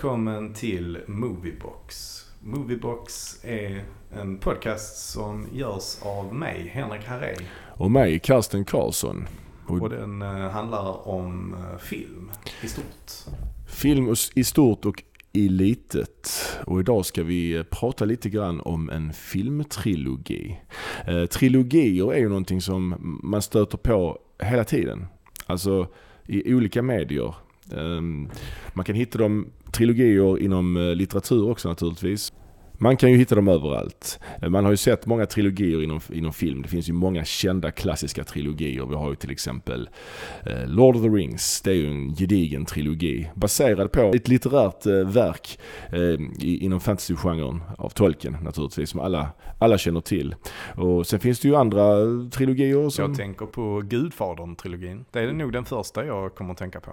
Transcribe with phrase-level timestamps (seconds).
[0.00, 2.24] Välkommen till Moviebox.
[2.40, 7.34] Moviebox är en podcast som görs av mig, Henrik Harré.
[7.76, 9.26] Och mig, Karsten Karlsson.
[9.66, 12.30] Och Och den eh, handlar om eh, film
[12.62, 13.34] i stort.
[13.66, 15.02] film i stort och
[15.32, 16.30] i litet.
[16.66, 20.60] Och idag ska vi eh, prata lite grann om en filmtrilogi.
[21.06, 25.06] Eh, trilogier är ju någonting som man stöter på hela tiden.
[25.46, 25.88] Alltså
[26.26, 27.34] i olika medier.
[27.72, 28.00] Eh,
[28.74, 32.32] man kan hitta dem, trilogier inom eh, litteratur också naturligtvis.
[32.82, 34.20] Man kan ju hitta dem överallt.
[34.42, 36.62] Eh, man har ju sett många trilogier inom, inom film.
[36.62, 38.86] Det finns ju många kända klassiska trilogier.
[38.86, 39.88] Vi har ju till exempel
[40.46, 41.60] eh, Lord of the Rings.
[41.62, 43.30] Det är ju en gedigen trilogi.
[43.34, 45.58] Baserad på ett litterärt verk
[46.40, 48.90] inom fantasygenren av Tolkien naturligtvis.
[48.90, 50.34] Som alla, alla känner till.
[50.76, 51.96] Och sen finns det ju andra
[52.30, 53.04] trilogier som...
[53.04, 55.04] Jag tänker på Gudfadern-trilogin.
[55.10, 56.92] Det är nog den första jag kommer att tänka på.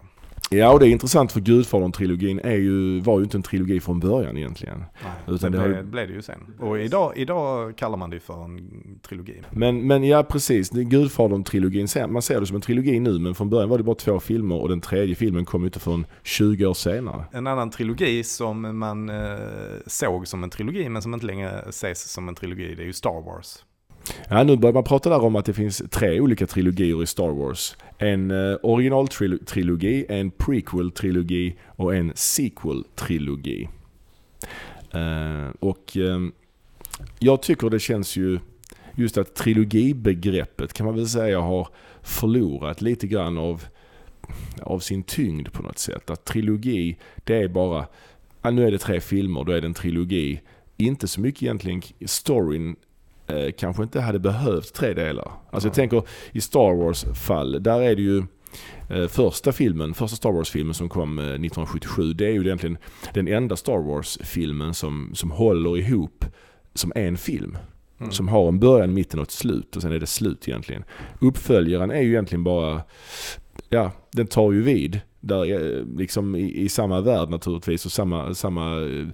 [0.50, 4.00] Ja, och det är intressant för Gudfadern-trilogin är ju, var ju inte en trilogi från
[4.00, 4.78] början egentligen.
[5.04, 6.40] Nej, Utan det det blev, ju- blev det ju sen.
[6.60, 8.60] Och idag, idag kallar man det för en
[9.08, 9.42] trilogi.
[9.52, 10.72] Men, men ja, precis.
[10.72, 14.20] Gudfadern-trilogin, man ser det som en trilogi nu, men från början var det bara två
[14.20, 17.24] filmer och den tredje filmen kom ju inte förrän 20 år senare.
[17.32, 19.16] En annan trilogi som man eh,
[19.88, 22.94] såg som en trilogi men som inte längre ses som en trilogi, det är ju
[22.94, 23.64] Star Wars.
[24.30, 27.30] Ja, nu börjar man prata där om att det finns tre olika trilogier i Star
[27.30, 27.76] Wars.
[27.98, 33.68] En eh, originaltrilogi, en prequel-trilogi och en sequel-trilogi.
[34.92, 36.20] Eh, och eh,
[37.20, 38.40] jag tycker det känns ju,
[38.96, 41.68] just att trilogibegreppet kan man väl säga har
[42.02, 43.64] förlorat lite grann av,
[44.62, 46.10] av sin tyngd på något sätt.
[46.10, 47.86] Att trilogi, det är bara,
[48.42, 50.42] ja, nu är det tre filmer, då är det en trilogi.
[50.78, 52.76] Inte så mycket egentligen storyn
[53.28, 55.32] eh, kanske inte hade behövt tre delar.
[55.50, 58.24] Alltså jag tänker i Star Wars fall, där är det ju
[58.90, 62.78] eh, första filmen, första Star Wars-filmen som kom eh, 1977, det är ju egentligen
[63.14, 66.26] den enda Star Wars-filmen som, som håller ihop
[66.74, 67.58] som en film.
[68.00, 68.12] Mm.
[68.12, 70.84] Som har en början, mitten och ett slut och sen är det slut egentligen.
[71.20, 72.82] Uppföljaren är ju egentligen bara,
[73.70, 75.02] ja, den tar ju vid.
[75.20, 79.08] Där, eh, liksom i, i samma värld naturligtvis och samma, samma, eh,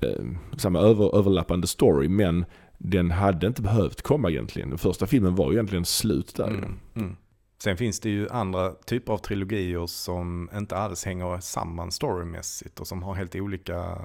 [0.00, 0.24] eh,
[0.56, 2.44] samma över, överlappande story men
[2.78, 4.68] den hade inte behövt komma egentligen.
[4.68, 6.50] Den första filmen var ju egentligen slut där.
[6.50, 6.56] ju.
[6.56, 7.16] Mm, mm.
[7.62, 12.86] Sen finns det ju andra typer av trilogier som inte alls hänger samman storymässigt och
[12.86, 13.98] som har helt olika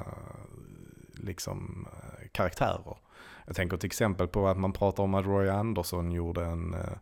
[1.14, 1.88] liksom,
[2.32, 2.98] karaktärer.
[3.46, 6.98] Jag tänker till exempel på att man pratar om att Roy Andersson gjorde en eh,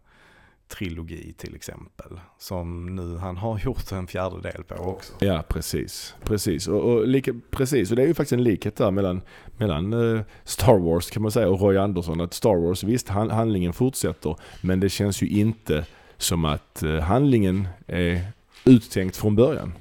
[0.71, 2.19] trilogi till exempel.
[2.37, 5.13] Som nu han har gjort en fjärdedel på också.
[5.19, 6.15] Ja, precis.
[6.23, 6.67] Precis.
[6.67, 7.89] Och, och, lika, precis.
[7.89, 9.21] och det är ju faktiskt en likhet där mellan,
[9.57, 12.21] mellan eh, Star Wars kan man säga och Roy Andersson.
[12.21, 15.85] Att Star Wars, visst han, handlingen fortsätter men det känns ju inte
[16.17, 18.21] som att eh, handlingen är
[18.65, 19.73] uttänkt från början.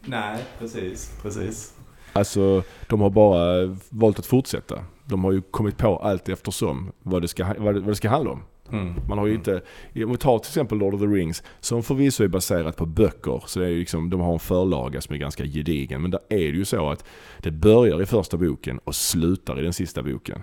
[0.00, 1.74] Nej, precis, precis.
[2.12, 4.84] Alltså de har bara valt att fortsätta.
[5.04, 8.08] De har ju kommit på allt eftersom vad det ska, vad det, vad det ska
[8.08, 8.42] handla om.
[8.72, 8.94] Mm.
[9.08, 9.62] Man har ju inte,
[9.94, 13.42] om vi tar till exempel Lord of the Rings, som förvisso är baserat på böcker,
[13.46, 16.02] så det är liksom, de har en förlaga som är ganska gedigen.
[16.02, 17.04] Men där är det ju så att
[17.38, 20.42] det börjar i första boken och slutar i den sista boken.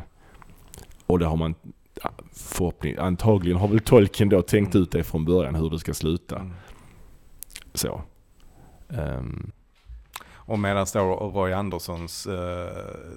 [1.05, 1.55] Och det har man,
[2.33, 6.35] förhoppning, antagligen har väl Tolkien då tänkt ut det från början hur det ska sluta.
[6.35, 6.53] Mm.
[7.73, 8.01] Så.
[8.89, 9.51] Ehm,
[10.51, 12.69] Och medan då Roy Anderssons eh,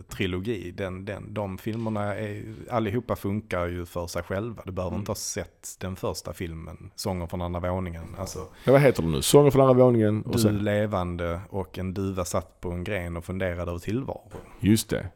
[0.09, 4.63] trilogi, den, den, de filmerna är, allihopa funkar ju för sig själva.
[4.67, 5.01] Du behöver Mm.
[5.01, 8.05] inte ha sett den första filmen, Sången från andra våningen.
[8.19, 9.23] Alltså, ja, vad heter de nu?
[9.23, 13.17] Sånger från andra våningen och du sen, levande och en duva satt på en gren
[13.17, 14.29] och funderade över tillvaron.
[14.61, 15.07] just det.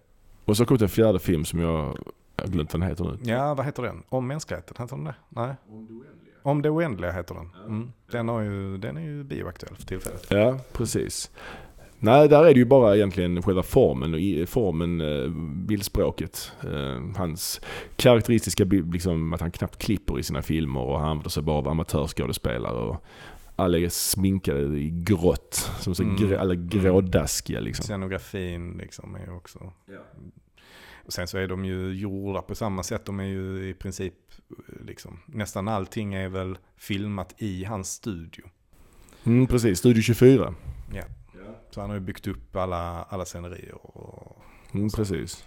[0.45, 1.99] Och så kom det en fjärde film som jag,
[2.37, 3.19] jag har glömt vad den heter nu.
[3.23, 4.03] Ja, vad heter den?
[4.09, 5.15] Om mänskligheten, heter den det?
[5.29, 5.55] Nej?
[6.43, 7.51] Om det oändliga heter den.
[7.67, 7.93] Mm.
[8.11, 10.27] Den, har ju, den är ju bioaktuell för tillfället.
[10.31, 11.31] Ja, precis.
[12.01, 15.29] Nej, där är det ju bara egentligen själva formen, och i- formen, eh,
[15.67, 16.53] bildspråket.
[16.65, 17.61] Eh, Hans
[17.97, 21.57] karaktäristiska, bi- liksom att han knappt klipper i sina filmer och han använder sig bara
[21.59, 22.75] av amatörskådespelare.
[22.79, 23.05] Och
[23.57, 26.17] alla är sminkade i grått, som så Mm.
[26.17, 27.83] grå, alla grådaskiga liksom.
[27.83, 29.73] Scenografin liksom är också...
[31.07, 33.05] Och sen så är de ju gjorda på samma sätt.
[33.05, 34.15] De är ju i princip
[34.51, 38.45] eh, liksom, nästan allting är väl filmat i hans studio.
[39.25, 40.55] Mm, precis, Studio 24.
[41.79, 43.75] Så han har ju byggt upp alla, alla scenerier.
[43.87, 44.43] Och,
[44.73, 45.45] Mm, precis.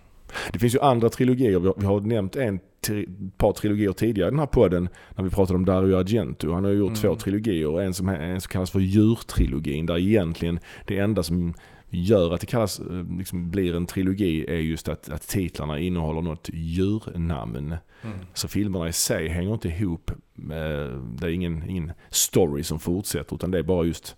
[0.54, 1.60] Det finns ju andra trilogier.
[1.80, 3.08] Vi har, nämnt en tri,
[3.38, 6.54] par trilogier tidigare i den här podden när vi pratade om Dario Argento.
[6.54, 7.02] Han har ju gjort Mm.
[7.02, 7.82] två trilogier.
[7.82, 11.54] En som, en som kallas för djurtrilogin där egentligen det enda som
[11.90, 16.22] gör att det kallas, eh, liksom, blir en trilogi är just att, att titlarna innehåller
[16.22, 17.56] något djurnamn.
[17.58, 18.18] mm.
[18.34, 20.12] Så filmerna i sig hänger inte ihop.
[20.34, 20.90] Med,
[21.20, 24.16] det är ingen, ingen story som fortsätter utan det är bara just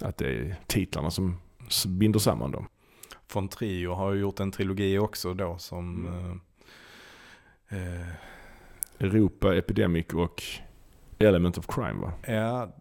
[0.00, 1.36] att det är titlarna som
[1.86, 2.68] binder samman dem.
[3.32, 6.06] Von Trio har ju gjort en trilogi också då som...
[6.06, 6.40] Mm.
[7.68, 8.08] eh, eh,
[8.98, 10.42] Europa, Epidemic och
[11.18, 12.12] Element of Crime va?
[12.26, 12.76] ja,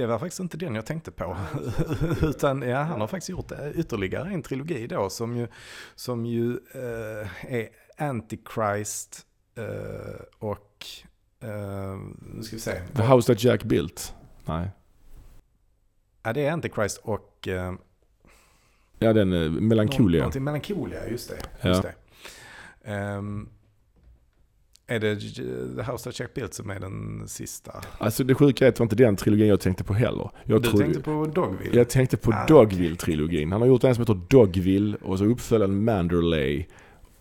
[0.00, 1.36] det var faktiskt inte den jag tänkte på.
[2.22, 5.48] Utan ja, han har faktiskt gjort ytterligare en trilogi då som ju,
[5.94, 7.68] som ju eh, är
[7.98, 10.86] Antichrist eh, och...
[11.40, 12.80] Eh, nu ska vi se.
[12.96, 14.14] The House That Jack Built?
[14.44, 14.70] Nej.
[16.22, 17.48] Ja, det är Antichrist och...
[19.02, 20.18] Ja, den eh, Melancholia.
[20.20, 21.36] Någonting Melancholia, just det.
[21.60, 21.68] Ja.
[21.68, 21.94] Just det.
[22.84, 23.48] Ehm,
[24.86, 25.16] är det
[25.76, 27.72] The House That Jack Built som är den sista?
[27.98, 30.30] Alltså det sjuka är att det var inte den trilogin jag tänkte på heller.
[30.44, 31.76] Jag du trodde- tänkte på Dogville?
[31.78, 33.52] Jag tänkte på Ah, Dogville-trilogin.
[33.52, 36.64] Han har gjort en som heter Dogville och så uppföljaren Manderley.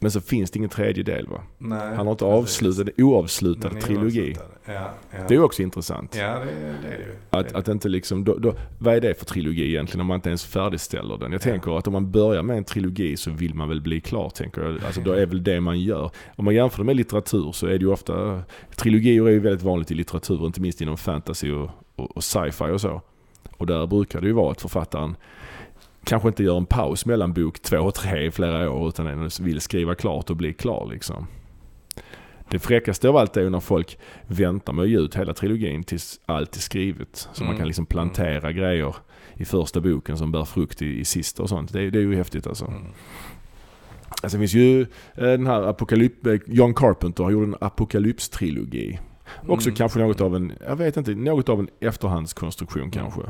[0.02, 1.42] Men så finns det ingen tredje del va?
[1.58, 4.36] Nej, Han har inte avslutat en oavslutad trilogi.
[4.66, 5.18] Ja, ja.
[5.28, 6.16] Det är ju också intressant.
[6.20, 7.16] Ja, det, det är det ju.
[7.30, 10.30] Att, att inte liksom, då, då, vad är det för trilogi egentligen om man inte
[10.30, 11.32] ens färdigställer den?
[11.32, 14.30] Jag tänker att om man börjar med en trilogi så vill man väl bli klar,
[14.30, 14.84] tänker jag.
[14.86, 16.12] Alltså då är väl det man gör.
[16.36, 18.42] Om man jämför det med litteratur så är det ju ofta,
[18.76, 22.64] trilogier är ju väldigt vanligt i litteratur, inte minst inom fantasy och, och, och sci-fi
[22.64, 23.02] och så.
[23.58, 25.16] Och där brukar det ju vara att författaren
[26.04, 29.30] kanske inte gör en paus mellan bok två och tre i flera år utan den
[29.42, 31.28] vill skriva klart och bli klar liksom.
[32.50, 33.98] Det fräckaste av allt är ju när folk
[34.28, 37.30] väntar med att ge ut hela trilogin tills allt är skrivet.
[37.34, 37.58] Så man Mm.
[37.58, 38.96] kan liksom plantera grejer
[39.34, 41.74] i första boken som bär frukt i, i sista och sånt.
[41.74, 42.66] Det, är- det är ju häftigt alltså.
[42.66, 42.82] Mm.
[44.24, 46.26] Alltså det finns ju eh, den här apokalyp...
[46.28, 49.00] eh, John Carpenter har gjort en apokalypstrilogi.
[49.48, 49.76] Också Mm.
[49.76, 53.22] kanske något av en, jag vet inte, något av en efterhandskonstruktion kanske.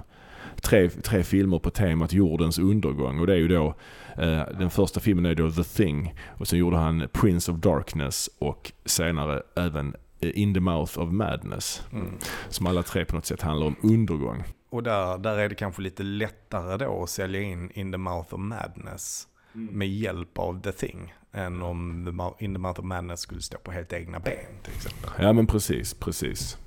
[0.62, 3.76] Tre, tre filmer på temat jordens undergång och det är ju då,
[4.18, 8.30] eh, den första filmen är då The Thing och sen gjorde han Prince of Darkness
[8.40, 11.84] och senare även eh, In the Mouth of Madness.
[11.92, 12.18] Mm.
[12.50, 14.44] Som alla tre på något sätt handlar om undergång.
[14.70, 18.34] Och där, där är det kanske lite lättare då att sälja in In the Mouth
[18.34, 21.14] of Madness med hjälp av The Thing.
[21.32, 24.74] Än om the In the Mouth of Madness skulle stå på helt egna ben till
[24.74, 25.10] exempel.
[25.20, 26.58] Ja men precis, precis.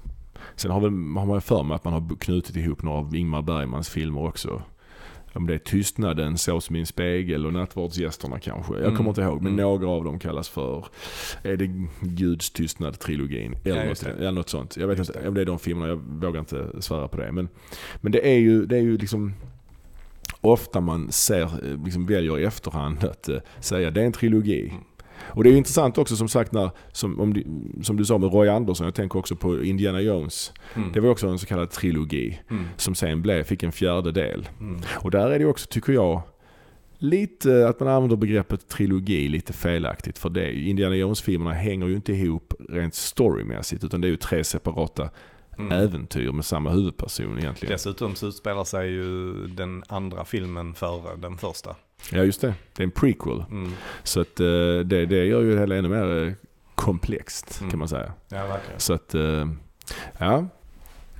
[0.56, 3.42] Sen har, väl, har man för mig att man har knutit ihop några av Ingmar
[3.42, 4.62] Bergmans filmer också.
[5.34, 8.72] Om det är Tystnaden, Så som min spegel och Nattvardsgästerna kanske.
[8.74, 8.96] Jag Mm.
[8.96, 9.56] kommer inte ihåg, men Mm.
[9.64, 10.86] några av dem kallas för,
[11.42, 11.66] är det
[12.00, 13.54] Guds tystnad-trilogin?
[13.64, 14.76] Eller, Ja, något, eller något sånt.
[14.76, 17.32] Jag vet Just inte om det är de filmerna, jag vågar inte svära på det.
[17.32, 17.48] Men,
[18.00, 19.34] men det är ju, det är ju liksom
[20.40, 24.72] ofta man ser, eh, liksom väljer i efterhand att eh, säga det är en trilogi.
[25.34, 27.44] Och det är ju intressant också som sagt när, som, om du,
[27.82, 30.52] som du sa med Roy Andersson, jag tänker också på Indiana Jones.
[30.74, 30.92] Mm.
[30.92, 32.64] Det var också en så kallad trilogi Mm.
[32.76, 34.48] som sen blev, fick en fjärde del.
[34.60, 34.80] Mm.
[34.94, 36.22] Och där är det också, tycker jag,
[36.98, 40.18] lite att man använder begreppet trilogi lite felaktigt.
[40.18, 44.44] För det, Indiana Jones-filmerna hänger ju inte ihop rent storymässigt utan det är ju tre
[44.44, 45.10] separata
[45.58, 45.72] Mm.
[45.72, 47.72] äventyr med samma huvudperson egentligen.
[47.72, 51.76] Dessutom så utspelar sig ju den andra filmen före den första.
[52.10, 53.44] Ja just det, det är en prequel.
[53.50, 53.72] Mm.
[54.02, 54.46] Så att eh,
[54.84, 56.32] det, det gör ju det hela ännu mer eh,
[56.74, 57.70] komplext Mm.
[57.70, 58.12] kan man säga.
[58.28, 58.80] Ja, verkligen.
[58.80, 59.48] Så att, eh,
[60.18, 60.46] ja.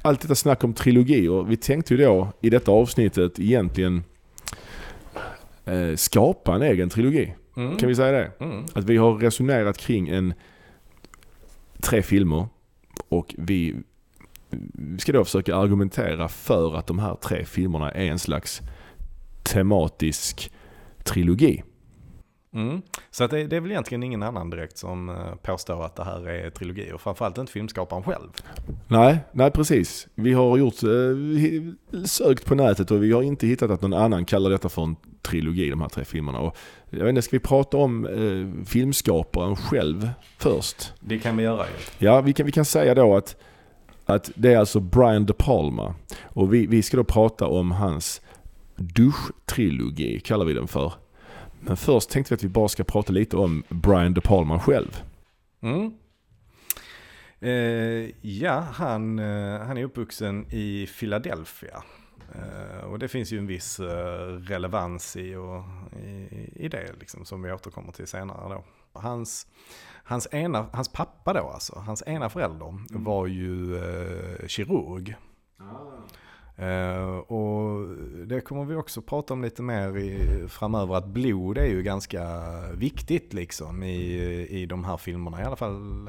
[0.03, 1.43] Allt detta snack om trilogier.
[1.45, 4.05] Vi tänkte ju då i detta avsnittet egentligen
[5.65, 7.35] eh, skapa en egen trilogi.
[7.57, 7.77] Mm.
[7.77, 8.45] Kan vi säga det?
[8.45, 8.65] Mm.
[8.75, 10.35] Att vi har resonerat kring en
[11.81, 12.47] tre filmer
[13.09, 13.75] och vi,
[14.75, 18.61] vi ska då försöka argumentera för att de här tre filmerna är en slags
[19.43, 20.53] tematisk
[21.05, 21.63] trilogi.
[22.55, 22.83] Mm.
[23.11, 26.05] Så att det, det är väl egentligen ingen annan direkt som eh, påstår att det
[26.05, 26.99] här är trilogier.
[26.99, 28.29] Framförallt inte filmskaparen själv.
[28.89, 30.09] Nej, nej precis.
[30.15, 34.25] Vi har gjort, eh, sökt på nätet och vi har inte hittat att någon annan
[34.25, 36.39] kallar detta för en trilogi, de här tre filmerna.
[36.39, 36.57] Och
[36.91, 40.93] jag vet inte, ska vi prata om eh, filmskaparen själv först?
[41.01, 42.07] Det kan vi göra ju.
[42.07, 43.37] Ja, vi kan, vi kan säga då att,
[44.07, 45.95] att det är alltså Brian De Palma.
[46.23, 48.21] Och vi, vi ska då prata om hans
[48.77, 50.93] duschtrilogi, kallar vi den för.
[51.61, 55.03] Men först tänkte vi att vi bara ska prata lite om Brian De Palma själv.
[55.61, 55.93] Mm.
[57.41, 61.83] Eh, ja, han, eh, han är uppvuxen i Philadelphia.
[62.35, 65.65] Eh, och det finns ju en viss eh, relevans i, och,
[66.03, 68.65] i, i det liksom, som vi återkommer till senare då.
[69.01, 69.47] Hans,
[70.05, 75.17] hans, ena, hans pappa då alltså, hans ena förälder var ju eh, kirurg.
[76.63, 77.89] Uh, och
[78.27, 82.43] det kommer vi också prata om lite mer i, framöver, att blod är ju ganska
[82.75, 85.41] viktigt liksom i, i de här filmerna.
[85.43, 86.09] I alla fall,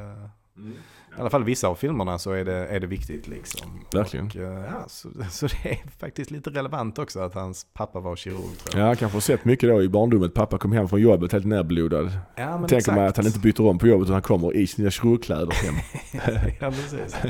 [0.58, 0.74] Mm
[1.18, 3.80] i alla fall vissa av filmerna så är det, är det viktigt liksom.
[3.94, 4.26] Verkligen.
[4.28, 8.16] Och, eh, ja, så, så det är faktiskt lite relevant också att hans pappa var
[8.16, 8.58] kirurg.
[8.64, 8.92] tror jag.
[8.92, 10.34] Ja, kanske har sett mycket då i barndomet.
[10.34, 12.12] Pappa kom hem från jobbet helt nerblodad.
[12.36, 12.96] Ja, Tänker exakt.
[12.96, 15.76] man att han inte byter om på jobbet utan han kommer i sina kirurgkläder hem.
[16.60, 17.16] ja, precis.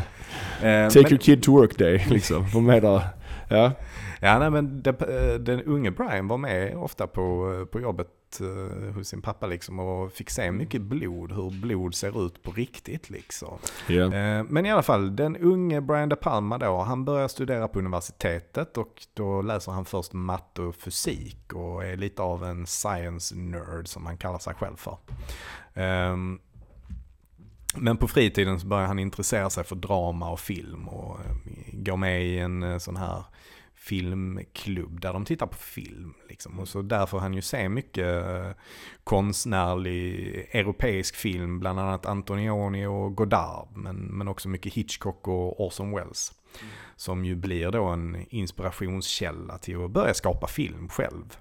[0.62, 2.68] Eh, Take men- your kid to work day liksom.
[2.68, 3.02] Där.
[3.50, 3.72] Ja.
[4.22, 8.08] Ja, nej, men det, eh, den unge Brian var med ofta på, på jobbet
[8.42, 12.52] uh, hos sin pappa liksom och fick se mycket blod, hur blod ser ut på
[12.52, 13.58] riktigt liksom.
[13.88, 14.44] Yeah.
[14.50, 18.78] Men i alla fall, den unge Brian De Palma då, han börjar studera på universitetet
[18.78, 23.88] och då läser han först matte och fysik och är lite av en science nerd
[23.88, 24.98] som han kallar sig själv för.
[25.74, 26.40] Um,
[27.76, 31.18] men på fritiden så börjar han intressera sig för drama och film och
[31.74, 33.24] går med i en sån här
[33.84, 36.14] filmklubb där de tittar på film.
[36.30, 36.60] Liksom.
[36.60, 38.50] Och så där får han ju se mycket eh,
[39.04, 45.92] konstnärlig europeisk film, bland annat Antonioni och Godard, men, men också mycket Hitchcock och Orson
[45.92, 46.32] Welles.
[46.62, 46.74] Mm.
[46.96, 51.38] Som ju blir då en inspirationskälla till att börja skapa film själv.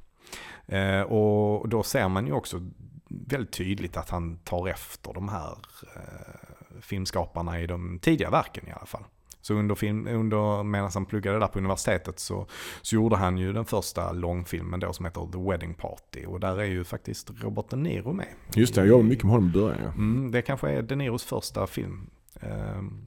[0.67, 2.61] Eh, och då ser man ju också
[3.09, 5.59] väldigt tydligt att han tar efter de här
[5.97, 9.05] eh, filmskaparna i de tidiga verken i alla fall.
[9.43, 12.47] Så under, film, under medan han pluggade där på universitetet så,
[12.83, 16.27] så gjorde han ju den första långfilmen då som heter The Wedding Party.
[16.27, 18.29] Och där är ju faktiskt Robert De Niro med.
[18.55, 19.81] Just det, jag jobbade mycket med honom i början.
[19.83, 19.91] Ja.
[19.91, 22.11] Mm, det kanske är De Niros första film.
[22.41, 23.07] Um,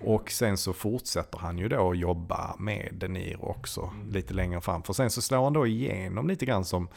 [0.00, 4.10] och sen så fortsätter han ju då att jobba med De Niro också mm.
[4.10, 4.82] lite längre fram.
[4.82, 6.88] För sen så slår han då igenom lite grann som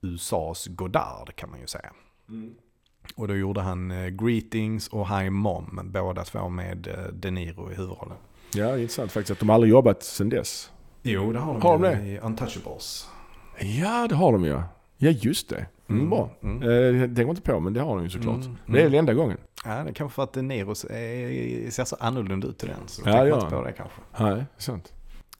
[0.00, 1.92] USAs Godard kan man ju säga.
[2.28, 2.54] Mm.
[3.16, 7.72] Och då gjorde han uh, Greetings och High Mom, båda två med uh, De Niro
[7.72, 8.16] i huvudrollen.
[8.54, 10.70] Ja, det intressant faktiskt att de aldrig jobbat sen dess.
[11.02, 13.08] Jo, det har de, har de i Untouchables.
[13.60, 14.64] Ja, det har de ja.
[14.96, 15.66] Ja, just det.
[15.88, 16.10] Mm, mm.
[16.10, 16.30] Bra.
[16.42, 16.62] Mm.
[16.62, 18.44] Eh, det tänker inte på, men det har de ju såklart.
[18.44, 18.56] Mm.
[18.66, 19.38] Det är väl enda gången.
[19.64, 22.76] Ja, det kanske för att De Niro ser så annorlunda ut i den.
[22.86, 23.34] Så ja, ja.
[23.34, 24.00] inte på det kanske.
[24.18, 24.92] Nej, sant.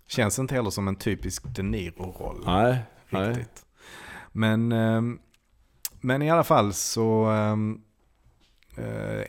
[0.07, 2.43] Känns inte heller som en typisk De Niro-roll.
[2.47, 3.65] Nej, riktigt.
[4.33, 4.69] nej.
[4.69, 4.73] Men...
[4.73, 5.21] Um,
[6.01, 7.83] men i alla fall så um,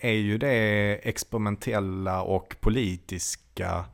[0.01, 3.85] är ju det experimentella och politiska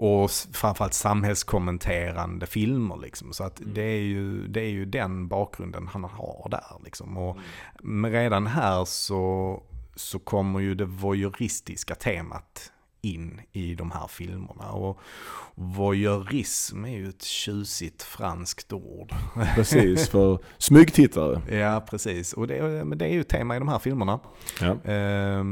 [0.00, 2.96] och framförallt samhällskommenterande filmer.
[2.96, 3.32] Liksom.
[3.32, 3.74] Så att mm.
[3.74, 6.84] det, är ju, det är ju den bakgrunden han har där.
[6.84, 7.16] Liksom.
[7.16, 7.38] Och
[7.82, 8.12] mm.
[8.12, 9.62] redan här så,
[9.94, 14.70] så kommer ju det voyeuristiska temat in i de här filmerna.
[14.72, 15.00] Och
[15.54, 19.14] voyeurism är ju ett tjusigt franskt ord.
[19.54, 21.56] Precis, för smygtittare.
[21.56, 22.32] ja, precis.
[22.32, 24.20] Och det, men det är ju tema i de här filmerna.
[24.60, 24.92] Ja.
[24.92, 25.44] Eh,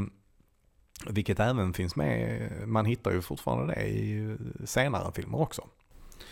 [1.09, 5.67] vilket även finns med, man hittar ju fortfarande det i senare filmer också.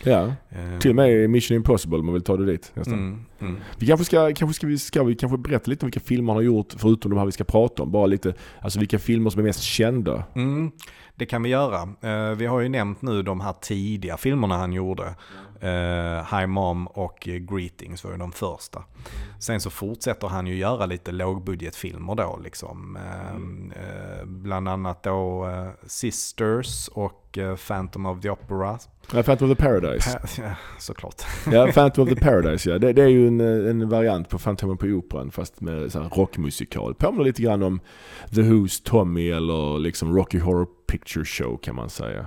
[0.02, 0.78] Ja, eh.
[0.80, 2.94] till och med Mission Impossible man vill ta det dit nästan.
[2.94, 3.56] Mm, mm.
[3.78, 6.36] Vi kanske ska, kanske ska, vi, ska vi kanske berätta lite om vilka filmer han
[6.36, 7.92] har gjort förutom de här vi ska prata om.
[7.92, 10.24] Bara lite, alltså vilka filmer som är mest kända.
[10.34, 10.70] Mm.
[11.14, 11.82] Det kan vi göra.
[12.00, 15.14] Eh, vi har ju nämnt nu de här tidiga filmerna han gjorde.
[15.62, 18.84] Uh, High Mom och Greetings var ju de första.
[19.38, 22.98] Sen så fortsätter han ju göra lite lågbudgetfilmer då liksom.
[23.30, 23.72] Mm.
[24.24, 25.48] Bland annat då
[25.86, 28.78] Sisters och Phantom of the Opera.
[29.14, 30.18] Ja, Phantom of the Paradise.
[30.22, 31.22] Pa ja, såklart.
[31.52, 32.78] ja, Phantom of the Paradise ja.
[32.78, 36.94] Det, det är ju en, en variant på Phantom på Operan fast med så rockmusikal.
[36.94, 37.80] Påminner lite grann om
[38.34, 42.26] The Who's Tommy eller liksom Rocky Horror Picture Show kan man säga.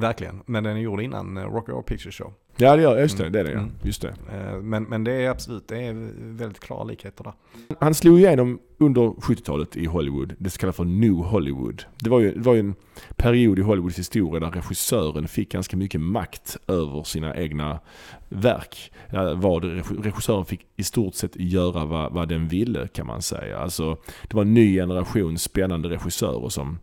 [0.00, 2.32] Verkligen, men den är gjord innan Rocky Horror Picture Show.
[2.56, 3.70] Ja det gör just det, det är det mm.
[3.82, 4.14] Just det.
[4.32, 7.32] Eh, men, men det är absolut, det är väldigt klara likheter där.
[7.80, 11.84] Han slog igenom under 70-talet i Hollywood, det så kallade för New Hollywood.
[11.98, 12.74] Det var, ju, det var ju en
[13.16, 17.80] period i Hollywoods historia där regissören fick ganska mycket makt över sina egna
[18.28, 18.92] verk.
[19.36, 19.64] Vad
[20.04, 23.58] regissören fick i stort sett göra vad, vad den ville kan man säga.
[23.58, 23.96] Alltså,
[24.28, 26.78] det var en ny generation spännande regissörer som,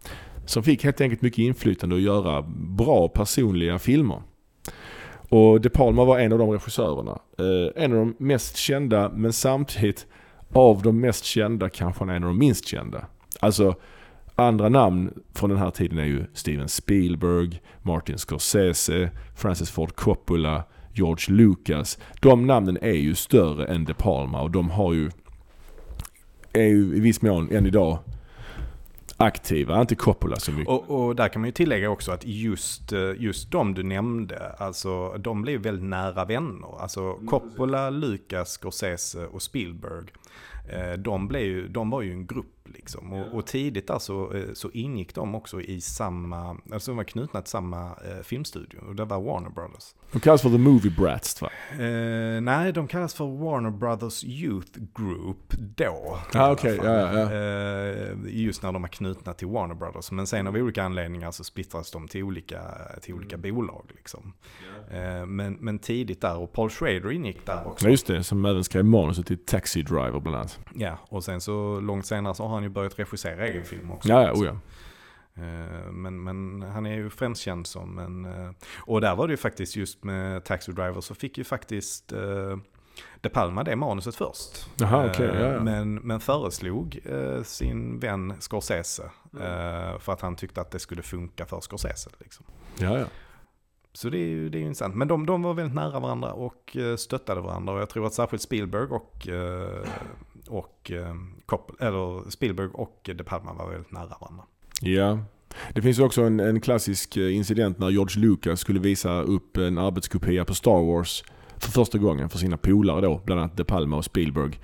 [0.46, 2.42] som fick helt enkelt mycket inflytande att göra
[2.78, 4.22] bra personliga filmer.
[5.32, 7.20] Och De Palma var en av de regissörerna.
[7.40, 10.08] Eh, en av de mest kända men samtidigt
[10.54, 13.06] av de mest kända kanske en av de minst kända.
[13.40, 13.76] Alltså
[14.36, 20.64] andra namn från den här tiden är ju Steven Spielberg, Martin Scorsese, Francis Ford Coppola,
[20.94, 22.00] George Lucas.
[22.20, 25.10] De namnen är ju större än De Palma och de har ju,
[26.54, 28.00] är ju i viss mån än idag
[29.22, 30.68] aktiva, inte Coppola så mycket.
[30.68, 34.56] Och, och, där kan man ju tillägga också att just, eh, just de du nämnde,
[34.58, 36.82] alltså de blev väldigt nära vänner.
[36.82, 40.06] Alltså mm, Coppola, Lucas, Scorsese och Spielberg.
[40.70, 43.14] Eh, de, blev ju, de var ju en grupp liksom.
[43.14, 47.04] Och, och tidigt där så, eh, så ingick de också i samma, alltså de var
[47.04, 48.80] knutna till samma filmstudio.
[48.88, 49.94] Och det var Warner Brothers.
[50.12, 51.50] De kallas för The Movie Brats va?
[51.72, 56.20] Eh, nej, de kallas för Warner Brothers Youth Group då.
[56.34, 56.76] Ah, okay.
[56.76, 57.34] ja, ja, ja.
[57.34, 60.12] Eh, just när de var knutna till Warner Brothers.
[60.12, 62.62] Men sen av olika anledningar så splittras de till olika,
[63.02, 63.56] till olika mm.
[63.56, 64.34] bolag liksom.
[64.92, 65.26] Yeah.
[65.26, 67.86] men, men tidigt där, och Paul Schrader ingick där också.
[67.86, 70.60] Ja, just det, som även skrev manuset till Taxi Driver bland annat.
[70.76, 74.10] Ja, och sen så långt senare så har han ju börjat regissera egen film också.
[74.10, 74.58] Ja, ja, oh ja.
[75.36, 78.26] Eh, Men, men han är ju främst känd som en...
[78.26, 78.52] eh,
[78.86, 82.58] Och där var det ju faktiskt just med Taxi Driver så fick ju faktiskt eh,
[83.22, 84.70] De Palma det manuset först.
[84.80, 85.60] Jaha, okej, Eh, ja, ja.
[85.64, 87.00] Men, men föreslog
[87.44, 89.12] sin vän Scorsese.
[89.34, 90.00] Mm.
[90.00, 92.10] För att han tyckte att det skulle funka för Scorsese.
[92.20, 92.46] Liksom.
[92.78, 93.06] Ja, ja.
[93.94, 94.96] Så det är ju det är ju intressant.
[94.96, 97.74] Men de, de var väldigt nära varandra och stöttade varandra.
[97.74, 99.28] Och jag tror att särskilt Spielberg och,
[100.50, 100.92] och
[101.46, 104.44] Koppel, eller Spielberg och De Palma var väldigt nära varandra.
[104.82, 105.20] Ja.
[105.74, 109.78] Det finns också en, en klassisk eh, incident när George Lucas skulle visa upp en
[109.78, 111.24] arbetskopia på Star Wars
[111.58, 114.60] för första gången för sina polare då, bland annat De Palma och Spielberg.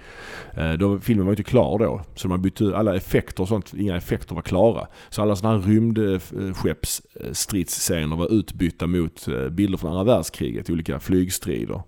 [0.53, 3.97] Eh, då, filmen var inte klar då, så de bytte alla effekter och sånt, inga
[3.97, 4.87] effekter var klara.
[5.09, 11.81] Så alla sådana här rymdskeppsstridsscener eh, var utbytta mot bilder från andra världskriget, olika flygstrider.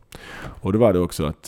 [0.61, 1.43] Och då var det också att,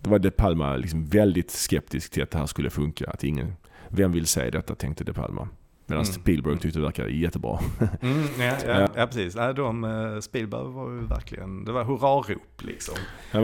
[0.00, 3.10] då var De Palma liksom väldigt skeptisk till att det här skulle funka.
[3.10, 3.52] Att ingen,
[3.88, 5.48] vem vill se detta, tänkte De Palma.
[5.92, 6.12] Medan Mm.
[6.14, 7.58] Spielberg tyckte det verkade jättebra.
[8.02, 9.06] Mm, ja, ja, Ja.
[9.06, 9.34] precis.
[9.34, 12.94] Ja, de, eh, Spielberg var ju verkligen, det var hurrarop liksom.
[13.30, 13.40] Ja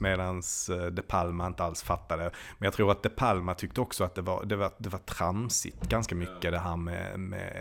[0.00, 2.22] medans eh, De Palma inte alls fattade.
[2.58, 4.98] Men jag tror att De Palma tyckte också att det var, det var, det var
[4.98, 7.52] tramsigt ganska mycket det här med, med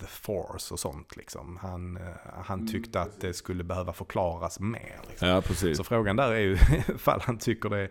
[0.00, 1.58] The Force och sånt liksom.
[1.62, 2.02] Han, eh,
[2.44, 5.00] han tyckte att det skulle behöva förklaras mer.
[5.08, 5.28] Liksom.
[5.28, 5.76] Ja precis.
[5.76, 6.52] Så frågan där är ju
[6.94, 7.88] ifall han tycker det.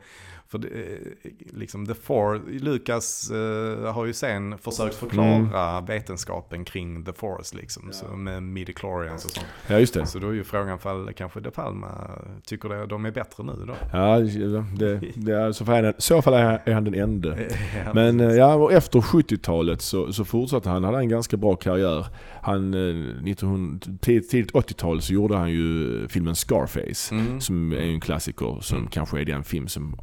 [0.52, 7.04] För det, eh, liksom The Force, Lucas eh, har ju sen försökt förklara vetenskapen kring
[7.06, 7.84] The Force liksom.
[7.92, 9.46] Så med midichlorians och sånt.
[9.68, 10.06] Ja just det.
[10.06, 11.88] Så då är ju frågan ifall kanske De Palma
[12.46, 13.74] tycker det, de är bättre nu då.
[13.94, 17.30] Ja, det, det är, så, fall, så fall är är han den enda.
[17.86, 20.84] Ja, Men eh, ja, och efter 70-talet så, så fortsatte han.
[20.84, 22.06] Han hade en ganska bra karriär.
[22.42, 22.80] Han, eh,
[23.30, 27.16] 1900, tid- tidigt 80-tal så gjorde han ju filmen Scarface.
[27.16, 27.42] Mm.
[27.42, 28.90] Som är en klassiker som Mm.
[28.90, 29.96] kanske är den film som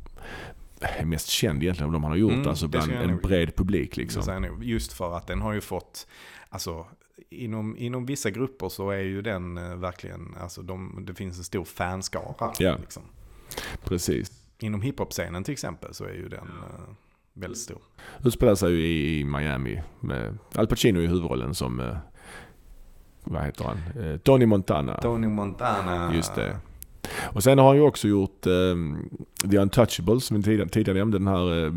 [0.80, 2.32] är mest känd egentligen av de han har gjort.
[2.32, 4.58] Mm, alltså bland en bred publik liksom.
[4.62, 6.06] Just för att den har ju fått,
[6.48, 6.86] alltså
[7.30, 11.44] inom, inom vissa grupper så är ju den eh, verkligen, alltså de, det finns en
[11.44, 12.52] stor fanskara.
[12.58, 12.76] Ja.
[12.80, 13.02] Liksom.
[13.84, 14.30] Precis.
[14.58, 16.94] Inom hiphop-scenen till exempel så är ju den eh,
[17.32, 17.78] väldigt stor.
[18.24, 21.96] Utspelar sig ju i, i Miami med Al Pacino i huvudrollen som, eh,
[23.24, 24.04] vad heter han?
[24.04, 25.00] Eh, Tony Montana.
[25.00, 26.14] Tony Montana.
[26.14, 26.56] Just det.
[27.32, 28.52] Och sen har han ju också gjort eh,
[29.50, 31.18] The Untouchables som vi tidigare, tidigare nämnde.
[31.18, 31.72] Den här eh,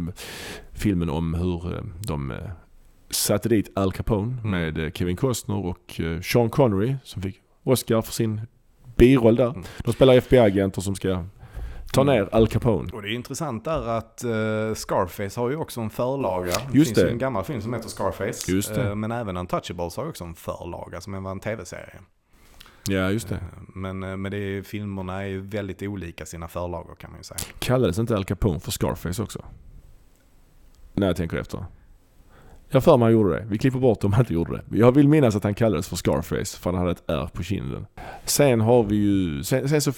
[0.74, 2.38] filmen om hur eh, de eh,
[3.10, 4.52] satte dit Al Capone Mm.
[4.52, 8.42] med eh, Kevin Costner och Sean Connery som fick Oscar för sin
[8.98, 9.50] biroll där.
[9.50, 9.64] Mm.
[9.84, 11.24] De spelar FBI-agenter som ska
[11.94, 12.16] ta Mm.
[12.16, 12.92] ner Al Capone.
[12.94, 16.46] Och det är intressant där att eh, Scarface har ju också en förlaga.
[16.46, 17.10] Det Just finns det.
[17.12, 18.52] en gammal film som heter Scarface.
[18.52, 18.84] Just det.
[18.90, 21.96] Eh, men även Untouchables har ju också en förlaga som var en tv-serie.
[22.92, 23.36] Ja, just det.
[23.36, 23.42] Eh,
[23.76, 27.24] Men, eh, men det är, filmerna är ju väldigt olika sina förlagor kan man ju
[27.24, 27.40] säga.
[27.60, 29.46] Kallades inte Al Capone för Scarface också?
[30.94, 31.66] När jag tänker efter.
[32.72, 33.46] Jag för mig han gjorde det.
[33.50, 34.78] Vi klipper bort om han inte gjorde det.
[34.78, 37.86] Jag vill minnas att han kallades för Scarface för han hade ett R på kinden.
[38.26, 39.92] Sen har vi ju, sen, sen så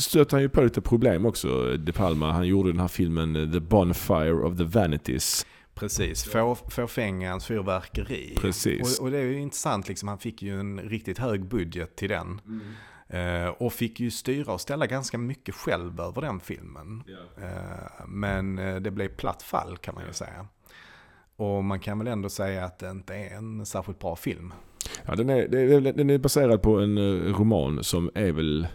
[0.00, 2.32] stötte han ju på lite problem också, De Palma.
[2.32, 5.46] Han gjorde den här filmen eh, The Bonfire of the Vanities.
[5.76, 8.34] Precis, Få- fåfängans fyrverkeri.
[8.40, 8.98] Precis.
[8.98, 12.08] Och, och det är ju intressant, liksom, han fick ju en riktigt hög budget till
[12.08, 12.40] den.
[13.08, 17.02] Eh, och fick ju styra och ställa ganska mycket själv över den filmen.
[17.42, 20.46] Eh, men eh, det blev platt fall kan man ju säga.
[21.36, 24.52] Och man kan väl ändå säga att det inte är en särskilt bra film.
[25.06, 28.66] Ja, den, är- den är baserad på en eh, roman som är väl,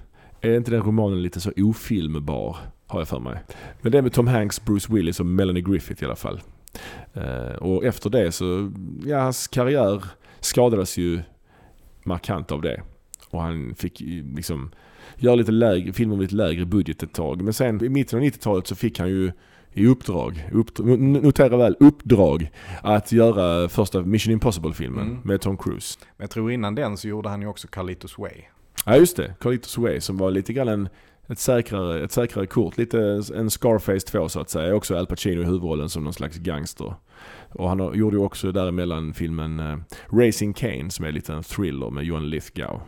[0.42, 2.58] är inte den romanen lite så ofilmbar?
[2.88, 3.40] Har jag för mig.
[3.82, 6.42] Men det är med Tom Hanks, Bruce Willis och Melanie Griffith i alla fall.
[7.14, 8.72] Eh, och efter det så,
[9.06, 10.04] ja hans karriär
[10.40, 11.22] skadades ju
[12.04, 12.82] markant av det.
[13.30, 14.00] Och han fick
[14.36, 14.72] liksom
[15.18, 17.42] göra lite lägre, filmer med lite lägre budget ett tag.
[17.42, 19.32] Men sen i mitten av 90-talet så fick han ju
[19.74, 25.22] i uppdrag, uppdrag notera väl, uppdrag att göra första Mission Impossible-filmen Mm.
[25.24, 26.00] med Tom Cruise.
[26.18, 28.34] Men jag tror innan den så gjorde han ju också Carlitos Way.
[28.86, 30.90] Ja just det, Carlitos Way som var lite grann en,
[31.32, 32.78] ett, säkrare, ett säkrare kort.
[32.78, 34.76] Lite en Scarface 2 så att säga.
[34.76, 36.94] Också Al Pacino i huvudrollen som någon slags gangster.
[37.50, 39.78] Och han gjorde ju också däremellan filmen eh,
[40.12, 42.82] Racing Kane som är lite en thriller med John Lithgow.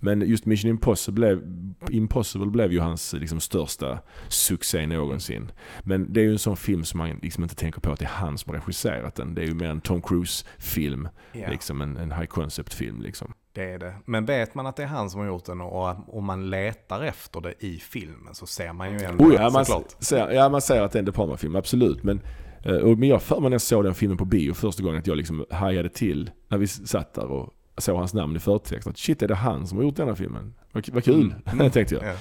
[0.00, 1.42] Men just Mission Impossible blev,
[1.90, 5.50] Impossible blev ju hans liksom, största succé någonsin.
[5.82, 8.04] Men det är ju en sån film som man liksom inte tänker på att det
[8.04, 9.34] är han som har regisserat den.
[9.34, 11.08] Det är ju mer en Tom Cruise-film.
[11.32, 13.32] Ja, Liksom en, en high concept-film liksom.
[13.56, 13.94] Det är det.
[14.04, 17.02] Men vet man att det är han som har gjort den och om man letar
[17.02, 19.64] efter det i filmen så ser man ju ändå Oh ja, man
[19.98, 22.02] ser, ja, man säger att det är en De Palma-film, absolut.
[22.02, 22.20] Men,
[22.64, 24.82] eh, och, men jag har för mig när jag såg den filmen på bio första
[24.82, 28.38] gången att jag liksom hajade till när vi satt där och såg hans namn i
[28.38, 28.88] förtext.
[28.88, 30.54] Att shit, är det han som har gjort denna filmen?
[30.72, 31.70] Vad, vad kul, Mm.
[31.70, 32.04] tänkte jag.
[32.04, 32.12] Ja.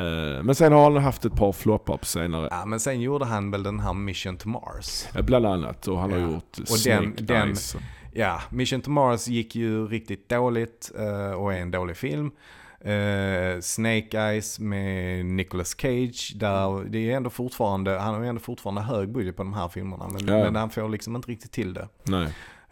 [0.00, 2.48] Eh, Men sen har han haft ett par floppar på senare.
[2.50, 5.06] ja, men sen gjorde han väl den här Mission to Mars.
[5.22, 5.88] Bland annat.
[5.88, 6.30] Och han har Ja.
[6.32, 7.76] gjort Och Snake den- den- Eyes.
[8.12, 12.30] Ja, Mission to Mars gick ju riktigt dåligt eh, och är en dålig film.
[12.80, 18.40] Eh, Snake Eyes med Nicolas Cage, där det är ändå fortfarande, han har ju ändå
[18.40, 20.44] fortfarande hög budget på de här filmerna, men, Ja.
[20.44, 21.88] men han får liksom inte riktigt till det.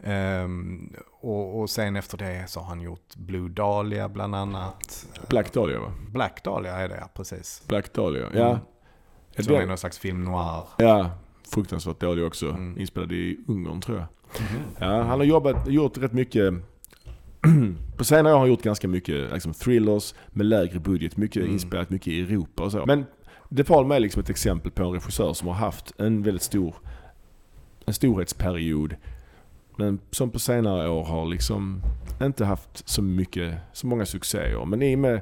[0.03, 5.07] Ehm, och, och sen efter det så har han gjort Blue Dahlia bland annat.
[5.29, 5.93] Black Dahlia va?
[6.13, 7.63] Black Dahlia är det, ja, precis.
[7.69, 8.49] Black Dahlia, ja.
[8.49, 8.59] Mm.
[9.39, 10.63] Som det- är någon slags film noir.
[10.79, 11.11] Ja,
[11.55, 12.49] fruktansvärt dålig också.
[12.49, 12.79] Mm.
[12.79, 14.07] Inspelad i Ungern tror jag.
[14.79, 16.55] Ja, han har jobbat, gjort rätt mycket
[17.97, 21.17] på senare år har han gjort ganska mycket liksom, thrillers med lägre budget.
[21.17, 21.53] Mycket Mm.
[21.53, 22.87] inspelat mycket i Europa och så.
[22.87, 23.05] Men
[23.49, 26.75] De Palma är liksom ett exempel på en regissör som har haft en väldigt stor
[27.87, 28.97] en storhetsperiod.
[29.77, 31.83] Men som på senare år har liksom
[32.23, 34.65] inte haft så mycket, så många succéer.
[34.65, 35.21] Men i och med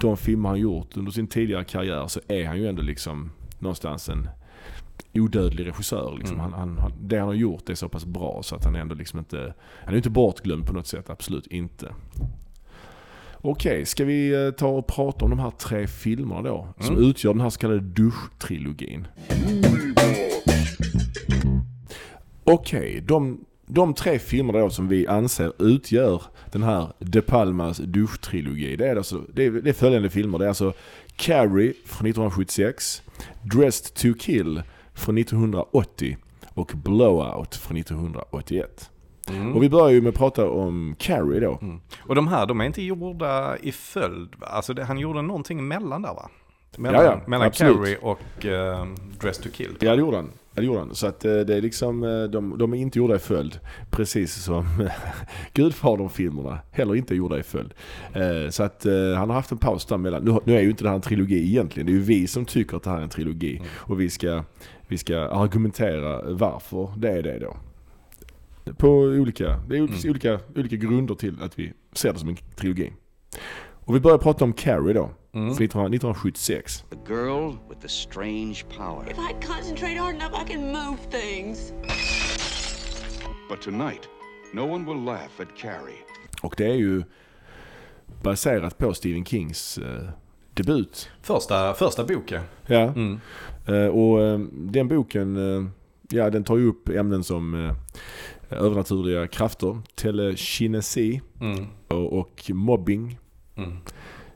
[0.00, 4.08] de filmer han gjort under sin tidigare karriär så är han ju ändå liksom någonstans
[4.08, 4.28] en
[5.14, 6.14] odödlig regissör.
[6.18, 6.40] Liksom.
[6.40, 6.52] Mm.
[6.52, 9.18] Han, han, det han har gjort är så pass bra så att han ändå liksom
[9.18, 11.94] inte, han är inte bortglömd på något sätt, absolut inte.
[13.40, 16.68] Okej, ska vi eh, ta och prata om de här tre filmerna då?
[16.80, 17.08] Som Mm.
[17.10, 19.06] utgör den här så kallade duschtrilogin.
[22.44, 28.76] Okej, de, de tre filmerna då som vi anser utgör den här De Palmas duschtrilogi.
[28.76, 30.38] Det är, alltså, det, är, det är följande filmer.
[30.38, 30.72] Det är alltså
[31.16, 33.02] Carrie från 1976,
[33.42, 34.62] Dressed to Kill
[34.94, 36.16] från 1980
[36.54, 38.90] och Blowout från 1981.
[39.28, 39.56] Mm.
[39.56, 41.58] Och vi börjar ju med att prata om Carrie då.
[41.62, 41.80] Mm.
[41.98, 44.46] Och de här, de är inte gjorda i följd va?
[44.46, 46.30] Alltså det, han gjorde någonting mellan där va?
[46.76, 47.50] Mellan, Ja, mellan.
[47.50, 48.86] Carrie och uh,
[49.20, 49.76] Dress to Kill.
[49.80, 50.30] Ja det gjorde han.
[50.56, 50.94] Ja, det gjorde han.
[50.94, 53.58] Så att eh, det är liksom, eh, de, de är inte gjorda i följd.
[53.90, 54.64] Precis som
[55.54, 57.74] Gudfadern-filmerna heller inte är gjorda i följd.
[58.12, 60.24] Eh, Så att han har haft en paus där mellan.
[60.24, 61.86] Nu, nu är ju inte det här en trilogi egentligen.
[61.86, 63.56] Det är ju vi som tycker att det här är en trilogi.
[63.56, 63.68] Mm.
[63.76, 64.44] Och vi ska,
[64.88, 67.56] vi ska argumentera varför det är det då.
[68.78, 69.90] På olika, det är Mm.
[70.10, 72.92] olika, olika grunder till att vi ser det som en trilogi.
[73.84, 75.10] Och vi börjar prata om Carrie då.
[75.36, 75.54] Mm.
[75.54, 76.84] För 1976.
[76.90, 79.04] The girl with the strange power.
[79.10, 81.72] If I concentrate hard enough, I can move things.
[83.50, 84.08] But tonight,
[84.54, 85.98] no one will laugh at Carrie.
[86.42, 87.02] Och det är ju
[88.22, 90.08] baserat på Stephen Kings eh,
[90.54, 91.10] debut.
[91.22, 92.42] Första, första boken.
[92.66, 92.80] Ja.
[92.80, 93.20] Mm.
[93.66, 95.68] Eh, och eh, den boken, eh,
[96.10, 97.74] ja den tar ju upp ämnen som eh,
[98.50, 101.66] övernaturliga krafter, telekinesi Mm.
[101.88, 103.18] och, och mobbing.
[103.56, 103.76] Mm.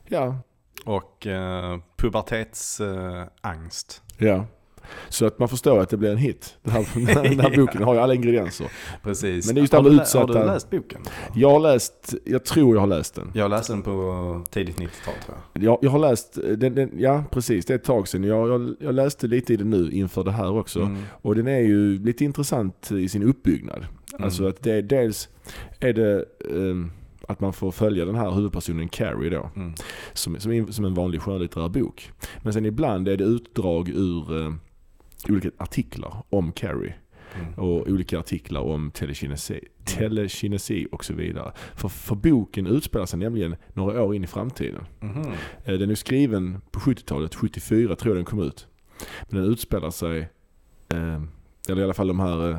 [0.09, 0.37] Ja,
[0.85, 4.03] Och uh, pubertetsangst.
[4.19, 4.47] ja.
[5.09, 6.57] Så att man förstår att det blir en hit.
[6.63, 6.87] Den här,
[7.23, 8.67] den här boken har ju alla ingredienser.
[9.03, 9.47] Precis.
[9.47, 11.01] Men det är just har, du, utsatta- har du läst boken?
[11.35, 13.31] Jag har läst, jag tror jag har läst den.
[13.35, 15.63] Jag läste den på tidigt 90-tal tror jag.
[15.63, 18.25] Jag, jag har läst, den, den, ja precis det är ett tag sedan.
[18.25, 20.81] Jag, jag, jag läste lite i den nu inför det här också.
[20.81, 21.03] Mm.
[21.23, 23.87] Och den är ju lite intressant i sin uppbyggnad.
[24.19, 25.29] Alltså att det, dels
[25.81, 26.91] är det ehm,
[27.31, 29.51] att man får följa den här huvudpersonen Carrie då.
[29.57, 29.75] Mm.
[30.13, 32.13] Som, som, som en vanlig skönlitterär bok.
[32.43, 34.53] Men sen ibland är det utdrag ur eh,
[35.29, 36.95] olika artiklar om Carrie.
[37.41, 37.55] Mm.
[37.55, 41.53] Och olika artiklar om telekinesi, telekinesi och så vidare.
[41.75, 44.85] För, för boken utspelar sig nämligen några år in i framtiden.
[45.65, 48.67] Eh, Den är skriven på 70-talet, 74 tror jag den kom ut.
[49.29, 50.19] Men den utspelar sig,
[50.89, 51.23] eh,
[51.69, 52.59] eller i alla fall de här eh,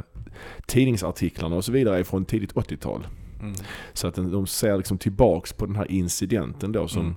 [0.65, 3.07] tidningsartiklarna och så vidare är från tidigt 80-tal.
[3.41, 3.53] Mm.
[3.93, 7.15] Så att de ser liksom tillbaks på den här incidenten då som, Mm.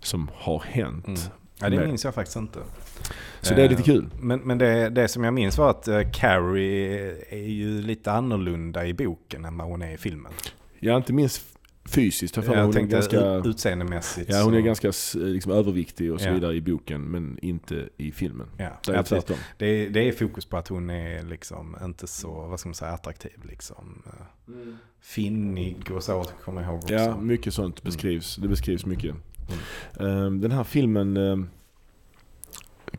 [0.00, 1.06] som har hänt.
[1.06, 1.20] Mm.
[1.60, 2.58] Ja, det minns jag faktiskt inte.
[3.40, 4.06] Så det är lite Eh, kul.
[4.20, 8.86] Men, men det, det som jag minns var att eh, Carrie är ju lite annorlunda
[8.86, 10.32] i boken än vad hon är i filmen.
[10.80, 11.51] Jag inte minst
[11.84, 12.36] fysiskt.
[12.36, 14.30] Jag, Jag hon är tänkte ganska, ut- utseendemässigt.
[14.30, 16.32] ja, hon är så- ganska s- liksom, överviktig och så Ja.
[16.34, 18.46] vidare i boken men inte i filmen.
[18.56, 21.76] Ja, Där är ja, det det, är, det är fokus på att hon är liksom
[21.84, 24.02] inte så, vad ska man säga, attraktiv liksom.
[24.06, 24.12] Eh,
[25.00, 26.94] Finnig och så kommer jag ihåg också.
[26.94, 28.36] Ja, mycket sånt beskrivs.
[28.36, 29.14] Det beskrivs mycket.
[30.00, 31.48] Ehm, Den här filmen ehm,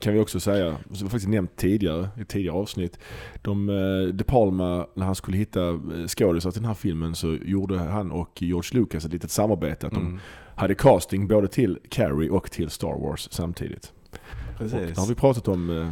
[0.03, 2.99] kan vi också säga, som vi faktiskt nämnt tidigare, i tidigare avsnitt.
[3.41, 7.37] De, eh, De Palma, när han skulle hitta eh, skådisar till den här filmen så
[7.45, 9.87] gjorde han och George Lucas ett litet samarbete.
[9.87, 10.19] Att de Mm,
[10.55, 13.91] hade casting både till Carrie och till Star Wars samtidigt.
[14.11, 14.95] Och precis.
[14.95, 15.87] det har vi pratat om eh,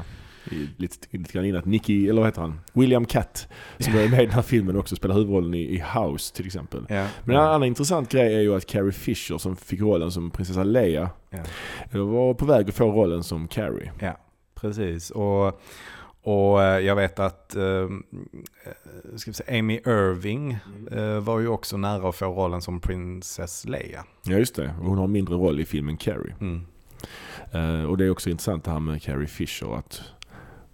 [0.77, 1.59] lite, lite grann innan.
[1.59, 2.59] Att Nicky, eller vad heter han?
[2.73, 3.47] William Catt,
[3.79, 6.85] som är med i den här filmen också, spelar huvudrollen i, i House till exempel.
[6.89, 7.07] ja.
[7.23, 10.63] Men en annan intressant grej är ju att Carrie Fisher som fick rollen som prinsessa
[10.63, 11.39] Leia Ja.
[12.03, 13.91] var på väg att få rollen som Carrie.
[13.99, 14.17] Ja,
[14.55, 15.09] precis.
[15.11, 15.61] Och,
[16.23, 17.87] och eh, jag vet att eh, eh,
[19.15, 20.57] ska säga, Amy Irving
[20.91, 24.03] eh, var ju också nära att få rollen som prinsess Leia.
[24.23, 26.35] Ja just det, hon har en mindre roll i filmen Carrie.
[26.41, 26.61] Mm.
[27.51, 30.01] Eh, och det är också intressant det här med Carrie Fisher att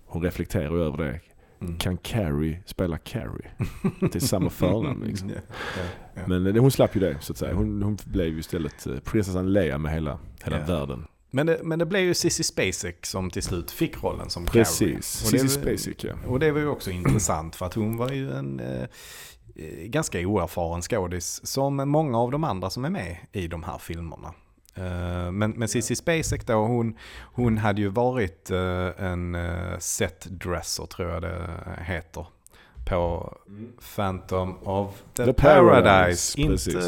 [0.08, 1.20] hon reflekterar ju över det.
[1.62, 1.78] Mm.
[1.78, 3.48] kan Carrie spela Carrie?
[4.00, 5.30] Det är samma förnamn liksom.
[5.30, 5.36] Ja,
[5.78, 6.22] ja, ja.
[6.28, 7.54] Men eh, hon slapp ju det så att säga.
[7.54, 11.08] Hon, hon blev ju istället eh, prinsessan Leia med hela, hela världen.
[11.32, 14.80] Men, det, men det blev ju Sissy Spacek som till slut fick rollen som Precis,
[14.80, 14.96] Carrie.
[14.96, 16.14] Det, Sissy Spacek ja.
[16.28, 18.82] och det var ju också intressant för att hon var ju en eh,
[19.56, 23.78] eh, ganska oerfaren skådis som många av de andra som är med i de här
[23.78, 24.34] filmerna.
[24.78, 26.96] Eh, Men, men Sissy Spacek då, hon,
[27.34, 32.26] hon hade ju varit eh, en eh, setdresser tror jag det heter.
[32.90, 33.34] På
[33.96, 35.84] Phantom of the, The Paradise.
[35.84, 36.86] Paradise, Inte precis.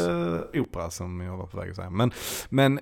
[0.54, 1.90] opera som jag var på väg att säga.
[1.90, 2.12] Men,
[2.48, 2.78] men,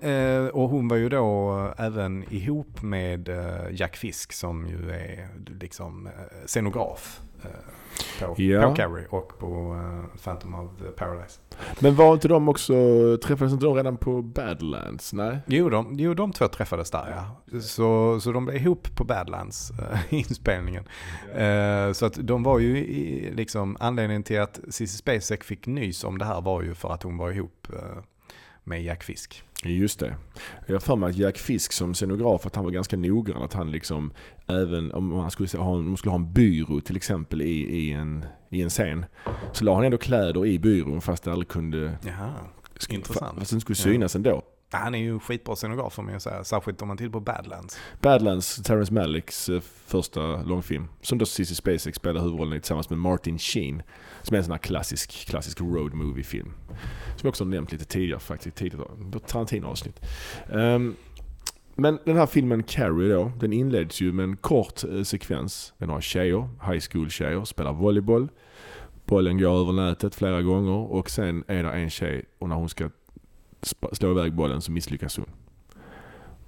[0.50, 3.28] och hon var ju då även ihop med
[3.72, 5.28] Jack Fisk som ju är
[5.60, 6.08] liksom
[6.46, 7.20] scenograf.
[8.20, 8.68] Eh, På, Ja.
[8.68, 11.40] på Carrie och på eh, Phantom of the Paradise.
[11.78, 12.74] Men var inte de också,
[13.24, 15.12] träffades inte de redan på Badlands?
[15.12, 15.38] Nej?
[15.46, 17.14] Jo de, jo, de två träffades där
[17.50, 17.58] ja.
[17.60, 20.84] Så, så de blev ihop på Badlands, äh, inspelningen.
[21.34, 26.04] Eh, så att de var ju i, liksom, anledningen till att Cissi Spacek fick nys
[26.04, 28.02] om det här var ju för att hon var ihop eh,
[28.64, 29.44] med Jack Fisk.
[29.64, 30.16] Just det.
[30.66, 33.42] Jag har för mig att Jack Fisk som scenograf, att han var ganska noggrann.
[33.42, 34.12] Att han liksom,
[34.46, 37.92] även om han skulle ha, om man skulle ha en byrå till exempel i, i,
[37.92, 39.04] en, i en scen.
[39.52, 42.34] Så la han ändå kläder i byrån fast det aldrig kunde, Jaha,
[42.88, 43.38] intressant.
[43.38, 44.42] fast inte skulle synas ändå.
[44.70, 47.20] Han är ju en skitbra scenograf får man ju säga, särskilt om man tittar på
[47.20, 47.78] Badlands.
[48.00, 50.88] Badlands, Terrence Malicks eh, första långfilm.
[51.02, 53.82] Som då Cissi Spacek spelar huvudrollen i tillsammans med Martin Sheen.
[54.22, 56.52] Som är en sån här klassisk, klassisk road movie film.
[57.16, 60.00] Som jag också har nämnt lite tidigare faktiskt, tidigare på Tarantino-avsnitt.
[60.48, 60.96] Um,
[61.74, 65.88] men den här filmen Carrie då, den inleds ju med en kort eh, sekvens med
[65.88, 68.28] några tjejer, high school tjejer, spelar volleyboll.
[69.04, 72.68] Bollen går över nätet flera gånger och sen är det en tjej och när hon
[72.68, 72.90] ska
[73.60, 75.26] sp- slå iväg bollen så misslyckas hon.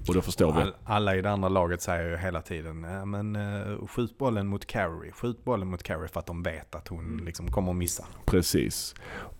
[0.08, 3.04] Och då förstår vi All, alla i det andra laget säger ju hela tiden, "Ja,
[3.04, 6.88] men uh, skjut bollen mot Carrie, skjut bollen mot Carrie för att de vet att
[6.88, 8.06] hon liksom kommer att missa.
[8.26, 8.94] Precis.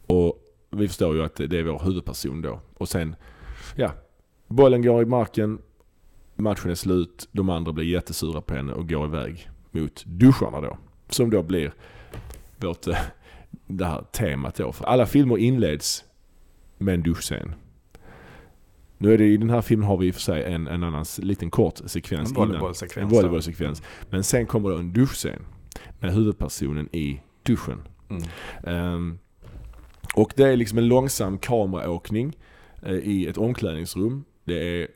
[0.06, 2.60] Och vi förstår ju att det är vår huvudperson då.
[2.78, 3.16] Och sen,
[3.76, 3.90] ja.
[4.46, 5.58] Bollen går i marken,
[6.36, 10.78] matchen är slut, de andra blir jättesura på henne och går iväg mot duscharna då.
[11.08, 11.72] Som då blir
[12.56, 12.98] vårt, eh,
[13.66, 14.72] det här temat då.
[14.72, 16.04] För alla filmer inleds
[16.80, 17.54] med en duschscen.
[18.98, 20.82] Nu är det i den här filmen har vi i och för sig en, en
[20.84, 22.46] annan liten kort sekvens En innan.
[22.48, 23.14] volleybollsekvens En då.
[23.14, 23.82] volleybollsekvens.
[24.10, 25.42] Men sen kommer då en duschscen
[26.00, 27.82] med huvudpersonen i duschen.
[28.08, 28.22] Mm.
[28.64, 29.18] Ehm,
[30.14, 32.36] och det är liksom en långsam kameraåkning
[32.82, 34.24] eh, i ett omklädningsrum.
[34.44, 34.88] Det är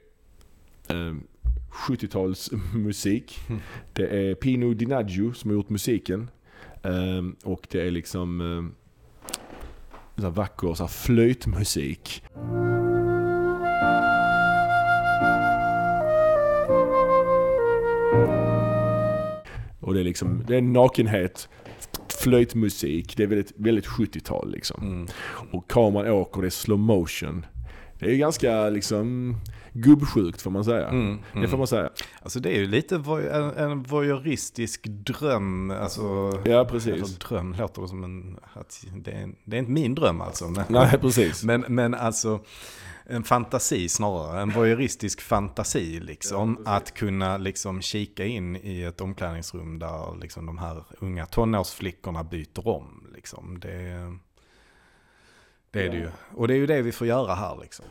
[0.88, 1.22] um,
[1.88, 3.38] 70-talsmusik.
[3.48, 3.60] Mm.
[3.92, 6.30] Det är Pino Dinaggio som har gjort musiken.
[6.82, 8.74] Ehm, och det är liksom um,
[10.16, 12.22] så vacker så flöjtmusik.
[19.80, 21.48] Och det är liksom, det är nakenhet,
[22.22, 23.16] flöjtmusik.
[23.16, 24.82] Det är väldigt, väldigt 70-tal liksom.
[24.82, 25.06] Mm.
[25.52, 27.46] Och kameran åker, det är slow motion.
[27.98, 29.36] Det är ganska liksom
[29.74, 30.88] gubbsjukt får man säga.
[30.88, 31.90] Mm, Det får man säga.
[32.22, 32.94] Alltså det är ju lite
[33.32, 35.70] en, en voyeuristisk dröm.
[35.70, 36.02] Alltså,
[36.44, 36.92] Ja, precis.
[36.92, 38.38] Eller dröm låter som en...
[38.94, 40.48] Det, är, det är inte min dröm alltså.
[40.48, 41.44] Men, Nej, precis.
[41.44, 42.40] men, men alltså
[43.06, 44.42] en fantasi snarare.
[44.42, 46.58] En voyeuristisk fantasi liksom.
[46.66, 52.68] att kunna liksom kika in i ett omklädningsrum där liksom de här unga tonårsflickorna byter
[52.68, 53.06] om.
[53.14, 53.60] Liksom.
[53.60, 54.12] Det,
[55.70, 56.08] det är det ju.
[56.34, 57.84] Och det är ju det vi får göra här liksom.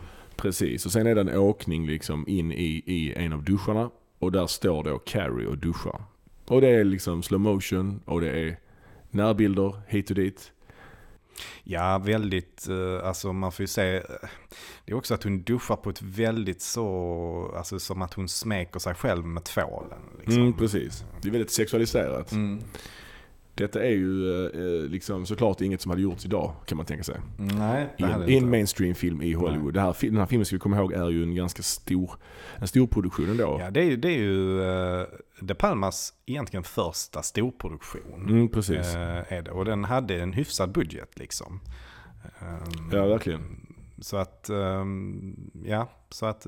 [0.44, 3.90] Precis, och sen är det en åkning liksom in i, i en av duscharna.
[4.20, 6.04] Och där står då Carrie och duschar.
[6.46, 8.60] Och det är liksom slow motion och det är
[9.10, 10.52] närbilder hit och dit.
[11.64, 14.04] Ja, väldigt, eh, alltså man får ju se, eh,
[14.86, 18.80] det är också att hon duschar på ett väldigt så, alltså som att hon smeker
[18.80, 20.00] sig själv med tvålen.
[20.20, 20.42] Liksom.
[20.42, 21.06] Mm, precis.
[21.22, 22.32] Det är väldigt sexualiserat.
[22.32, 22.64] Mm.
[23.56, 27.16] Detta är ju eh, liksom såklart inget som hade gjorts idag kan man tänka sig.
[27.38, 29.78] Nej, I det hade en, i en mainstream-film i Hollywood.
[29.78, 32.12] Här, den här filmen ska vi komma ihåg är ju en ganska stor,
[32.58, 33.58] en stor produktion ändå.
[33.60, 35.06] Ja, det är ju, det är ju uh,
[35.40, 38.30] De Palmas egentligen första storproduktion.
[38.30, 38.96] Mm, precis.
[38.96, 39.52] eh, är det.
[39.52, 41.60] Och den hade en hyfsad budget liksom.
[42.40, 43.68] Ehm, Ja, verkligen.
[44.02, 46.48] Så att, ehm, ja, så att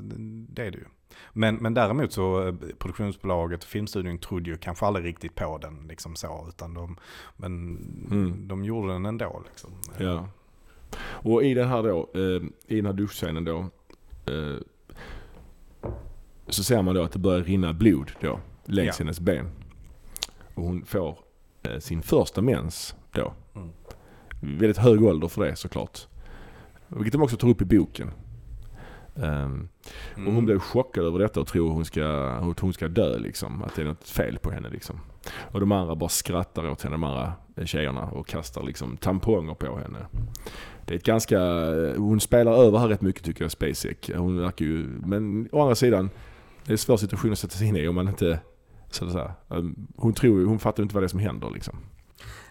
[0.49, 0.85] det är det ju.
[1.33, 5.87] Men, men däremot så eh, produktionsbolaget och filmstudion trodde ju kanske aldrig riktigt på den
[5.87, 6.45] liksom så.
[6.49, 6.97] Utan de,
[7.37, 7.77] men
[8.11, 8.47] Mm.
[8.47, 9.71] de gjorde den ändå liksom.
[9.97, 10.27] Ja.
[10.99, 13.59] Och i den här då, eh, i den här duschscenen då.
[14.25, 14.57] Eh,
[16.47, 18.39] så ser man då att det börjar rinna blod då.
[18.65, 19.03] Längs Ja.
[19.03, 19.49] hennes ben.
[20.55, 21.19] Och hon får
[21.79, 23.33] sin första mens då.
[23.55, 23.69] Mm.
[24.41, 26.07] Väldigt hög ålder för det såklart.
[26.87, 28.11] Vilket de också tar upp i boken.
[29.23, 29.67] Ehm,
[30.13, 30.35] Och Mm.
[30.35, 33.63] hon blev chockad över detta och tror hon ska, att hon ska dö liksom.
[33.63, 34.99] Att det är något fel på henne liksom.
[35.51, 37.33] Och de andra bara skrattar åt henne, de andra
[37.65, 39.99] tjejerna och kastar liksom tamponger på henne.
[40.85, 41.39] Det är ett ganska,
[41.97, 44.11] hon spelar över här rätt mycket tycker jag, Spacek.
[44.15, 46.09] Hon verkar ju, men å andra sidan,
[46.63, 48.39] det är en svår situation att sätta sig in i om man inte,
[48.91, 51.75] så att säga, um, hon tror hon fattar inte vad det är som händer liksom.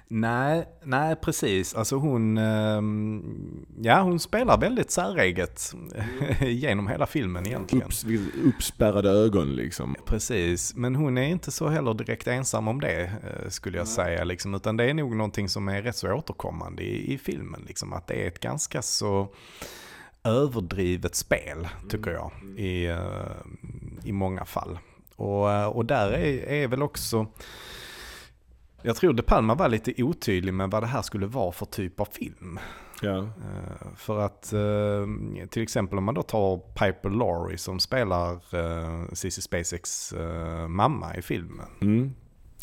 [0.08, 1.74] Nej, nej precis.
[1.74, 5.74] Alltså hon, ehm, ja hon spelar väldigt säreget
[6.40, 7.86] genom hela filmen egentligen.
[7.86, 8.04] Upps,
[8.44, 9.96] uppspärrade ögon liksom.
[10.06, 14.24] Precis, men hon är inte så heller direkt ensam om det eh, skulle jag säga.
[14.24, 17.64] Liksom, utan det är nog någonting som är rätt så återkommande i, i filmen.
[17.66, 19.28] Liksom, att det är ett ganska så
[20.24, 22.98] överdrivet spel, tycker jag, i, eh,
[24.04, 24.78] i många fall.
[25.16, 27.26] Och, eh, och där är, är väl också,
[28.86, 32.00] jag tror De Palma var lite otydlig med vad det här skulle vara för typ
[32.00, 32.58] av film.
[33.02, 33.18] Ja.
[33.18, 39.06] Eh, För att eh, till exempel om man då tar Piper Laurie som spelar uh,
[39.12, 41.66] Cissi Spaceks eh, mamma i filmen.
[41.80, 42.14] Mm.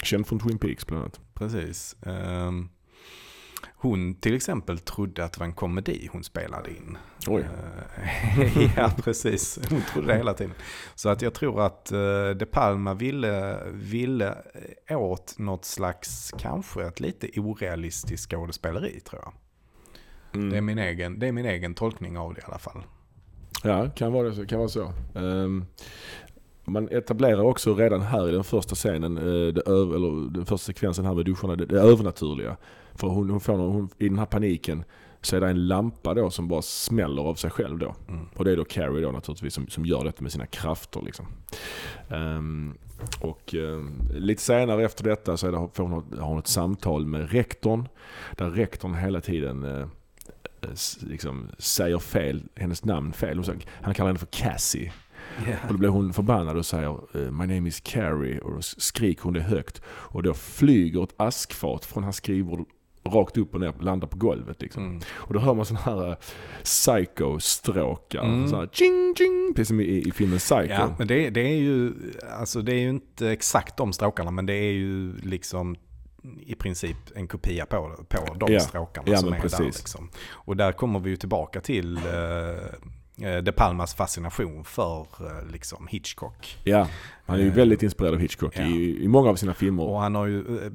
[0.03, 1.19] Känd från Twin Peaks bland annat.
[1.33, 1.95] Precis.
[3.81, 6.97] Hon till exempel trodde att det var en komedi hon spelade in.
[7.27, 7.41] Oj.
[7.41, 9.59] Eh, ja, precis.
[9.69, 10.53] Hon trodde det hela tiden.
[10.95, 14.37] Så att jag tror att eh, De Palma ville, ville
[14.87, 19.33] eh, åt något slags, kanske ett lite orealistiskt skådespeleri tror jag.
[20.33, 20.49] Mm.
[20.49, 22.83] Det, är min egen, det är min egen tolkning av det i alla fall.
[23.63, 24.93] Ja, kan vara, det, kan vara så.
[25.15, 25.65] Ehm,
[26.65, 31.13] man etablerar också redan här i den första scenen, det eller den första sekvensen här
[31.13, 32.57] med duscharna, det, det övernaturliga.
[32.95, 34.83] För hon, hon får hon, i den här paniken
[35.21, 37.95] så är det en lampa då som bara smäller av sig själv då.
[38.09, 38.25] Mm.
[38.35, 41.27] Och det är då Carrie då naturligtvis som, som gör detta med sina krafter liksom.
[42.09, 42.73] Ehm,
[43.21, 47.05] och ehm, lite senare efter detta så är det, får hon, har hon ett samtal
[47.05, 47.87] med rektorn.
[48.37, 49.89] Där rektorn hela tiden
[50.73, 53.37] s- liksom säger fel, hennes namn fel.
[53.37, 54.91] Hon säger, han kallar henne för Cassie.
[55.67, 59.23] Och då blir hon förbannad och säger eh, My name is Carrie och då skriker
[59.23, 59.81] hon det högt.
[59.87, 62.65] Och då flyger ett askfat från hans skrivbord
[63.03, 64.61] rakt upp och ner landar på golvet.
[64.61, 64.85] Liksom.
[64.85, 65.01] Mm.
[65.11, 66.15] Och då hör man sådana här eh,
[66.63, 68.23] psycho-stråkar.
[68.23, 68.47] Mm.
[68.47, 70.63] Så här, ching, ching, precis som i, i filmen Psycho.
[70.73, 71.93] Ja, men det, det är ju,
[72.39, 75.75] alltså det är ju inte exakt de stråkarna, men det är ju liksom
[76.39, 78.59] i princip en kopia på, på de Ja.
[78.59, 79.39] stråkarna Ja, som är där.
[79.41, 79.77] precis.
[79.77, 80.09] Liksom.
[80.31, 82.03] Och där kommer vi ju tillbaka till eh,
[83.15, 86.57] De Palmas fascination för eh, liksom Hitchcock.
[86.63, 86.87] Ja,
[87.25, 88.63] han är ju Eh, väldigt inspirerad av Hitchcock ja.
[88.63, 89.83] i, i många av sina filmer.
[89.83, 90.71] Och han har ju, eh,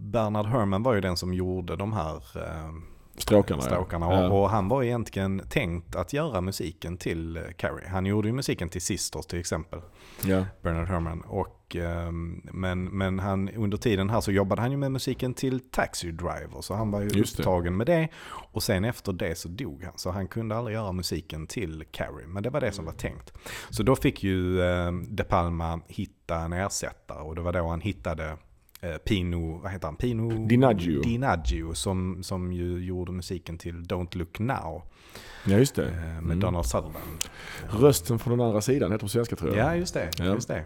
[0.00, 2.72] Bernard Herrmann var ju den som gjorde de här eh,
[3.18, 4.06] Stråkarna, stråkarna.
[4.12, 4.28] Ja.
[4.28, 7.88] Och, och han var egentligen tänkt att göra musiken till Carrie.
[7.88, 9.80] Han gjorde ju musiken till Sisters till exempel.
[10.24, 10.44] Ja.
[10.62, 11.20] Bernard Herrmann.
[11.20, 15.60] Och, ehm, men men han, under tiden här så jobbade han ju med musiken till
[15.60, 16.60] Taxi Driver.
[16.60, 17.42] Så han var ju Just det.
[17.42, 18.08] upptagen med det.
[18.52, 19.92] Och sen efter det så dog han.
[19.96, 22.26] Så han kunde aldrig göra musiken till Carrie.
[22.26, 23.32] Men det var det som var tänkt.
[23.70, 27.22] Så då fick ju eh, De Palma hitta en ersättare.
[27.22, 28.36] Och det var då han hittade
[29.04, 29.96] Pino, vad heter han?
[29.96, 31.02] Pino DiNaggio.
[31.02, 34.82] DiNaggio som, som ju gjorde musiken till Don't Look Now.
[35.46, 35.86] ja, just det.
[35.88, 36.40] eh, Med Mm.
[36.40, 37.24] Donald Sutherland.
[37.70, 39.66] Rösten från den andra sidan heter på svenska tror jag.
[39.72, 40.10] Ja, just det.
[40.18, 40.24] Ja.
[40.24, 40.64] Just det.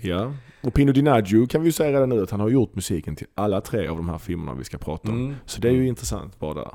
[0.00, 0.32] Ja.
[0.60, 3.26] Och Pino DiNaggio kan vi ju säga redan nu att han har gjort musiken till
[3.34, 5.18] alla tre av de här filmerna vi ska prata om.
[5.24, 5.34] Mm.
[5.46, 6.70] Så det är ju intressant bara där.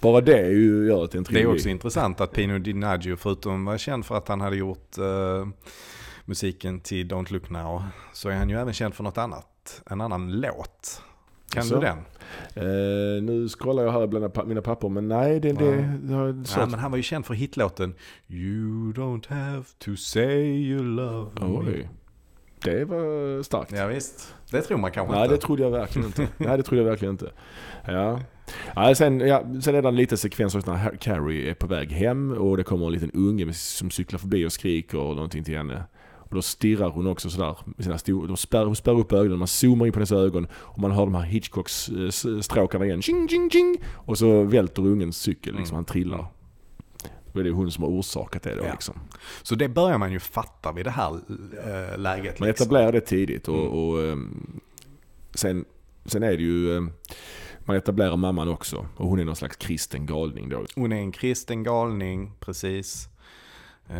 [0.00, 1.50] Bara det är ju, gör att det är en Det trilogi.
[1.50, 5.48] är också intressant att Pino DiNaggio, förutom var känd för att han hade gjort eh,
[6.24, 9.46] musiken till Don't Look Now, så är han ju även känd för något annat.
[9.90, 11.02] En annan låt.
[11.50, 11.74] Kan Jaså?
[11.74, 11.98] du den?
[12.54, 16.46] Eh, nu scrollar jag här bland mina papper, men nej, det, det, det har jag
[16.56, 17.94] Ja, men han var ju känd för hitlåten
[18.28, 21.46] You don't have to say you love me.
[21.46, 21.88] Oj.
[22.64, 23.72] Det var starkt.
[23.72, 24.34] Ja, visst.
[24.50, 25.34] Det tror man kanske Nej, inte.
[25.34, 26.28] det trodde jag verkligen inte.
[26.36, 27.30] Nej, det trodde jag verkligen inte.
[27.86, 28.20] Ja.
[28.74, 31.92] Ja, sen, ja, sen är det en liten sekvens också när Carrie är på väg
[31.92, 35.56] hem och det kommer en liten unge som cyklar förbi och skriker och någonting till
[35.56, 35.84] henne.
[36.28, 39.38] Och då stirrar hon också sådär med sina stora, de spärrar, hon spärrar upp ögonen,
[39.38, 43.02] man zoomar in på hennes ögon och man hör de här Hitchcocks eh, stråkarna igen.
[43.02, 43.76] Ching, ching, ching!
[43.94, 45.74] Och så välter ungens cykel, liksom, Mm.
[45.74, 46.26] han trillar.
[47.32, 48.72] Då är det hon som har orsakat det då Ja.
[48.72, 48.94] liksom.
[49.42, 52.40] Så det börjar man ju fatta vid det här eh, läget.
[52.40, 52.64] Man liksom.
[52.64, 53.68] etablerar det tidigt och, Mm.
[53.72, 54.60] och ehm,
[55.34, 55.64] sen,
[56.04, 56.90] sen är det ju, ehm,
[57.64, 60.64] man etablerar mamman också och hon är någon slags kristen galning då.
[60.74, 63.08] Hon är en kristen galning, precis.
[63.88, 63.94] Ja.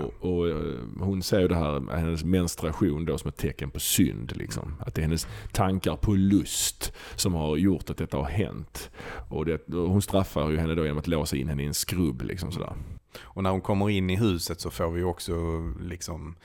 [0.00, 3.80] Och, och eh, hon ser ju det här, hennes menstruation då som ett tecken på
[3.80, 4.74] synd liksom.
[4.80, 8.90] Att det är hennes tankar på lust som har gjort att detta har hänt.
[9.28, 11.74] Och, det, och hon straffar ju henne då genom att låsa in henne i en
[11.74, 12.72] skrubb liksom sådär.
[13.20, 15.34] Och när hon kommer in i huset så får vi också
[15.80, 16.36] liksom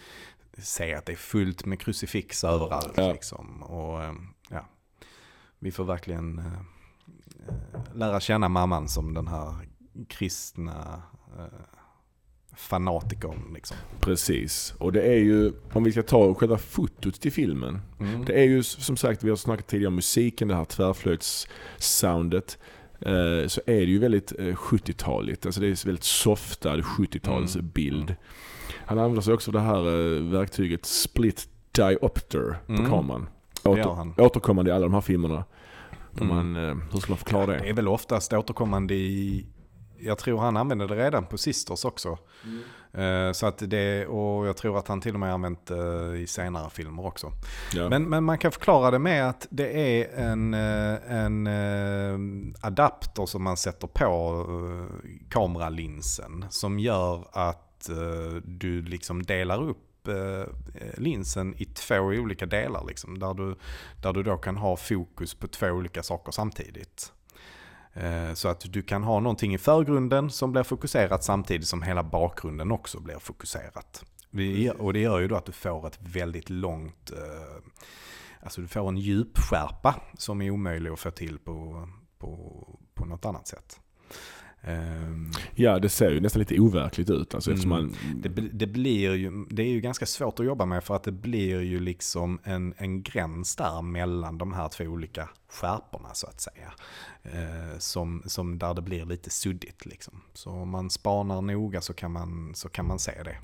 [0.58, 2.94] se att det är fullt med krucifix överallt.
[2.96, 3.14] Ja.
[3.14, 3.64] Liksom.
[3.64, 4.14] Och eh,
[4.50, 4.66] ja,
[5.60, 6.46] vi får verkligen eh,
[7.94, 9.56] lära känna mamman som den här
[10.08, 11.02] kristna
[12.56, 13.78] fanatikern liksom.
[14.00, 14.74] Precis.
[14.78, 17.82] Och det är ju, om vi ska ta själva fotot till filmen.
[18.00, 18.26] Mm.
[18.26, 22.58] Det är ju som sagt, vi har snackat tidigare om musiken, det här tvärflöjtssoundet.
[23.00, 25.46] Eh, så är det ju väldigt eh, 70-taligt.
[25.46, 28.04] Alltså det är väldigt softad 70-talsbild.
[28.04, 28.16] Mm.
[28.86, 32.86] Han använder sig också av det här eh, verktyget split diopter på Mm.
[32.90, 33.30] kameran.
[33.64, 35.44] Åter, återkommande i alla de här filmerna.
[36.22, 36.28] Mm.
[36.28, 37.70] man, eh, hur ska man förklara Det det?
[37.70, 39.46] är väl oftast återkommande i,
[40.06, 42.18] jag tror han använde det redan på Sisters också.
[42.94, 46.28] Eh, Så att det, och jag tror att han till och med använt det i
[46.28, 47.32] senare filmer också.
[47.74, 47.90] Ja.
[47.90, 52.18] Men, men man kan förklara det med att det är en, eh, en eh,
[52.68, 56.46] adapter som man sätter på eh, kameralinsen.
[56.50, 60.44] Som gör att eh, du liksom delar upp eh,
[60.98, 62.86] linsen i två olika delar.
[62.88, 63.56] Liksom, där, du,
[64.02, 67.14] där du då kan ha fokus på två olika saker samtidigt.
[67.94, 72.04] Eh, Så att du kan ha någonting i förgrunden som blir fokuserat samtidigt som hela
[72.04, 74.04] bakgrunden också blir fokuserat.
[74.78, 77.64] Och det gör ju då att du får ett väldigt långt, eh,
[78.42, 81.88] alltså du får en djupskärpa som är omöjlig att få till på,
[82.18, 83.80] på, på något annat sätt.
[84.68, 87.36] Ehm, ja, det ser ju nästan lite overkligt ut.
[87.36, 87.70] Alltså, Mm.
[87.70, 91.04] man, Det, det blir ju, det är ju ganska svårt att jobba med för att
[91.04, 96.28] det blir ju liksom en, en gräns där mellan de här två olika skärporna så
[96.28, 96.74] att säga.
[97.24, 100.22] Eh, som, som där det blir lite suddigt liksom.
[100.34, 103.38] Så om man spanar noga så kan man, så kan man se det.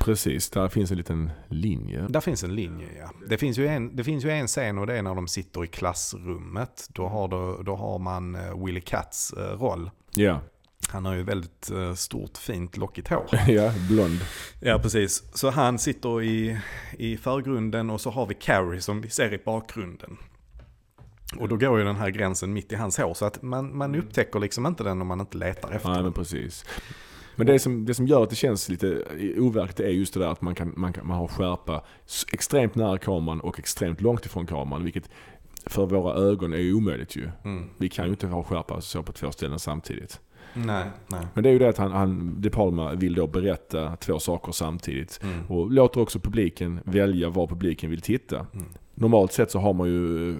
[0.00, 2.06] precis, där finns en liten linje.
[2.08, 3.10] Där finns en linje ja.
[3.28, 5.64] Det finns ju en, det finns ju en scen och det är när de sitter
[5.64, 6.88] i klassrummet.
[6.92, 9.90] Då har, då, då har man eh, Willy Katz eh, roll.
[10.18, 10.40] Ja,
[10.88, 13.26] Han har ju väldigt eh, stort fint lockigt hår.
[13.48, 14.18] ja blond.
[14.60, 15.22] Ja, precis.
[15.34, 16.58] Så han sitter i,
[16.98, 20.16] i förgrunden och så har vi Carrie som vi ser i bakgrunden.
[21.36, 23.94] Och då går ju den här gränsen mitt i hans hår så att man, man
[23.94, 26.12] upptäcker liksom inte den om man inte letar efter men den.
[26.12, 26.64] precis.
[27.36, 29.04] Men det som, det som gör att det känns lite
[29.38, 31.84] overkligt är just det där att man, kan, man, kan, man har skärpa
[32.32, 34.84] extremt nära kameran och extremt långt ifrån kameran.
[34.84, 35.10] Vilket
[35.66, 37.28] för våra ögon är ju omöjligt ju.
[37.44, 37.70] Mm.
[37.76, 40.20] Vi kan ju inte ha skärpa så på två ställen samtidigt.
[40.54, 41.26] Nej, nej.
[41.34, 44.52] Men det är ju det att han, han, De Palma vill då berätta två saker
[44.52, 45.20] samtidigt.
[45.22, 45.46] Mm.
[45.46, 48.46] Och låter också publiken välja var publiken vill titta.
[48.52, 48.66] Mm.
[48.94, 50.30] Normalt sett så har man ju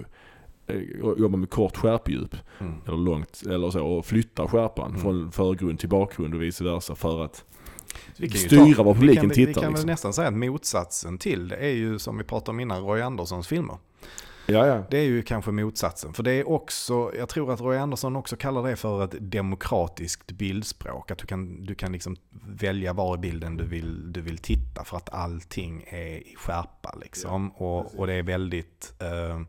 [0.67, 0.81] eh,
[1.17, 2.73] jobbar med kort skärpedjup Mm.
[2.87, 5.01] eller långt eller så och flyttar skärpan Mm.
[5.01, 7.45] från förgrund till bakgrund och vice versa för att
[8.17, 9.87] Vi kan styra vad publiken vi kan, Vi tittar, kan väl liksom.
[9.87, 13.47] nästan säga att motsatsen till det är ju som vi pratade om innan Roy Anderssons
[13.47, 13.77] filmer.
[14.53, 14.83] Ja, ja.
[14.89, 16.13] Det är ju kanske motsatsen.
[16.13, 20.31] För det är också, jag tror att Roy Andersson också kallar det för ett demokratiskt
[20.31, 21.11] bildspråk.
[21.11, 22.15] Att du kan, du kan liksom
[22.47, 26.95] välja var i bilden du vill, du vill titta för att allting är i skärpa
[27.01, 27.49] liksom.
[27.49, 29.41] och, och det är väldigt eh,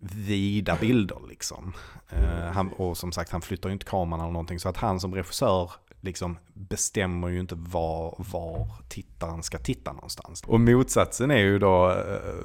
[0.00, 1.72] vida bilder liksom.
[2.08, 4.60] Eh, han, och som sagt, han flyttar ju inte kameran eller någonting.
[4.60, 5.72] Så att han som regissör
[6.04, 10.42] liksom bestämmer ju inte var, var tittaren ska titta någonstans.
[10.46, 12.44] Och motsatsen är ju då eh,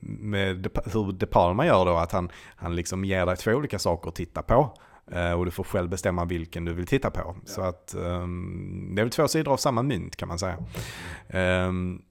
[0.00, 3.78] med De, hur De Palma gör då, att han, han liksom ger dig två olika
[3.78, 4.78] saker att titta på.
[5.12, 7.36] eh, Och du får själv bestämma vilken du vill titta på.
[7.44, 10.58] Så att ehm, det är väl två sidor av samma mynt kan man säga.
[11.68, 12.02] Um,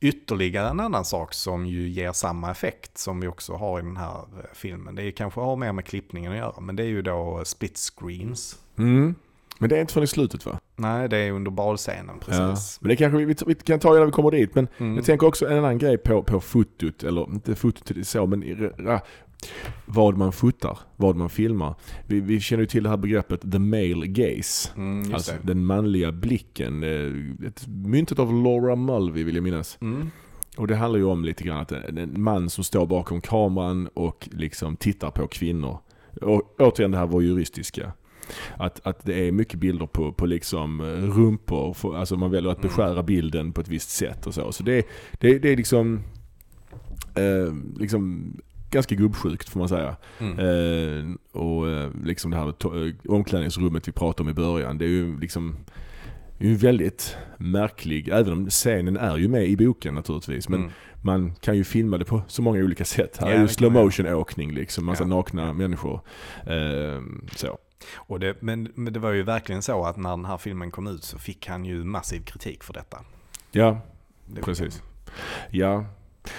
[0.00, 3.96] ytterligare en annan sak som ju ger samma effekt som vi också har i den
[3.96, 4.94] här eh, filmen.
[4.94, 7.78] Det är kanske har mer med klippningen att göra, men det är ju då split
[7.78, 8.58] screens.
[8.78, 9.14] Mm.
[9.58, 10.58] Men det är inte förrän i slutet va?
[10.76, 12.26] Nej, det är under balscenen Ja.
[12.26, 12.78] precis.
[12.80, 14.54] Men det kanske vi, vi, vi kan ta det när vi kommer dit.
[14.54, 14.96] Men Mm.
[14.96, 18.54] jag tänker också en annan grej på, på fotot, eller inte fotot så, men i-
[18.54, 19.00] ra-
[19.86, 21.74] vad man fotar, vad man filmar.
[22.06, 24.70] Vi, vi känner ju till det här begreppet the male gaze.
[24.76, 25.38] Mm, Alltså det.
[25.46, 26.82] den manliga blicken.
[26.82, 29.78] eh, Ett myntet av Laura Mulvey vill jag minnas.
[29.80, 30.10] Mm.
[30.56, 33.88] Och det handlar ju om lite grann att en, en man som står bakom kameran
[33.94, 35.78] och liksom tittar på kvinnor.
[36.22, 37.92] Och återigen det här voyeuristiska.
[38.56, 40.84] Att, att det är mycket bilder på, på liksom eh,
[41.18, 41.74] rumpor.
[41.74, 42.68] För- Alltså man väljer att Mm.
[42.68, 44.52] beskära bilden på ett visst sätt och så.
[44.52, 44.86] Så det,
[45.20, 46.00] det, det är liksom,
[47.14, 48.32] eh, liksom
[48.70, 49.96] ganska gubbsjukt får man säga.
[50.18, 50.38] Mm.
[50.38, 54.78] Eh, och eh, liksom det här eh, omklädningsrummet vi pratade om i början.
[54.78, 55.56] Det är ju liksom
[56.38, 60.48] är ju väldigt märklig, även om scenen är ju med i boken naturligtvis.
[60.48, 60.72] Men Mm.
[61.02, 63.16] man kan ju filma det på så många olika sätt.
[63.20, 63.84] Här Ja, är ju slow man göra.
[63.84, 65.08] motion åkning liksom, massa Ja.
[65.08, 66.00] nakna människor.
[66.46, 67.02] Eh,
[67.36, 67.58] så.
[67.96, 70.86] Och det, men, men det var ju verkligen så att när den här filmen kom
[70.86, 72.98] ut så fick han ju massiv kritik för detta.
[73.50, 73.80] Ja,
[74.26, 74.82] Det- precis.
[75.50, 75.84] Ja.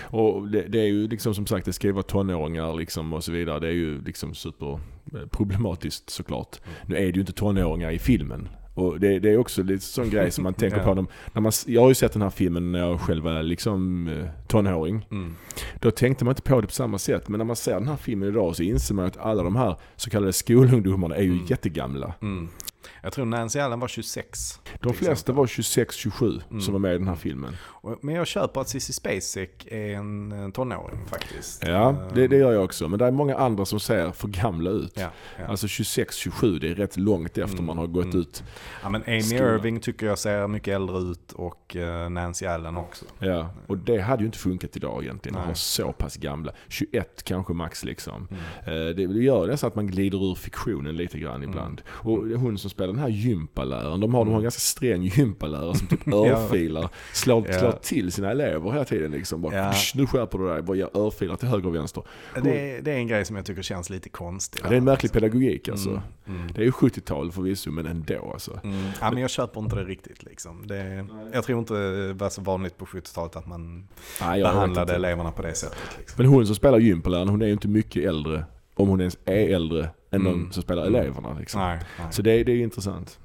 [0.03, 3.23] Och det, det är ju liksom som sagt, det ska ju vara tonåringar liksom och
[3.23, 3.59] så vidare.
[3.59, 6.59] Det är ju liksom superproblematiskt såklart.
[6.85, 8.49] Nu är det ju inte tonåringar i filmen.
[8.78, 10.84] Och det, det är också lite sån grej som man tänker Ja.
[10.84, 10.93] på.
[10.93, 14.07] När, när man, jag har ju sett den här filmen när jag själv var liksom
[14.07, 15.07] eh, tonåring.
[15.11, 15.36] Mm.
[15.82, 17.30] Då tänkte man inte på det på samma sätt.
[17.30, 19.75] Men när man ser den här filmen idag så inser man att alla de här
[19.95, 21.45] så kallade skolungdomarna är ju Mm.
[21.45, 22.13] jättegamla.
[22.21, 22.49] Mm.
[23.03, 24.59] Jag tror Nancy Allen var 26.
[24.81, 26.61] De flesta var 26-27 Mm.
[26.61, 27.55] som var med i den här filmen.
[28.01, 31.63] Men jag köper att Cissi Spacek är en, tonåring faktiskt.
[31.67, 32.87] Ja, Eh, det, det gör jag också.
[32.87, 34.91] Men det är många andra som ser för gamla ut.
[34.95, 35.45] Ja, ja.
[35.45, 38.19] Alltså 26-27, det är rätt långt efter Mm, man har gått mm.
[38.19, 38.43] ut.
[38.83, 39.53] ja, men Amy skolan.
[39.53, 43.05] Irving tycker jag ser mycket äldre ut och eh, Nancy Allen också.
[43.19, 45.35] Ja, och det hade ju inte funkat idag egentligen.
[45.37, 45.47] Att Nej.
[45.51, 46.51] ha så pass gamla.
[46.67, 48.27] 21 kanske max liksom.
[48.65, 48.87] Mm.
[48.89, 51.49] Eh, Det, gör nästan att man glider ur fiktionen lite grann Mm.
[51.49, 51.81] ibland.
[51.89, 55.75] Och hon som spelar den här gympaläraren, de har, de har en ganska sträng gympalärare
[55.75, 56.27] som typ Ja.
[56.27, 57.59] örfilar, slår, Ja.
[57.59, 59.41] slår till sina elever hela tiden liksom.
[59.41, 59.71] Bara, Ja.
[59.71, 62.03] "Psh, nu skärper du dig, bara ger örfilar till höger och vänster.
[62.43, 64.61] Det, är- det är en grej som jag tycker känns lite konstig.
[64.63, 65.89] Det är en märklig pedagogik alltså.
[65.89, 66.01] Mm,
[66.41, 66.53] mm.
[66.53, 68.59] Det är ju 70-tal förvisso, men ändå alltså.
[68.63, 68.85] Mm.
[69.01, 70.23] Ja, men jag köper inte det riktigt.
[70.23, 70.67] Liksom.
[70.67, 73.88] Det, jag tror inte det var så vanligt på 70-talet att man
[74.21, 75.77] Nej, behandlade eleverna på det sättet.
[75.97, 76.23] Liksom.
[76.23, 79.49] Men hon som spelar gympaläraren, hon är ju inte mycket äldre, om hon ens är
[79.55, 80.34] äldre, än Mm.
[80.47, 81.34] de som spelar eleverna.
[81.39, 81.62] Liksom.
[81.62, 82.08] Nej, nej.
[82.12, 83.20] Så det, det är intressant.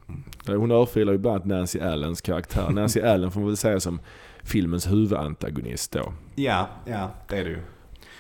[0.49, 2.71] Eh, Hon örfilar ju bland annat Nancy Allens karaktär.
[2.75, 4.01] Nancy Allen får man väl säga som
[4.43, 6.13] filmens huvudantagonist då.
[6.35, 7.59] Ja, ja, det är det ju.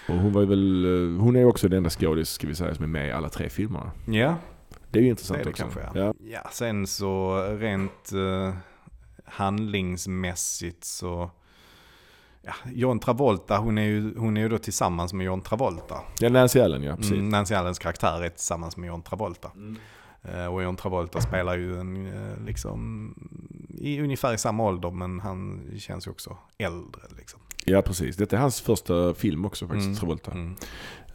[0.09, 2.55] Och hon var ju väl, eh, hon är ju också den enda skådis, ska vi
[2.55, 3.91] säga, som är med i alla tre filmerna.
[4.07, 4.35] Ja,
[4.91, 5.63] Det är ju det intressant är det också.
[5.63, 5.81] kanske.
[5.81, 5.91] Ja.
[5.95, 6.15] Ja.
[6.21, 8.55] Ja, sen så rent uh,
[9.25, 11.31] handlingsmässigt så...
[12.45, 16.01] Ja, John Travolta, hon är, ju, hon är ju då tillsammans med John Travolta.
[16.19, 17.13] ja, Nancy Allen ja, precis.
[17.13, 19.51] Mm, Nancy Allens karaktär är tillsammans med John Travolta.
[20.23, 23.15] Eh, och John Travolta spelar ju en, eh, liksom,
[23.79, 27.03] i ungefär i samma ålder, men han känns ju också äldre.
[27.19, 27.41] Liksom.
[27.65, 28.17] Ja, precis.
[28.17, 30.31] Detta är hans första film också faktiskt, Mm, Travolta.
[30.31, 30.55] Mm.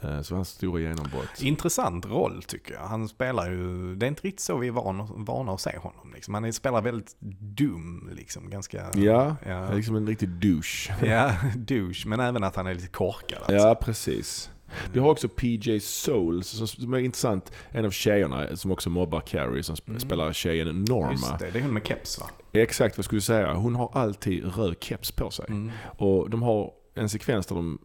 [0.02, 1.42] Eh, Så hans stora genombrott.
[1.42, 2.82] Intressant roll tycker jag.
[2.82, 6.14] Han spelar ju, det är inte riktigt så vi är vana, vana att se honom.
[6.14, 6.34] Liksom.
[6.34, 8.50] Han spelar väldigt dum, liksom.
[8.50, 10.94] Ganska, Ja, ja, liksom en riktig douche.
[11.06, 13.38] ja, douche, men även att han är lite korkad.
[13.38, 13.54] Alltså.
[13.54, 14.50] Ja, precis.
[14.94, 17.52] Vi har också PJ Souls som- är intressant.
[17.70, 21.06] En av tjejerna som också mobbar Carrie som sp- spelar tjejen Norma.
[21.08, 21.12] Mm.
[21.12, 22.26] Just det, det är hon med keps va?
[22.54, 23.54] Exakt vad jag skulle säga.
[23.54, 25.46] Hon har alltid röd keps på sig.
[25.50, 25.72] Mm.
[25.98, 27.80] Och de har en sekvens där de,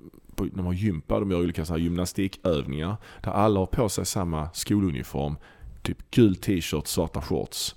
[0.51, 2.97] på- de har gympa, de gör olika så här gymnastikövningar.
[3.23, 5.37] Där alla har på sig samma skoluniform.
[5.83, 7.75] Typ gul t-shirt, svarta shorts.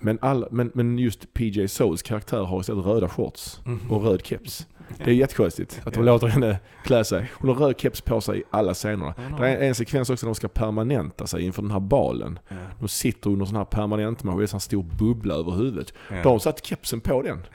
[0.00, 4.66] Men, alla, men, men just PJ Souls karaktär har istället röda shorts och röd keps.
[5.04, 7.30] Det är jättekonstigt att de låter henne klä sig.
[7.34, 9.14] Hon har röd keps på sig i alla scenerna.
[9.38, 12.38] Det är en sekvens också där de ska permanenta sig inför den här balen.
[12.80, 15.92] De sitter under sån här permanentmaskin, det är en sån stor bubbla över huvudet.
[16.08, 17.46] De har satt kepsen på den.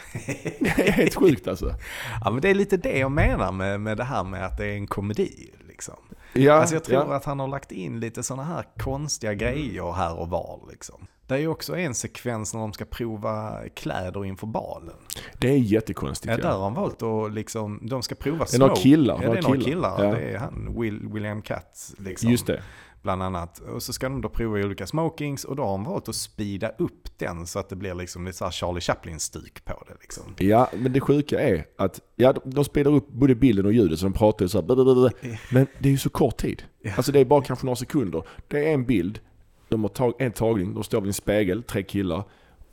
[0.60, 1.66] Det är helt sjukt alltså.
[2.24, 4.66] Ja, men det är lite det jag menar med, med det här med att det
[4.66, 5.50] är en komedi.
[5.68, 5.96] Liksom.
[6.38, 7.16] Ja, Alltså jag tror ja.
[7.16, 10.60] att han har lagt in lite sådana här konstiga grejer här och var.
[10.72, 11.08] Liksom.
[11.28, 14.96] Det är ju också en sekvens när de ska prova kläder inför balen.
[15.40, 16.32] Det är jättekonstigt.
[16.32, 19.32] Ja, där har han valt att liksom, de ska prova Det är några killar, Ja,
[19.32, 19.98] det är några killar.
[19.98, 20.04] killar.
[20.06, 20.12] Ja.
[20.16, 21.96] Det är han, Will, William Katz.
[21.98, 22.62] Liksom, Just det.
[23.06, 23.60] Bland annat.
[23.60, 26.70] Och så ska de då prova olika smokings och då har han valt att speeda
[26.70, 29.94] upp den så att det blir liksom lite så Charlie Chaplin-stuk på det.
[30.02, 30.24] Liksom.
[30.38, 34.00] Ja, men det sjuka är att ja, de- de spelar upp både bilden och ljudet
[34.00, 35.12] så de pratar ju så här, blablabla.
[35.52, 36.64] Men det är ju så kort tid.
[36.96, 38.24] Alltså det är bara kanske några sekunder.
[38.48, 39.20] Det är en bild,
[39.70, 42.24] de har tag, en tagning, de står vid en spegel, tre killar.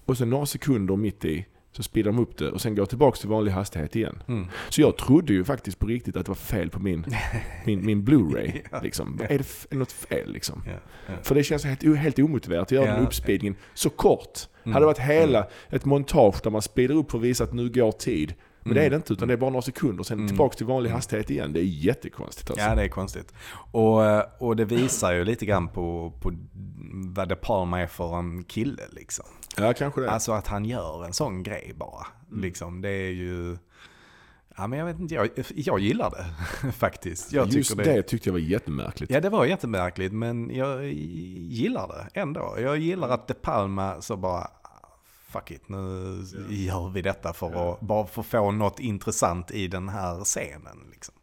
[0.04, 3.16] Och sen några sekunder mitt i så speedar de upp det och sen går tillbaka
[3.16, 4.22] till vanlig hastighet igen.
[4.28, 4.46] Mm.
[4.68, 7.06] Så jag trodde ju faktiskt på riktigt att det var fel på min,
[7.66, 8.82] min, min Blu-ray.
[8.82, 9.20] Liksom.
[9.28, 10.62] Är, det, något fel liksom?
[10.66, 10.72] Ja,
[11.06, 11.12] ja.
[11.22, 12.94] För det känns helt, helt omotiverat att göra Ja.
[12.94, 14.38] den uppspeedningen så kort.
[14.64, 14.72] Mm.
[14.74, 17.68] Hade det varit hela ett montage där man speedar upp för att visa att nu
[17.70, 18.34] går tid.
[18.64, 18.80] Men Mm.
[18.80, 21.30] det är det inte utan det är bara några sekunder sen tillbaka till vanlig hastighet
[21.30, 21.52] igen.
[21.52, 22.64] Det är jättekonstigt alltså.
[22.66, 23.32] Ja, det är konstigt.
[23.72, 26.32] Och, eh, och det visar ju lite grann på, på
[27.14, 29.24] vad De Palma är för en kille liksom.
[29.56, 30.10] Ja, kanske det.
[30.10, 32.06] Alltså att han gör en sån grej bara.
[32.32, 33.58] Liksom, det är ju...
[34.56, 37.32] Ja, men jag vet inte, jag, jag gillar det faktiskt.
[37.32, 38.02] Jag Just tycker det.
[38.02, 39.12] tyckte jag var jättemärkligt.
[39.12, 42.56] Ja, det var jättemärkligt, men jag gillar det ändå.
[42.60, 44.50] Jag gillar att De Palma så bara,
[45.28, 45.78] fuck it, nu
[46.48, 50.78] gör vi detta för att bara få få något intressant i den här scenen.
[50.92, 51.14] Liksom.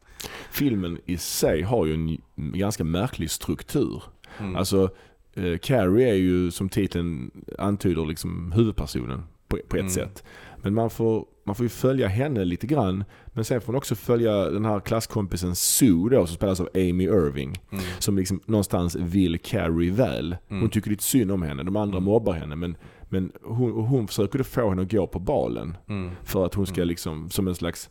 [0.51, 4.03] Filmen i sig har ju en ganska märklig struktur.
[4.39, 4.55] Mm.
[4.55, 4.89] Alltså,
[5.35, 9.89] eh, Carrie är ju som titeln antyder liksom huvudpersonen på, på ett Mm.
[9.89, 10.23] sätt.
[10.61, 13.03] Men man får, man får ju följa henne lite grann.
[13.27, 17.03] Men sen får man också följa den här klasskompisen Sue då, som spelas av Amy
[17.03, 17.61] Irving.
[17.71, 17.83] Mm.
[17.99, 20.35] Som liksom någonstans vill Carrie väl.
[20.49, 20.69] Hon Mm.
[20.69, 22.55] tycker lite synd om henne, de andra mobbar henne.
[22.55, 22.77] Men,
[23.09, 25.77] men hon, hon försöker då få henne att gå på balen.
[25.89, 26.11] Mm.
[26.23, 27.89] För att hon ska liksom, som en slags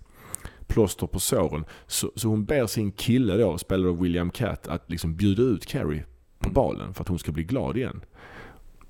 [0.66, 1.64] plåster på såren.
[1.86, 5.66] Så, så hon ber sin kille då, spelad av William Catt, att liksom bjuda ut
[5.66, 6.04] Carrie
[6.38, 6.54] på Mm.
[6.54, 8.00] balen för att hon ska bli glad igen.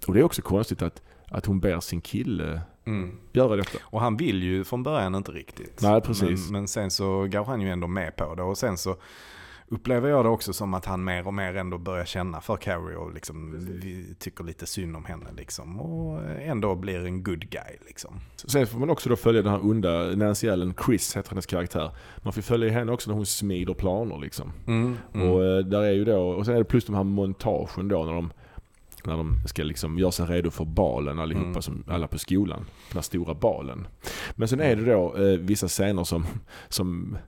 [0.06, 3.16] Och det är också konstigt att, att hon ber sin kille Mm.
[3.32, 3.78] göra detta.
[3.82, 5.82] Och han vill ju från början inte riktigt.
[5.82, 6.44] Nej, precis.
[6.44, 8.42] Men, men sen så går han ju ändå med på det.
[8.42, 8.96] Och sen så
[9.70, 12.96] upplever jag det också som att han mer och mer ändå börjar känna för Carrie
[12.96, 13.68] och liksom
[14.18, 15.80] tycker lite synd om henne liksom.
[15.80, 18.14] Och ändå blir en good guy liksom.
[18.36, 21.90] Sen får man också då följa den här onda Nancy Allen, Chris heter hennes karaktär.
[22.22, 24.52] Man får följa henne också när hon smider planer liksom.
[24.66, 27.88] Mm, Och eh, där är ju då, och sen är det plus de här montagen
[27.88, 28.32] då när de
[29.04, 31.62] när de ska liksom göra sig redo för balen allihopa, Mm.
[31.62, 32.58] som, alla på skolan.
[32.58, 33.86] Den här stora balen.
[34.34, 36.26] Men sen är det då eh, vissa scener som,
[36.68, 37.18] som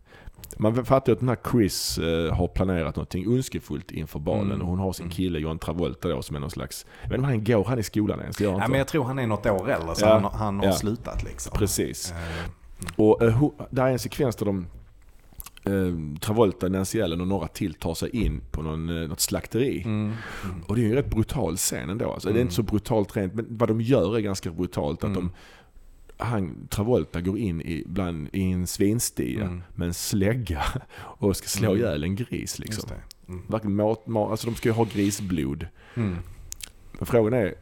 [0.59, 4.47] man fattar ju att den här Chris eh, har planerat någonting ondskefullt inför balen.
[4.47, 4.61] Mm.
[4.63, 6.87] Och hon har sin kille John Travolta då som är någon slags...
[7.03, 8.41] Jag vet inte om han går han i skolan ens?
[8.41, 10.73] Ja, men jag tror han är något år äldre så Ja, han, han har ja.
[10.73, 11.53] slutat liksom.
[11.59, 12.13] Precis.
[12.13, 14.67] Eh, Och eh, där är en sekvens där de
[15.65, 19.83] eh, Travolta, Nancy Allen och några till tar sig in på någon, eh, något slakteri.
[19.85, 20.13] mm,
[20.67, 22.13] Och det är ju en rätt brutal scen ändå.
[22.13, 22.43] Alltså, Det är Mm.
[22.43, 24.99] inte så brutalt rent, men vad de gör är ganska brutalt.
[24.99, 25.15] Att Mm.
[25.15, 25.31] de,
[26.21, 29.63] han, Travolta går in i, bland, i en svinstia Mm.
[29.75, 30.63] med en slägga
[30.99, 31.79] och ska slå Mm.
[31.81, 32.59] ihjäl en gris.
[32.59, 32.91] Liksom.
[33.29, 33.43] Mm.
[33.49, 35.67] Verkligen mat, mat, alltså de ska ju ha grisblod.
[35.95, 36.17] Mm.
[36.93, 37.55] Men frågan är,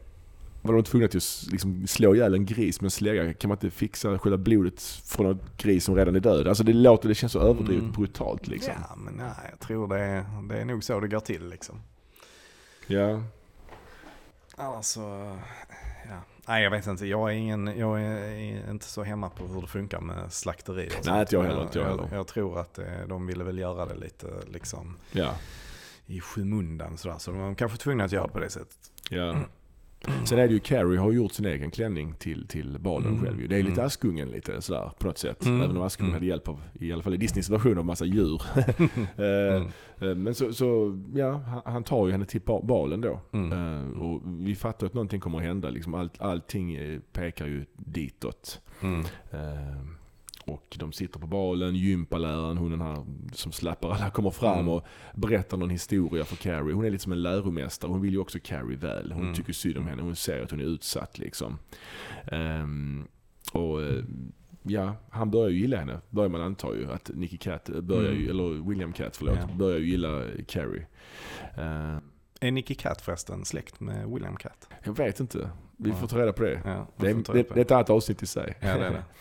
[0.62, 3.34] var de tvungna till att liksom slå ihjäl en gris med en slägga?
[3.34, 6.48] Kan man inte fixa själva blodet från en gris som redan är död?
[6.48, 7.92] Alltså det låter, det känns så överdrivet Mm.
[7.92, 8.72] brutalt liksom.
[8.88, 11.80] Ja, men nej, jag tror det är, det är nog så det går till liksom.
[12.86, 13.22] Ja.
[14.56, 15.36] Alltså, ja.
[16.48, 19.66] Nej jag vet inte, jag är, ingen, jag är inte så hemma på hur det
[19.66, 20.92] funkar med slakterier.
[21.06, 22.08] Nej, inte jag heller, inte jag heller.
[22.12, 25.34] jag tror att eh, de ville väl göra det lite liksom Ja.
[26.06, 27.18] i skymundan sådär.
[27.18, 28.78] Så de var kanske tvungna att göra på det sättet.
[29.10, 29.36] Ja.
[30.24, 33.24] Sen är det ju Carrie har gjort sin egen klänning till, till balen Mm.
[33.24, 33.48] själv.
[33.48, 33.86] Det är lite Mm.
[33.86, 35.44] Askungen lite sådär på något sätt.
[35.46, 35.60] Mm.
[35.62, 36.14] Även om Askungen Mm.
[36.14, 38.42] hade hjälp av, i alla fall i Disneys version av massa djur.
[39.16, 39.68] Eh, Mm.
[40.00, 43.20] eh, Men så, så ja, han- tar ju henne till ba- balen då.
[43.32, 43.52] Mm.
[43.52, 45.70] Eh, Och vi fattar att någonting kommer att hända.
[45.70, 46.78] Liksom allt, allting
[47.12, 48.60] pekar ju ditåt.
[48.82, 49.04] Mm.
[50.48, 54.68] Och de sitter på balen, gympaläraren, hon den här som slappar alla, kommer fram Mm.
[54.68, 56.74] och berättar någon historia för Carrie.
[56.74, 59.12] Hon är lite som en läromästare, hon vill ju också Carrie väl.
[59.12, 59.34] Hon Mm.
[59.34, 61.58] tycker synd om henne, hon ser att hon är utsatt liksom.
[62.32, 63.06] Ehm,
[63.52, 64.04] och eh,
[64.62, 66.92] ja, han börjar ju gilla henne, börjar man anta ju.
[66.92, 68.30] Att Nicky Cat börjar ju, Mm.
[68.30, 69.54] eller William Cat förlåt, Ja.
[69.54, 70.86] börjar ju gilla Carrie.
[71.56, 72.00] Ehm,
[72.40, 74.68] Är Nicky Cat förresten släkt med William Cat?
[74.84, 75.96] jag vet inte, vi Ja.
[75.96, 76.60] får ta reda på det.
[76.64, 78.54] Ja, Det är, det, det är ett annat avsnitt i sig.
[78.60, 79.04] Ja, det är det.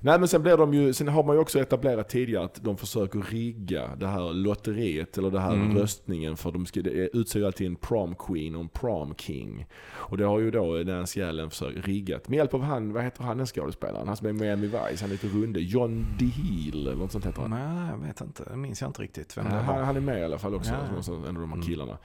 [0.00, 2.76] Nej men sen blir de ju, sen har man ju också etablerat tidigare att de
[2.76, 5.76] försöker rigga det här lotteriet eller det här Mm.
[5.78, 9.66] röstningen för de ska, det utser ju alltid en prom queen och en prom king.
[9.92, 13.22] Och det har ju då Nancy Allen försökt riggat med hjälp av han, vad heter
[13.24, 14.06] han den skådespelaren?
[14.08, 15.60] Han som är med Miami Vice, han är lite runde.
[15.60, 17.50] John DeHeel eller något sånt heter han.
[17.50, 18.44] Nej, jag vet inte.
[18.50, 19.82] Det minns jag inte riktigt vem det Han, var.
[19.84, 20.78] han är med i alla fall också, Ja,
[21.12, 21.62] en av de här Mm.
[21.62, 21.98] killarna.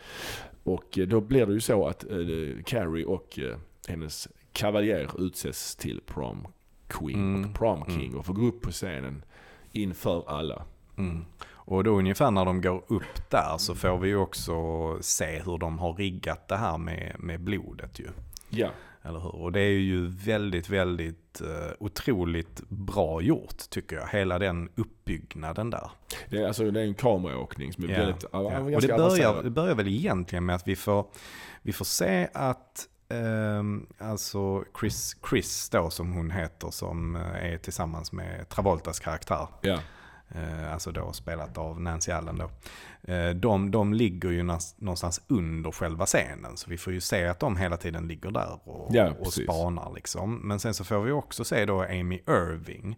[0.64, 2.18] Och eh, då blir det ju så att eh,
[2.66, 3.56] Carrie och eh,
[3.88, 6.48] hennes kavaljer utses till prom
[6.88, 7.50] queen Mm.
[7.50, 8.00] och prom Mm.
[8.00, 9.24] king och får gå upp på scenen
[9.72, 10.64] inför alla.
[10.98, 11.26] Mm.
[11.48, 14.54] Och då ungefär när de går upp där så får vi ju också
[15.02, 18.08] se hur de har riggat det här med, med blodet ju.
[18.50, 18.70] Ja.
[19.02, 19.36] Eller hur?
[19.36, 21.48] Och det är ju väldigt, väldigt uh,
[21.80, 24.08] otroligt bra gjort tycker jag.
[24.08, 25.92] Hela den uppbyggnaden där.
[26.30, 28.60] Det är, alltså, det är en kameraåkning som är Ja, väldigt ja.
[28.60, 31.06] Och det börjar, det börjar väl egentligen med att vi får,
[31.62, 37.58] vi får se att ehm, alltså Chris, Chris då som hon heter som eh, är
[37.58, 39.48] tillsammans med Travoltas karaktär.
[39.62, 39.80] Ja.
[40.30, 42.50] Eh, alltså då spelat av Nancy Allen då.
[43.14, 46.58] Eh, de, de ligger ju någonstans under själva scenen.
[46.58, 49.92] Så vi får ju se att de hela tiden ligger där och, Ja, och spanar
[49.96, 50.36] liksom.
[50.36, 52.96] Men sen så får vi också se då Amy Irving.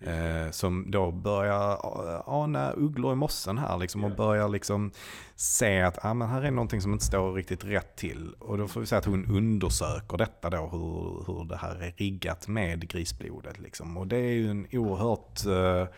[0.00, 4.90] Eh, som då börjar eh, ana ugglor i mossen här liksom och börjar liksom
[5.34, 8.34] se att ah, men här är någonting som inte står riktigt rätt till.
[8.38, 11.94] Och då får vi se att hon undersöker detta då, hur, hur det här är
[11.96, 13.96] riggat med grisblodet liksom.
[13.96, 15.88] Och det är ju en oerhört eh,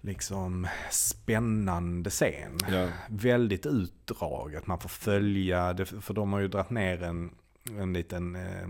[0.00, 2.58] liksom spännande scen.
[2.70, 2.88] Ja.
[3.08, 7.30] Väldigt utdraget, man får följa, det, för de har ju dragit ner en,
[7.78, 8.68] en liten, eh,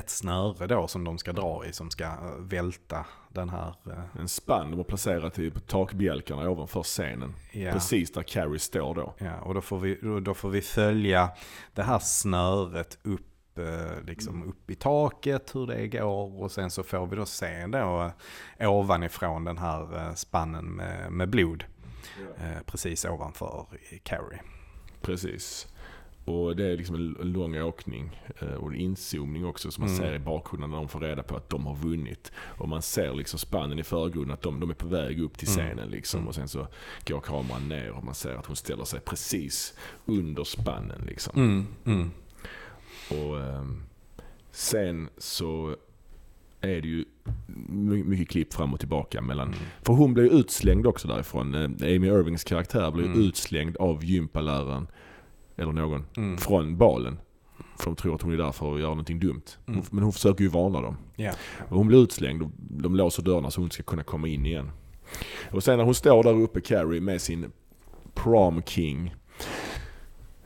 [0.00, 3.74] ett snöre då som de ska dra i som ska eh, välta den här.
[3.86, 7.34] eh, En spann de har placerat i på takbjälkarna ovanför scenen.
[7.52, 7.72] Ja.
[7.72, 9.14] Precis där Carrie står då.
[9.18, 11.30] Ja, och då får, vi, då, får vi följa
[11.74, 16.42] det här snöret upp, eh, liksom upp i taket, hur det går.
[16.42, 18.12] Och sen så får vi då se då
[18.60, 21.64] ovanifrån den här spannen med, med blod.
[22.38, 23.66] Eh, precis ovanför
[24.02, 24.40] Carrie.
[25.02, 25.69] Precis.
[26.30, 30.00] Och det är liksom en lång åkning eh, och en inzoomning också som man Mm.
[30.02, 32.32] ser i bakgrunden när de får reda på att de har vunnit.
[32.58, 35.48] Och man ser liksom spannen i förgrunden att de, de är på väg upp till
[35.48, 35.66] Mm.
[35.66, 36.28] scenen liksom.
[36.28, 36.66] Och sen så
[37.06, 39.74] går kameran ner och man ser att hon ställer sig precis
[40.06, 41.32] under spannen liksom.
[41.40, 42.10] Mm, mm.
[43.10, 43.82] Och ehm,
[44.50, 45.76] sen så
[46.60, 47.04] är det ju
[47.68, 49.54] my- mycket klipp fram och tillbaka mellan.
[49.82, 51.54] För hon blev ju utslängd också därifrån.
[51.54, 53.20] Eh, Amy Irvings karaktär ju Mm.
[53.20, 54.86] utslängd av gympaläraren,
[55.60, 56.38] eller någon, Mm.
[56.38, 57.18] från balen.
[57.78, 59.42] För de tror att hon är där för att göra någonting dumt.
[59.68, 59.82] Mm.
[59.90, 60.96] Men hon försöker ju varna dem.
[61.16, 61.32] Ja.
[61.68, 64.70] Och hon blir utslängd och de låser dörrarna så hon ska kunna komma in igen.
[65.50, 67.52] Och sen när hon står där uppe, Carrie, med sin
[68.14, 69.14] prom king.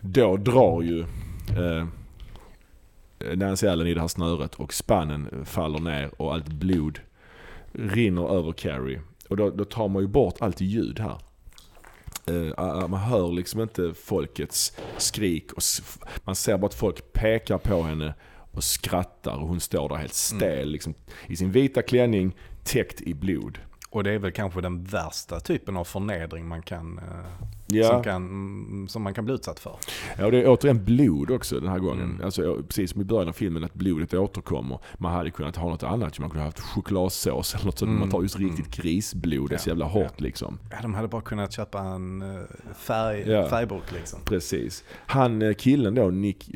[0.01, 1.87] Då drar ju eh,
[3.37, 6.99] Nancy Allen i det här snöret och spannen faller ner och allt blod
[7.73, 9.01] rinner över Carrie.
[9.29, 11.19] Och då, då tar man ju bort allt ljud här.
[12.27, 15.53] Eh, man hör liksom inte folkets skrik.
[15.53, 15.63] Och
[16.25, 18.15] man ser bara att folk pekar på henne
[18.53, 20.95] och skrattar och hon står där helt stel liksom,
[21.27, 23.59] i sin vita klänning täckt i blod.
[23.95, 27.05] Och det är väl kanske den värsta typen av förnedring man kan, eh,
[27.67, 27.89] Ja.
[27.89, 29.77] som, kan, mm, som man kan bli utsatt för.
[30.19, 32.05] Ja, och det är återigen blod också den här gången.
[32.11, 32.25] Mm.
[32.25, 34.79] Alltså, ja, precis som i början av filmen, att blodet återkommer.
[34.99, 37.89] Man hade kunnat ha något annat, man kunde ha haft chokladsås eller något sånt.
[37.89, 38.01] Mm.
[38.01, 39.91] Man tar just riktigt grisblod, det är så Ja, jävla ja.
[39.91, 40.59] hårt liksom.
[40.71, 42.41] Ja, de hade bara kunnat köpa en eh,
[42.77, 43.49] färg, Ja.
[43.49, 44.21] färgburk liksom.
[44.25, 44.85] Precis.
[45.07, 46.51] Han eh, killen då, Nick,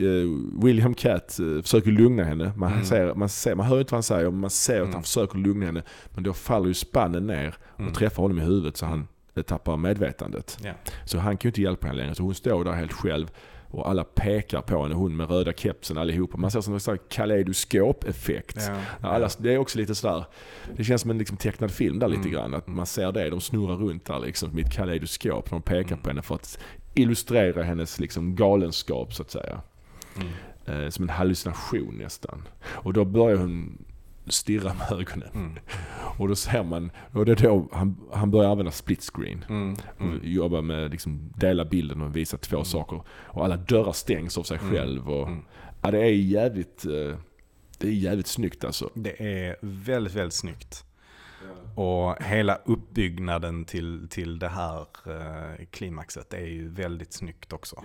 [0.63, 2.53] William Catt, eh, försöker lugna henne.
[2.57, 2.85] Man, Mm.
[2.85, 4.95] ser, man, ser, man hör inte vad han säger, men man ser att Mm.
[4.95, 5.83] han försöker lugna henne.
[6.15, 7.93] Men då faller ju spannen ner och Mm.
[7.93, 9.09] träffar honom i huvudet så han
[9.47, 10.59] tappar medvetandet.
[10.65, 10.73] Ja.
[11.05, 12.15] Så han kan ju inte hjälpa henne längre.
[12.15, 13.31] Så hon står där helt själv
[13.71, 14.95] och alla pekar på henne.
[14.95, 16.37] Hon med röda kepsen allihopa.
[16.37, 18.57] Man ser som en sån kaleidoskop-effekt.
[18.69, 19.09] Ja.
[19.09, 20.25] Alla, det är också lite sådär,
[20.77, 22.33] det känns som en liksom tecknad film där lite Mm.
[22.33, 22.55] grann.
[22.55, 25.51] Att man ser det, de snurrar runt där liksom med ett kaleidoskop.
[25.51, 25.99] De pekar Mm.
[26.03, 26.59] på henne för att
[26.95, 29.61] illustrera hennes liksom galenskap så att säga.
[30.17, 30.85] Mm.
[30.85, 32.49] Eh, som en hallucination nästan.
[32.65, 33.85] Och då börjar hon
[34.33, 35.29] stirra med ögonen.
[35.35, 35.59] Mm.
[36.19, 39.45] Och då ser man, och det är då han, han börjar använda split screen.
[39.49, 39.77] Mm.
[40.01, 40.21] Mm.
[40.23, 43.03] jobba med liksom dela bilden och visa två saker.
[43.11, 44.71] Och alla dörrar stängs av sig Mm.
[44.73, 45.11] själv.
[45.11, 45.43] Och, Mm.
[45.83, 47.19] ja, det är jävligt, eh,
[47.79, 48.91] det är jävligt snyggt alltså.
[48.95, 50.85] Det är väldigt, väldigt snyggt.
[51.75, 57.83] Och hela uppbyggnaden till, till det här eh, klimaxet är ju väldigt snyggt också.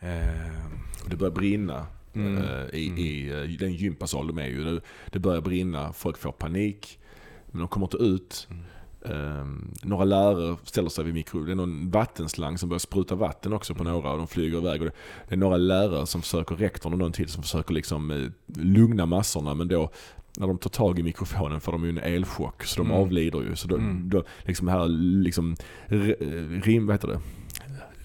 [0.00, 0.64] Eh,
[1.04, 2.36] Och det börjar brinna Mm.
[2.36, 2.98] eh, i, Mm.
[2.98, 4.80] i eh, den gympasal de är ju.
[5.12, 6.98] Det, börjar brinna, folk får panik.
[7.46, 8.48] Men de kommer inte ut.
[8.50, 8.62] Mm.
[9.02, 11.44] Um, några lärare ställer sig vid mikro.
[11.44, 14.80] Det är någon vattenslang som börjar spruta vatten också på några och de flyger iväg.
[14.80, 14.92] Och det,
[15.28, 18.28] det är några lärare som försöker, rektorn och någon till, som försöker liksom eh,
[18.62, 19.54] lugna massorna.
[19.54, 19.90] Men då
[20.38, 23.00] när de tar tag i mikrofonen får de ju en elchock så de Mm.
[23.02, 23.56] avlider ju.
[23.56, 24.08] Så då, Mm.
[24.10, 24.88] då liksom här
[25.22, 25.56] liksom,
[25.88, 27.20] r- rim, vad heter det?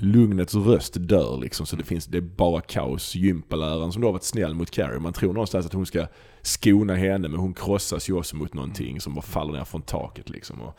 [0.03, 3.15] Lugnets röst dör liksom, så det finns, det är bara kaos.
[3.15, 6.07] Gympaläraren som då har varit snäll mot Carrie, man tror någonstans att hon ska
[6.41, 10.29] skona henne men hon krossas ju också mot någonting som bara faller ner från taket
[10.29, 10.61] liksom.
[10.61, 10.77] Och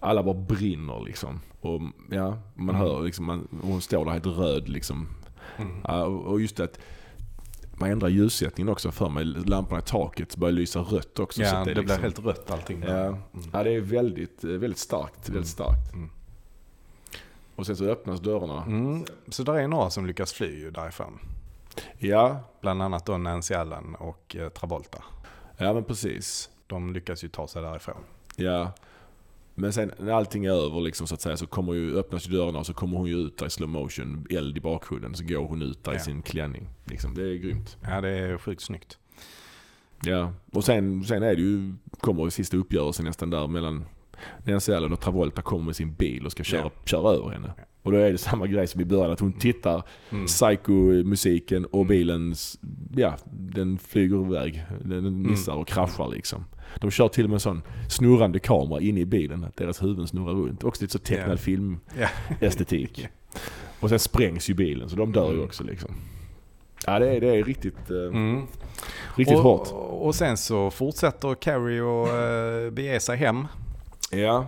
[0.00, 1.40] alla bara brinner liksom.
[1.60, 2.80] Och ja, man Mm.
[2.80, 5.06] hör liksom, man, hon står där helt röd liksom.
[5.58, 5.72] mm.
[5.84, 6.78] Ja, och just att
[7.78, 9.24] man ändrar ljussättningen också för mig.
[9.24, 11.40] Lamporna i taket börjar lysa rött också.
[11.40, 12.80] så Ja, att det, blir liksom- helt rött allting.
[12.80, 12.98] där.
[13.04, 13.20] Ja, Mm.
[13.52, 15.28] ja det är väldigt, väldigt starkt.
[15.28, 15.92] Väldigt starkt.
[15.94, 16.10] Mm.
[17.56, 18.62] Och sen så öppnas dörrarna.
[18.64, 19.04] Mm.
[19.28, 21.18] Så där är några som lyckas fly därifrån.
[21.98, 25.02] Ja, Bland annat då Nancy Allen och eh, Travolta.
[25.56, 26.50] ja men precis.
[26.66, 28.00] De lyckas ju ta sig därifrån.
[28.36, 28.72] Ja.
[29.54, 32.32] Men sen när allting är över liksom, så att säga så kommer ju, öppnas ju
[32.32, 35.14] dörrarna och så kommer hon ju ut där i slow motion, eld i bakgrunden.
[35.14, 36.00] Så går hon ut där i Ja.
[36.00, 36.68] sin klänning.
[36.84, 37.76] Liksom, det är grymt.
[37.82, 38.98] Ja, det är sjukt snyggt.
[40.02, 40.32] Ja.
[40.52, 43.84] Och sen, sen är det ju, kommer ju sista uppgörelsen nästan där mellan
[44.44, 46.70] Nancy Allen och Travolta kommer med sin bil och ska köra, Ja.
[46.84, 47.52] köra över henne.
[47.82, 50.26] Och då är det samma grej som i början, att hon tittar, Mm.
[50.26, 51.88] psycho-musiken och Mm.
[51.88, 52.58] bilens,
[52.96, 54.64] ja, den flyger iväg.
[54.84, 56.44] Den missar och kraschar liksom.
[56.80, 60.06] De kör till och med en sån snurrande kamera inne i bilen, att deras huvuden
[60.06, 60.64] snurrar runt.
[60.64, 61.36] Också lite så tecknad Ja.
[61.36, 63.00] filmestetik.
[63.34, 63.40] Ja.
[63.80, 65.44] Och sen sprängs ju bilen, så de dör ju Mm.
[65.44, 65.90] också liksom.
[66.86, 68.42] Ja, det är, det är riktigt, eh, Mm.
[69.16, 69.68] riktigt och, hårt.
[69.90, 72.06] Och sen så fortsätter Carrie och
[72.66, 73.46] uh, bege sig hem.
[74.18, 74.46] Ja.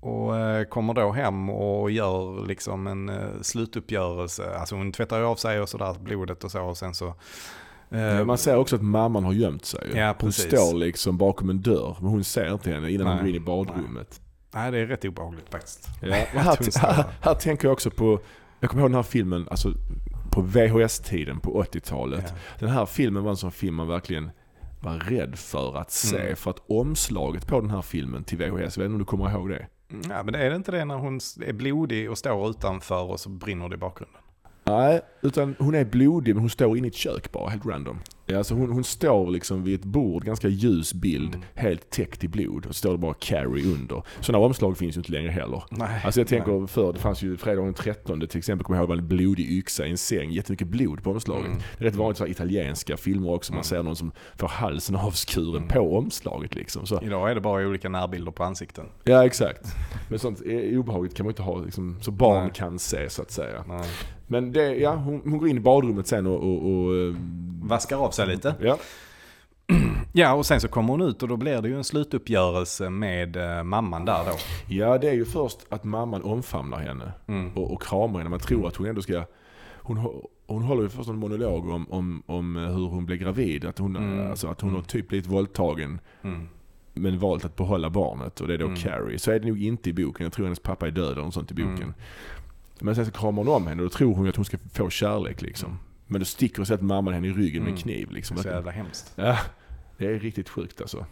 [0.00, 4.56] Och eh, kommer då hem och gör liksom en uh, slutuppgörelse.
[4.58, 6.62] Alltså hon tvättar ju av sig och sådär, blodet och så.
[6.62, 7.14] Och sen så...
[7.90, 9.90] eh, Man ser också att mamman har gömt sig.
[9.94, 10.44] Ja, hon precis.
[10.44, 13.40] står liksom bakom en dörr, men hon ser inte henne innan hon går in i
[13.40, 14.20] badrummet.
[14.54, 15.88] Nej, det är rätt obehagligt faktiskt.
[16.02, 18.20] Ja, och här, här, här tänker jag också på,
[18.60, 19.72] jag kommer ihåg den här filmen, alltså
[20.30, 22.24] på VHS-tiden på 80-talet.
[22.28, 22.34] Ja.
[22.58, 24.30] Den här filmen var en sån film man verkligen
[24.86, 26.20] var rädd för att se.
[26.20, 26.36] Mm.
[26.36, 29.30] För att omslaget på den här filmen till VHS, jag vet inte om du kommer
[29.30, 29.66] ihåg det?
[30.08, 31.16] Ja, men är det inte det när hon
[31.46, 34.20] är blodig och står utanför och så brinner det i bakgrunden?
[34.64, 37.98] Nej, utan hon är blodig men hon står inne i ett kök bara, helt random.
[38.26, 41.46] Ja, alltså hon, hon står liksom vid ett bord, ganska ljus bild, Mm.
[41.54, 42.66] helt täckt i blod.
[42.66, 44.02] Och står det bara Carrie under.
[44.20, 45.62] Sådana omslag finns ju inte längre heller.
[45.70, 46.00] Nej.
[46.04, 48.88] Alltså jag tänker förr, det fanns ju fredagen den 13 till exempel, kommer jag ihåg,
[48.88, 50.30] var en blodig yxa i en säng.
[50.30, 51.46] Jättemycket blod på omslaget.
[51.46, 51.58] Mm.
[51.78, 55.56] Det är rätt vanligt här italienska filmer också, man ser någon som får halsen avskuren
[55.56, 55.68] Mm.
[55.68, 56.86] på omslaget liksom.
[56.86, 58.86] Så, Idag är det bara olika närbilder på ansikten.
[59.04, 59.66] ja exakt.
[60.08, 60.40] Men sånt
[60.72, 62.52] obehagligt kan man inte ha liksom, så barn Nej.
[62.54, 63.64] kan se så att säga.
[63.68, 63.84] Nej.
[64.28, 67.14] Men det, ja, hon, hon går in i badrummet sen och, och, och eh,
[67.62, 68.54] Vaskar av sig lite.
[68.60, 68.78] Ja,
[70.12, 73.36] Ja, och sen så kommer hon ut och då blir det ju en slutuppgörelse med
[73.58, 74.32] eh, mamman där då.
[74.74, 77.52] Ja, det är ju först att mamman omfamnar henne Mm.
[77.56, 78.30] och, och kramar henne.
[78.30, 79.24] Man tror att hon ändå ska...
[79.76, 83.64] Hon, hon håller ju först en monolog om, om, om eh, hur hon blev gravid.
[83.64, 84.30] Att hon, Mm.
[84.30, 86.48] alltså, att hon har typ blivit våldtagen Mm.
[86.94, 88.40] men valt att behålla barnet.
[88.40, 88.76] Och det är då Mm.
[88.76, 89.18] Carrie.
[89.18, 90.24] Så är det nog inte i boken.
[90.24, 91.82] Jag tror hennes pappa är död eller något sånt i boken.
[91.82, 91.94] Mm.
[92.80, 94.90] Men sen så kramar hon om henne och då tror hon att hon ska få
[94.90, 95.78] kärlek liksom.
[96.08, 96.12] Mm.
[96.12, 97.74] Men då sticker och sätter mamman henne i ryggen med Mm.
[97.76, 98.10] en kniv.
[98.10, 98.36] Liksom.
[98.36, 99.12] Så jävla hemskt.
[99.16, 99.38] Ja,
[99.98, 101.06] det är riktigt sjukt alltså.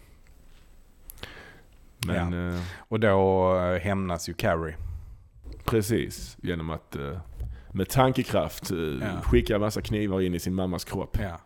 [2.06, 4.76] Men eh, Och då eh, hämnas ju Carrie.
[5.64, 7.18] Precis, genom att eh,
[7.72, 8.70] med tankekraft
[9.00, 9.20] Ja.
[9.22, 11.38] skicka en massa knivar in i sin mammas kropp Ja.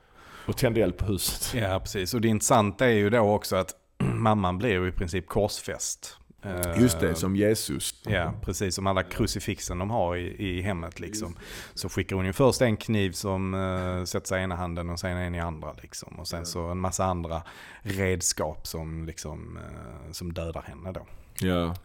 [0.47, 1.55] och tända eld på huset.
[1.61, 2.15] ja, precis.
[2.15, 3.75] Och det intressanta är ju då också att
[4.15, 6.19] mamman blir i princip korsfäst.
[6.43, 7.95] Eh, Just det, som Jesus.
[8.07, 10.27] Ja, precis som alla krucifixen de har i,
[10.59, 11.37] i hemmet liksom.
[11.75, 15.01] Så skickar hon ju först en kniv som uh, sätter sig i ena handen och
[15.01, 16.13] sen en i andra liksom.
[16.19, 17.43] Och sen så en massa andra
[17.83, 21.07] redskap som liksom, eh, som dödar henne då.
[21.41, 21.77] Ja.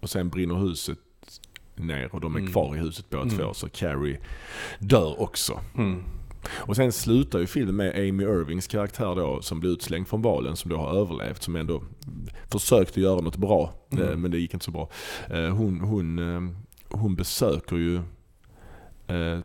[0.00, 0.98] Och sen brinner huset
[1.74, 2.52] ner och de är Mm.
[2.52, 3.36] kvar i huset båda Mm.
[3.36, 3.54] två.
[3.54, 4.18] Så Carrie
[4.78, 5.60] dör också.
[5.76, 6.02] Mm.
[6.50, 10.56] Och sen slutar ju filmen med Amy Irvings karaktär då som blir utslängd från balen
[10.56, 11.42] som då har överlevt.
[11.42, 11.82] Som ändå
[12.52, 14.08] försökte göra något bra Mm.
[14.08, 14.88] eh, men det gick inte så bra.
[15.30, 16.52] Eh, Hon, hon, eh,
[16.98, 18.00] hon besöker ju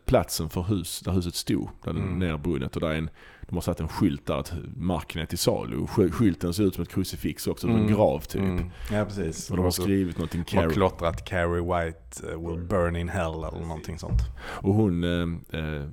[0.04, 1.68] platsen för hus, där huset stod.
[1.84, 2.18] Där Mm.
[2.18, 3.10] nerbrunnet och där är en,
[3.48, 5.86] de har satt en skylt där att marken är till salu.
[5.86, 7.92] Skylten ser ut som ett krucifix också, som en Mm.
[7.94, 8.40] grav typ.
[8.42, 8.70] Mm.
[8.92, 9.50] Ja, precis.
[9.50, 13.60] Och de har skrivit någonting de har klottrat Carrie White will burn in hell eller
[13.66, 14.20] någonting sånt.
[14.38, 15.86] Och hon, eh,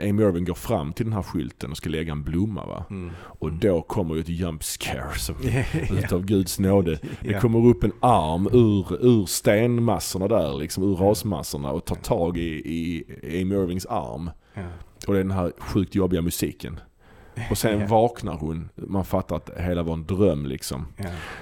[0.00, 2.84] Amy Irving går fram till den här skylten och ska lägga en blomma va.
[2.90, 3.10] Mm.
[3.20, 5.34] Och då kommer ju ett jump scare som,
[5.98, 6.98] utav Guds nåde.
[7.20, 7.40] Det Ja.
[7.40, 12.42] kommer upp en arm ur, ur stenmassorna där, liksom ur rasmassorna och tar tag i,
[12.74, 13.04] i
[13.42, 14.30] Amy Irvings arm.
[14.54, 14.62] Ja.
[15.06, 16.80] Och det är den här sjukt jobbiga musiken.
[17.50, 20.86] Och sen vaknar hon, man fattar att hela var en dröm liksom.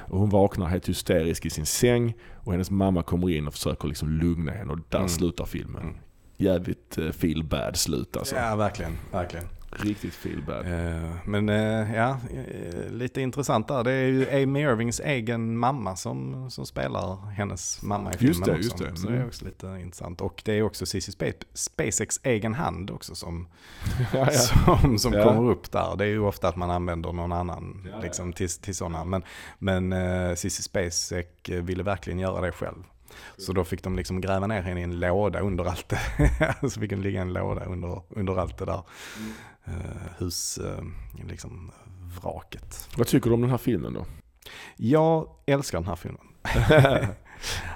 [0.08, 3.88] Och hon vaknar helt hysterisk i sin säng och hennes mamma kommer in och försöker
[3.88, 5.08] liksom lugna henne och där Mm.
[5.08, 5.82] slutar filmen.
[5.82, 5.94] Mm.
[6.44, 8.36] Jävligt uh, feel bad slut alltså.
[8.36, 8.92] ja, verkligen.
[9.12, 9.46] verkligen.
[9.76, 10.66] Riktigt feel bad.
[10.66, 13.84] Eh, Men eh, ja, eh, lite intressant där.
[13.84, 18.44] Det är ju Amy Irvings egen mamma som, som spelar hennes mamma i filmen Just
[18.44, 18.62] det, också.
[18.62, 18.96] just det.
[19.00, 19.26] Så det är Mm.
[19.28, 20.20] också lite intressant.
[20.20, 23.48] Och det är också Cissi Spa- SpaceX egen hand också som,
[24.12, 24.78] ja, ja.
[24.78, 25.24] som, som Ja.
[25.24, 25.96] kommer upp där.
[25.98, 29.04] Det är ju ofta att man använder någon annan liksom, till, till sådana.
[29.04, 29.22] Men,
[29.58, 32.84] men Cissi SpaceX eh, ville verkligen göra det själv.
[33.36, 36.00] Så då fick de liksom gräva ner henne i en låda under allt det.
[36.70, 38.82] så fick hon ligga i en låda under, under allt det där
[39.68, 39.74] uh,
[40.18, 40.84] hus, eh,
[41.28, 41.72] liksom,
[42.22, 42.88] vraket.
[42.96, 44.06] Vad tycker du om den här filmen då?
[44.76, 46.26] Jag älskar den här filmen.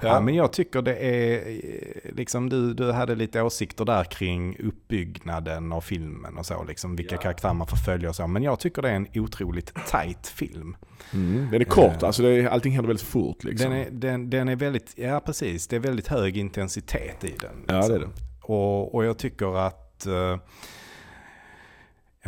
[0.03, 0.21] ja.
[0.21, 5.73] men jag tycker det är, eh, liksom du, du hade lite åsikter där kring uppbyggnaden
[5.73, 8.27] av filmen och så, liksom vilka karaktärer man får följa och så.
[8.27, 10.77] Men jag tycker det är en otroligt tight film.
[11.13, 11.49] Mm.
[11.51, 13.71] Den är kort, alltså det är, allting händer väldigt fort liksom.
[13.71, 17.65] Den är, den, den är väldigt, ja precis, det är väldigt hög intensitet i den.
[17.67, 18.09] Ja, det är det.
[18.43, 20.37] Och, och jag tycker att eh,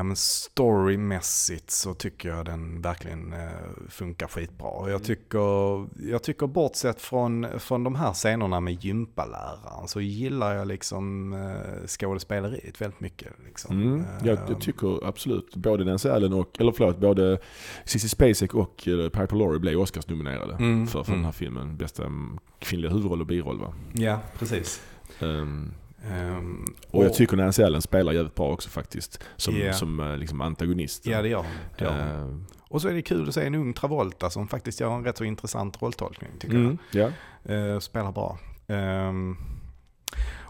[0.00, 3.38] ja, men storymässigt så tycker jag den verkligen eh,
[3.88, 4.90] funkar skitbra.
[4.90, 10.68] Jag tycker, jag tycker bortsett från, från de här scenerna med gympaläraren så gillar jag
[10.68, 13.32] liksom eh, skådespeleriet väldigt mycket.
[13.46, 13.82] Liksom.
[13.82, 14.04] Mm.
[14.24, 17.38] Jag, Eh, jag tycker absolut, både Nancy Allen och, eller förlåt, både
[17.84, 21.18] Cissi Spacek och uh, Piper Laurie blev Oscarsnominerade Mm, för, för mm.
[21.18, 21.76] den här filmen.
[21.76, 23.74] Bästa mm, kvinnliga huvudroll och biroll va.
[23.92, 24.82] Ja, precis.
[25.20, 25.72] Ehm,
[26.08, 29.20] Ehm, och jag tycker Nancy Allen spelar jävligt bra också faktiskt.
[29.36, 29.72] Som, Ja.
[29.72, 31.06] som eh, liksom antagonist.
[31.06, 31.44] Ja, det gör
[31.78, 31.86] hon.
[31.86, 35.04] Ehm, Och så är det kul att se en ung Travolta som faktiskt gör en
[35.04, 37.10] rätt så intressant rolltolkning tycker mm, ja.
[37.42, 37.72] jag.
[37.74, 38.38] Eh, spelar bra.
[38.66, 39.36] Ehm,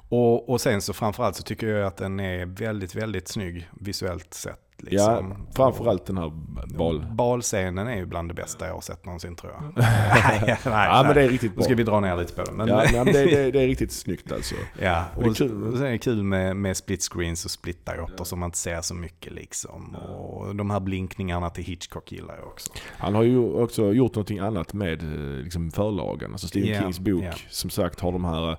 [0.09, 4.35] och, och sen så framförallt så tycker jag att den är väldigt, väldigt snygg visuellt
[4.35, 4.61] sett.
[4.91, 5.47] Ja, Liksom.
[5.57, 6.33] framförallt den här
[6.79, 7.07] bal...
[7.13, 9.63] Balscenen är ju bland det bästa jag har sett någonsin tror jag.
[9.77, 11.65] nej, nej, Ja men det är riktigt Nu bra.
[11.65, 12.53] ska vi dra ner lite på det.
[12.53, 14.55] Men, Ja, nej, men det, det, det är riktigt snyggt alltså.
[14.79, 15.63] Ja, Och det är och, kul.
[15.65, 18.59] och sen är det kul med, med split screens och split diopter som man inte
[18.59, 19.95] ser så mycket liksom.
[19.95, 22.73] Och de här blinkningarna till Hitchcock gillar jag också.
[22.99, 26.33] Han har ju också gjort någonting annat med eh, liksom förlagen.
[26.33, 27.33] Alltså Stephen Ja, Kings bok ja.
[27.49, 28.57] som sagt har de här eh,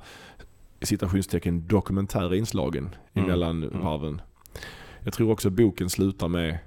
[0.82, 3.84] citationstecken dokumentära inslagen Mm, emellan mm.
[3.84, 4.22] varven.
[5.04, 6.58] Jag tror också boken slutar med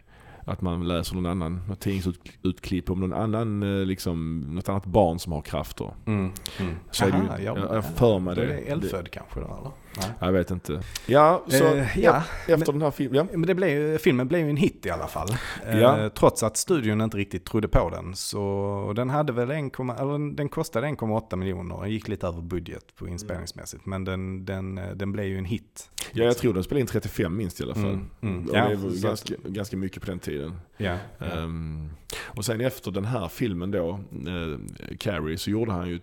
[0.47, 5.19] att man läser någon annan, något tidningsutklipp om någon annan, eh, liksom, något annat barn
[5.19, 5.95] som har krafter.
[6.07, 6.33] Mm.
[6.61, 6.75] Mm.
[6.91, 8.53] Så är det ju- Aha, jag- jag för mig Då är det.
[8.53, 9.71] det eldfödd kanske då eller?
[9.97, 10.11] Nej.
[10.21, 10.83] Jag vet inte.
[11.07, 13.27] Ja, så Eh, ja, ja, efter den här filmen, ja.
[13.39, 15.29] Men det blev, ju- filmen blev ju en hit i alla fall.
[15.67, 16.11] Eh, Ja.
[16.11, 18.15] Trots att studion inte riktigt trodde på den.
[18.17, 21.81] Så den hade väl 1, eller den kostade 1,8 miljoner.
[21.81, 23.87] Den gick lite över budget på inspelningsmässigt.
[23.87, 25.91] Men den, den, eh, den blev ju en hit.
[26.13, 27.85] ja, jag tror den spelade in 35 minst i alla fall.
[27.85, 28.49] Mm, mm.
[28.49, 30.53] Och Ja, det var ganska, ganska mycket på den tiden.
[30.77, 30.97] Ja.
[31.21, 31.91] Ehm,
[32.25, 34.59] och sen efter den här filmen då, uh,
[34.99, 36.01] Carrie, så gjorde han ju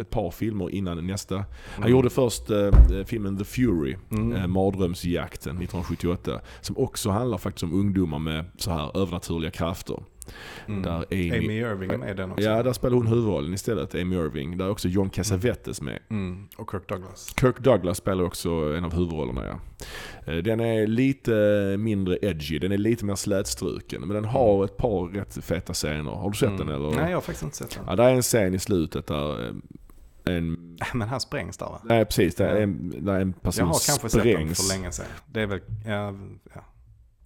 [0.00, 1.44] ett par filmer innan nästa.
[1.80, 2.70] Han gjorde först eh,
[3.06, 4.32] filmen The Fury, Mm.
[4.32, 6.40] eh, Mardrömsjakten 1978.
[6.60, 10.02] Som också handlar faktiskt om ungdomar med så här övernaturliga krafter.
[10.68, 10.82] Mm.
[10.82, 12.44] Där Amy, Amy Irving är med den också.
[12.44, 14.58] Ja, där spelar hon huvudrollen istället, Amy Irving.
[14.58, 15.98] Där är också John Cassavetes med.
[16.10, 16.48] Mm.
[16.56, 17.34] Och Kirk Douglas.
[17.40, 19.60] Kirk Douglas spelar också en av huvudrollerna ja.
[20.32, 21.32] Eh, Den är lite
[21.78, 24.00] mindre edgy, den är lite mer slätstruken.
[24.00, 26.10] Men den har ett par rätt feta scener.
[26.10, 26.66] Har du sett Mm.
[26.66, 26.90] den eller?
[26.90, 27.84] Nej, jag har faktiskt inte sett den.
[27.86, 29.52] Ja, det är en scen i slutet där eh,
[30.24, 30.76] en...
[30.94, 31.80] Men han sprängs där va?
[31.84, 34.68] Nej precis, det är en, där en person Jag har kanske sett den sprängs.
[34.68, 35.06] för länge sedan.
[35.26, 36.14] Det är väl, ja,
[36.54, 36.64] ja.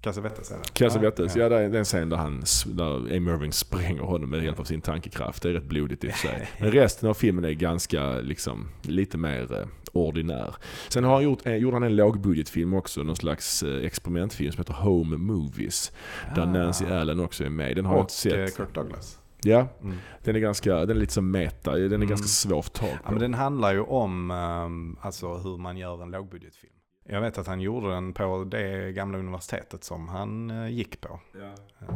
[0.01, 0.73] Cassavetes är det.
[0.73, 1.49] Cassavetes, ja, ja.
[1.49, 4.61] det är det är en scen där, han, där Amy Irving spränger honom med hjälp
[4.61, 5.43] av sin tankekraft.
[5.43, 6.49] Det är rätt blodigt i och för sig.
[6.61, 10.55] Men resten av filmen är ganska, liksom, lite mer eh, ordinär.
[10.89, 14.61] Sen har han gjort, eh, gjorde han en lågbudgetfilm också, någon slags eh, experimentfilm som
[14.61, 15.93] heter Home Movies.
[16.35, 17.77] Där Nancy Allen också är med.
[17.77, 18.57] Den har jag Och inte eh, sett.
[18.57, 19.19] Kirk Douglas.
[19.43, 19.97] Ja, Mm.
[20.25, 22.89] den är ganska, den är lite som meta, den är ganska svår att få tag
[22.91, 22.97] på.
[23.05, 26.73] Ja, men den handlar ju om um, alltså hur man gör en lågbudgetfilm.
[27.11, 31.21] Jag vet att han gjorde den på det gamla universitetet som han eh, gick på.
[31.35, 31.95] Eh,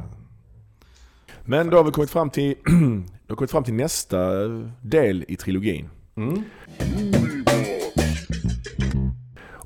[1.44, 4.48] Men då har vi kommit fram till, då har vi kommit fram till nästa
[4.82, 5.88] del i trilogin.
[6.16, 6.42] Mm.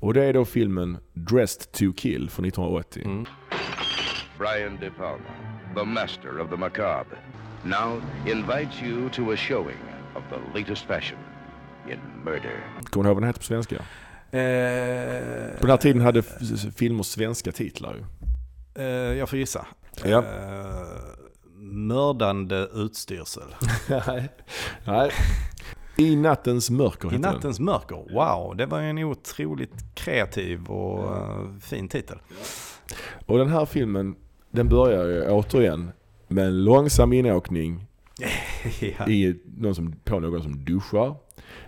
[0.01, 3.03] Och det är då filmen Dressed to Kill från 1980.
[3.05, 3.27] Mm.
[4.39, 5.25] Brian De Palma,
[5.75, 7.19] the master of the macabre,
[7.65, 9.79] now invites you to a showing
[10.15, 11.19] of the latest fashion
[11.91, 12.65] in murder.
[12.91, 13.75] Kommer du ihåg vad den heter på svenska?
[13.77, 16.23] Eh, På den här tiden hade
[16.77, 18.05] filmer svenska titlar ju.
[18.83, 19.67] eh, jag får gissa.
[20.05, 20.19] Ja.
[20.19, 20.87] Eh,
[21.61, 23.55] mördande utstyrsel.
[24.07, 24.29] Nej.
[24.85, 25.11] Nej.
[25.99, 27.35] I nattens mörker I heter den.
[27.35, 28.15] nattens mörker.
[28.15, 32.19] Wow, det var en otroligt kreativ och eh, fin titel.
[33.27, 34.17] Och den här filmen,
[34.51, 35.91] den börjar ju återigen
[36.29, 37.87] med en långsam inåkning
[38.99, 39.09] ja.
[39.09, 41.15] i någon som, på någon som duschar.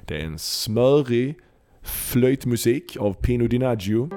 [0.07, 1.39] Det är en smörig
[1.83, 4.11] flöjtmusik av Pino Dinaggio.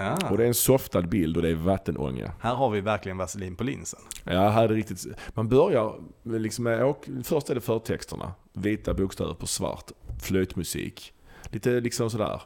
[0.00, 0.30] Ah.
[0.30, 2.32] Och det är en softad bild och det är vattenånga.
[2.40, 4.00] Här har vi verkligen vaselin på linsen.
[4.24, 5.06] Ja, här är det riktigt.
[5.34, 8.32] Man börjar liksom med, åk- först är det förtexterna.
[8.52, 9.90] Vita bokstäver på svart.
[10.22, 11.12] Flöjtmusik.
[11.50, 12.40] Lite liksom sådär.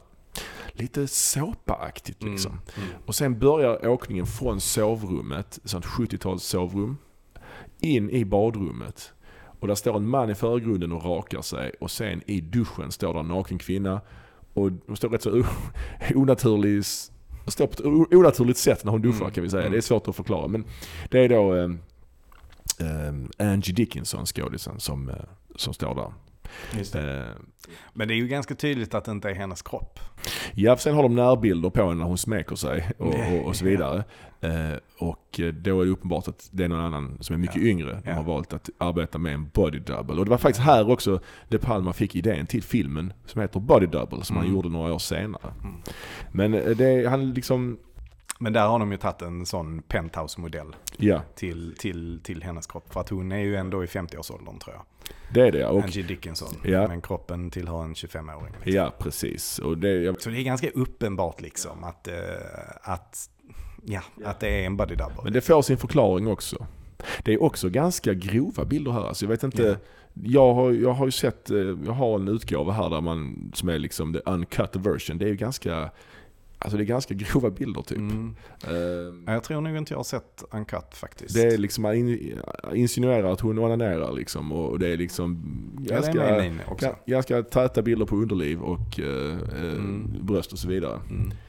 [0.72, 2.60] Lite såpaaktigt liksom.
[3.06, 6.96] Och sen börjar åkningen från sovrummet, sånt 70-tals sovrum,
[7.80, 9.12] in i badrummet.
[9.60, 13.12] Och där står en man i förgrunden och rakar sig och sen i duschen står
[13.14, 14.00] där en naken kvinna.
[14.54, 15.44] Och hon står rätt så
[16.14, 16.84] onaturlig,
[17.46, 19.68] står på ett onaturligt sätt när hon duschar kan vi säga.
[19.70, 20.48] Det är svårt att förklara.
[20.48, 20.64] Men
[21.10, 21.70] det är då eh,
[22.78, 25.14] eh, Angie Dickinson, skådisen, som, eh,
[25.56, 26.12] som står där.
[26.78, 27.22] Just Eh,
[27.92, 30.00] Men det är ju ganska tydligt att det inte är hennes kropp.
[30.54, 33.64] Ja, sen har de närbilder på henne när hon smeker sig och, och, och så
[33.64, 34.04] vidare.
[34.40, 37.90] Eh, och då är det uppenbart att det är någon annan som är mycket yngre
[38.00, 38.14] som Ja.
[38.16, 40.14] har valt att arbeta med en body double.
[40.18, 43.86] Och det var faktiskt här också De Palma fick idén till filmen som heter Body
[43.86, 44.56] Double som han Mm.
[44.56, 45.52] gjorde några år senare.
[46.32, 47.78] Men eh, det, han liksom,
[48.38, 52.92] Men där har de ju tagit en sån penthouse-modell ja till, till, till hennes kropp.
[52.92, 54.84] För att hon är ju ändå i 50-årsåldern tror jag.
[55.34, 55.68] det är det ja.
[55.68, 56.54] Och, Angie Dickinson.
[56.64, 56.88] Ja.
[56.88, 58.52] Men kroppen tillhör en 25-åring.
[58.54, 58.72] liksom.
[58.72, 59.58] ja, precis.
[59.58, 62.14] Och det, jag, Så det är ganska uppenbart liksom att, eh,
[62.82, 63.30] att,
[63.84, 65.20] ja, att det är en body double.
[65.24, 66.66] Men det får sin förklaring också.
[67.24, 69.08] Det är också ganska grova bilder här.
[69.08, 69.74] Alltså jag vet inte, Ja.
[70.14, 73.68] jag, har, jag har ju sett, eh, jag har en utgåva här där man, som
[73.68, 75.18] är liksom the uncut version.
[75.18, 75.90] Det är ju ganska,
[76.62, 77.98] alltså det är ganska grova bilder typ.
[77.98, 78.36] Mm.
[79.26, 81.34] Ja, Jag tror nog inte jag har sett Uncut faktiskt.
[81.34, 82.38] det är liksom, man in,
[82.74, 85.44] insinuerar att hon onanerar liksom och det är liksom
[85.88, 90.10] Ja, det är ganska, ganska täta bilder på underliv och eh, Mm.
[90.26, 91.00] bröst och så vidare.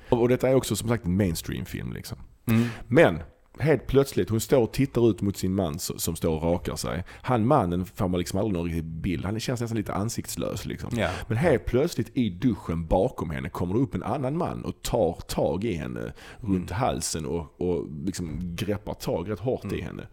[0.10, 2.18] Och, och detta är också som sagt en mainstream-film liksom.
[2.48, 2.64] Mm.
[2.88, 3.20] Men
[3.60, 7.04] helt plötsligt, hon står och tittar ut mot sin man som står och rakar sig.
[7.22, 9.26] Han mannen får man liksom aldrig någon riktig bild.
[9.26, 10.90] Han känns nästan lite ansiktslös liksom.
[10.98, 11.10] Ja.
[11.28, 15.14] Men helt plötsligt i duschen bakom henne kommer det upp en annan man och tar
[15.28, 20.08] tag i henne runt halsen och, och liksom greppar tag rätt hårt i henne.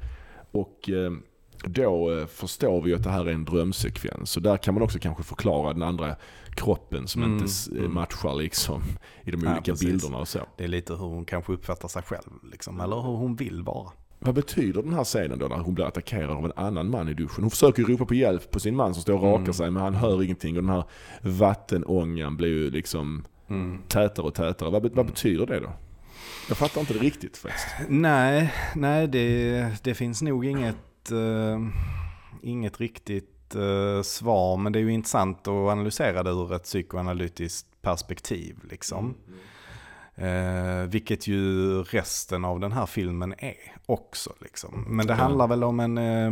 [0.53, 1.13] Och eh,
[1.65, 4.31] då eh, förstår vi att det här är en drömsekvens.
[4.31, 6.17] Så där kan man också kanske förklara den andra
[6.51, 7.95] kroppen som Mm, inte mm.
[7.95, 8.83] matchar liksom
[9.25, 9.87] i de Ja, olika precis.
[9.89, 10.39] bilderna och så.
[10.57, 13.91] Det är lite hur hon kanske uppfattar sig själv, liksom, eller hur hon vill vara.
[14.23, 17.15] Vad betyder den här scenen då när hon blir attackerad av en annan man i
[17.15, 17.45] duschen?
[17.45, 19.53] Hon försöker ropa på hjälp på sin man som står och rakar Mm.
[19.53, 20.85] sig men han hör ingenting och den här
[21.23, 23.79] vattenångan blir ju liksom Mm.
[23.89, 24.71] tätare och tätare.
[24.71, 25.73] Vad, vad betyder det då?
[26.49, 27.67] Jag fattar inte det riktigt faktiskt.
[27.89, 30.77] Nej, nej det, det finns nog inget,
[31.13, 31.61] eh,
[32.43, 37.83] inget riktigt eh, svar, men det är ju intressant att analysera det ur ett psykoanalytiskt
[37.83, 38.59] perspektiv.
[38.71, 39.15] Liksom.
[40.15, 44.33] Eh, vilket ju resten av den här filmen är också.
[44.41, 44.85] Liksom.
[44.89, 46.31] Men det handlar väl om en eh,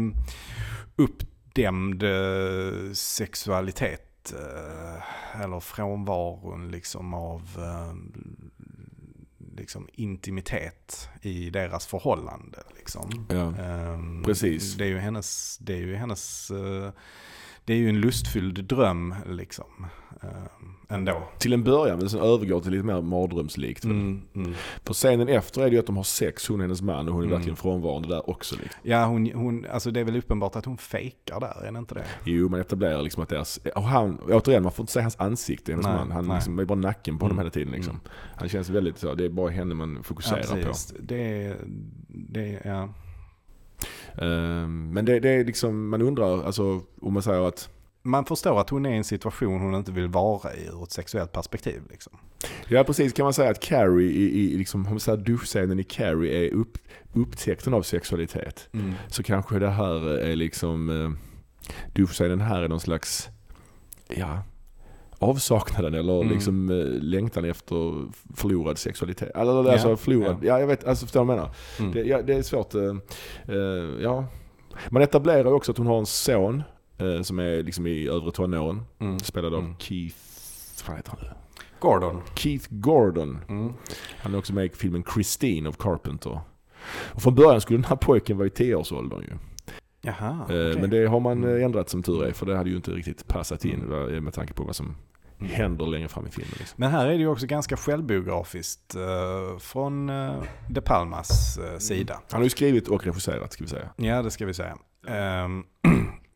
[0.97, 4.33] uppdämd eh, sexualitet.
[4.33, 7.95] Eh, eller frånvaron liksom av eh,
[9.59, 12.59] liksom intimitet i deras förhållande.
[12.77, 13.27] Liksom.
[13.29, 13.57] Ja.
[13.57, 14.75] Ehm, Precis.
[14.75, 16.91] Det är ju hennes, det är ju hennes, eh,
[17.65, 19.87] det är ju en lustfylld dröm liksom.
[20.23, 21.23] Ehm, Ändå.
[21.39, 23.85] Till en början, men sen övergår till lite mer mardrömslikt.
[23.85, 24.55] Mm, mm.
[24.85, 27.15] På scenen efter är det ju att de har sex, hon och hennes man, och
[27.15, 27.37] hon är Mm.
[27.37, 28.57] verkligen frånvarande där också.
[28.57, 28.81] Liksom.
[28.83, 31.95] Ja, hon, hon, alltså det är väl uppenbart att hon fejkar där, är det inte
[31.95, 32.05] det?
[32.25, 33.61] Jo, man etablerar liksom att deras...
[33.75, 36.11] Och han, återigen, man får inte se hans ansikte, hennes Nej, man.
[36.11, 36.35] Han nej.
[36.37, 37.73] liksom, är bara nacken på honom Mm, hela tiden.
[37.73, 37.91] Liksom.
[37.95, 38.07] mm.
[38.37, 40.73] Han känns väldigt så, det är bara henne man fokuserar på.
[41.01, 41.55] Det
[42.09, 42.89] det ja.
[44.25, 47.71] Ehm, men det, det är liksom, man undrar, alltså om man säger att
[48.03, 50.93] Man förstår att hon är i en situation hon inte vill vara i ur ett
[50.93, 51.83] sexuellt perspektiv.
[51.91, 52.13] Liksom.
[52.69, 55.85] Ja precis, kan man säga att Carrie, i, i, liksom, om man säger duschscenen i
[55.85, 56.79] Carrie är upp,
[57.15, 58.69] upptäckten av sexualitet.
[59.09, 61.11] Så kanske det här är liksom, eh,
[61.95, 63.29] duschscenen här är någon slags,
[64.09, 64.43] ja,
[65.19, 66.33] avsaknaden eller Mm.
[66.35, 69.31] liksom eh, längtan efter förlorad sexualitet.
[69.35, 70.61] Alltså, alltså Ja, förlorad, ja.
[70.61, 71.55] jag vet, alltså förstår du vad jag menar?
[71.79, 71.93] Mm.
[71.93, 72.95] Det, ja, det är svårt, eh,
[74.03, 74.25] ja.
[74.91, 76.63] Man etablerar också att hon har en son
[76.99, 78.83] eh, som är liksom i övre tonåren.
[78.99, 79.19] Mm.
[79.19, 79.75] Spelad av Mm.
[79.79, 80.17] Keith,
[80.89, 81.31] vad heter han nu?
[81.81, 82.23] Gordon.
[82.35, 83.39] Keith Gordon.
[83.49, 83.73] Mm.
[84.21, 86.41] Han är också med i filmen Christine of Carpenter.
[86.91, 89.33] Och från början skulle den här pojken vara i 10-årsåldern ju.
[90.01, 90.81] Jaha, Eh, okej.
[90.81, 91.65] Men det har man eh, Mm.
[91.65, 93.79] ändrat som tur är, för det hade ju inte riktigt passat in
[94.25, 94.97] med tanke på vad som
[95.41, 96.55] händer längre fram i filmen.
[96.59, 96.75] Liksom.
[96.77, 102.21] Men här är det ju också ganska självbiografiskt eh, från eh, De Palmas eh, sida.
[102.31, 103.89] Han har ju skrivit och regisserat ska vi säga.
[103.97, 104.77] Ja, det ska vi säga.
[105.07, 105.65] Ehm,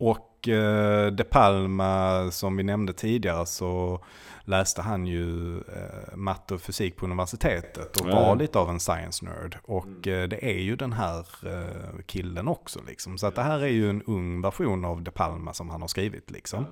[0.00, 4.00] och eh, De Palma, som vi nämnde tidigare, så
[4.44, 9.24] läste han ju eh, matte och fysik på universitetet och var lite av en science
[9.24, 9.58] nerd.
[9.64, 12.80] Och eh, det är ju den här eh, killen också.
[12.88, 13.18] Liksom.
[13.18, 15.88] Så att det här är ju en ung version av De Palma som han har
[15.88, 16.30] skrivit.
[16.30, 16.66] Liksom.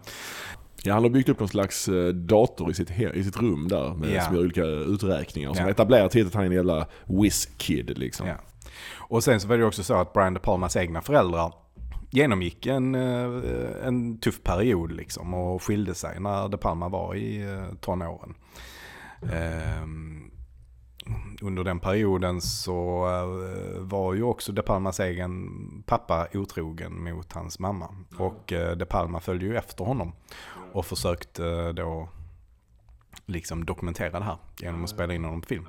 [0.83, 3.95] Ja, han har byggt upp någon slags eh, dator i sitt, i sitt rum där
[3.95, 4.23] med, Ja.
[4.25, 5.55] som gör olika uträkningar.
[5.55, 5.71] Som Ja.
[5.71, 8.27] etablerar till att han är en jävla whiz-kid liksom.
[8.27, 8.35] Ja.
[8.95, 11.53] Och sen så var det också så att Brian De Palmas egna föräldrar
[12.17, 17.43] genomgick en, eh, en tuff period liksom och skilde sig när De Palma var i
[17.43, 18.35] eh, tonåren.
[19.23, 20.31] Mm.
[21.43, 25.49] under den perioden så eh, var ju också De Palmas egen
[25.87, 27.89] pappa otrogen mot hans mamma.
[28.19, 30.13] Och De Palma följde ju efter honom
[30.73, 32.09] och försökte då
[33.27, 35.69] liksom dokumentera det här genom att spela in honom på film.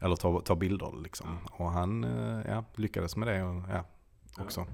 [0.00, 1.26] Eller ta, ta bilder liksom.
[1.50, 2.06] Och han
[2.48, 3.84] ja, lyckades med det och, ja,
[4.40, 4.66] också.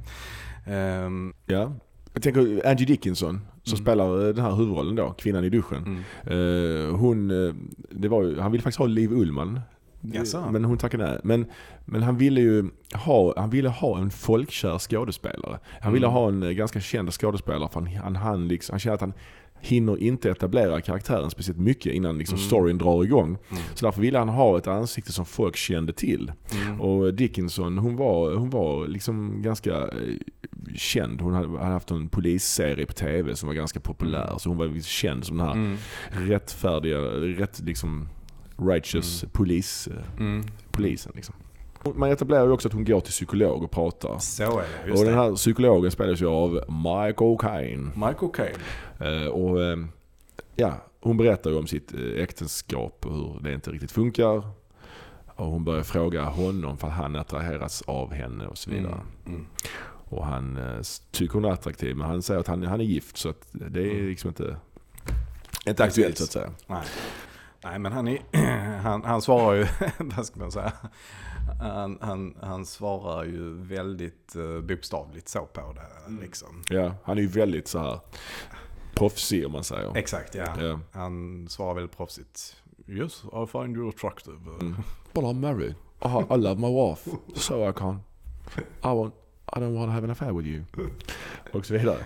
[0.67, 1.73] Ehm, Ja.
[2.13, 3.85] Jag tänker Angie Dickinson som Mm.
[3.85, 5.85] spelar eh, den här huvudrollen då, kvinnan i duschen.
[6.27, 6.89] mm.
[6.89, 7.55] Eh, hon, eh,
[7.91, 9.61] det var ju, han ville faktiskt ha Liv Ullman.
[10.01, 10.51] Jaså?
[10.51, 11.21] Men hon tackade nej.
[11.25, 11.47] Men,
[11.85, 15.59] men han ville ju ha, han ville ha en folkkär skådespelare.
[15.81, 16.15] Han ville Mm.
[16.15, 19.13] ha en ganska känd skådespelare för han, han, han, liksom, han känner att han
[19.65, 22.47] hinner inte etablera karaktären speciellt mycket innan liksom Mm.
[22.49, 23.29] storyn drar igång.
[23.29, 23.63] Mm.
[23.75, 26.33] Så därför ville han ha ett ansikte som folk kände till.
[26.53, 26.81] Mm.
[26.81, 30.17] Och Dickinson hon var, hon var liksom ganska eh,
[30.77, 31.21] känd.
[31.21, 34.35] Hon hade, haft en polisserie på tv som var ganska populär.
[34.39, 35.77] Så hon var liksom känd som den här Mm.
[36.11, 36.99] rättfärdiga,
[37.41, 38.09] rätt liksom
[38.59, 40.45] righteous polis, eh, Mm.
[40.73, 41.13] polisen.
[41.15, 41.35] Liksom.
[41.95, 44.19] Man etablerar ju också att hon går till psykolog och pratar.
[44.19, 44.53] Så är det,
[44.83, 45.21] Och just den det.
[45.23, 47.91] här psykologen spelas ju av Michael Caine.
[47.95, 48.57] Michael Caine.
[49.01, 49.77] Eh, och eh,
[50.57, 54.43] ja, hon berättar ju om sitt eh, äktenskap och hur det inte riktigt funkar.
[55.37, 58.93] Och hon börjar fråga honom för han attraheras av henne och så vidare.
[58.93, 59.07] Mm.
[59.27, 59.47] Mm.
[60.09, 60.59] Och han
[61.11, 63.81] tycker hon är attraktiv men han säger att han, han är gift så att det
[63.81, 64.07] är Mm.
[64.09, 64.57] liksom inte,
[65.67, 66.51] inte aktuellt så att säga.
[66.67, 66.83] Nej.
[67.65, 68.19] Nej, men han, är,
[68.83, 69.67] han, han svarar ju,
[70.17, 70.73] vad ska man säga,
[71.61, 76.07] han, han, han svarar ju väldigt uh, bokstavligt så på det.
[76.07, 76.23] Mm.
[76.23, 76.63] Liksom.
[76.69, 77.99] Ja, han är ju väldigt så här
[78.95, 79.97] proffsig om man säger.
[79.97, 80.47] Exakt, ja.
[80.61, 80.81] Ja.
[80.93, 82.57] Han svarar väldigt proffsigt.
[82.89, 84.37] Yes, I find you attractive.
[84.61, 84.77] Mm.
[85.13, 85.75] But I'm married.
[86.03, 87.11] I, I love my wife.
[87.35, 88.01] So I can.
[88.83, 89.15] I want,
[89.47, 90.65] I don't want to have an affair with you.
[91.53, 92.05] Och så vidare.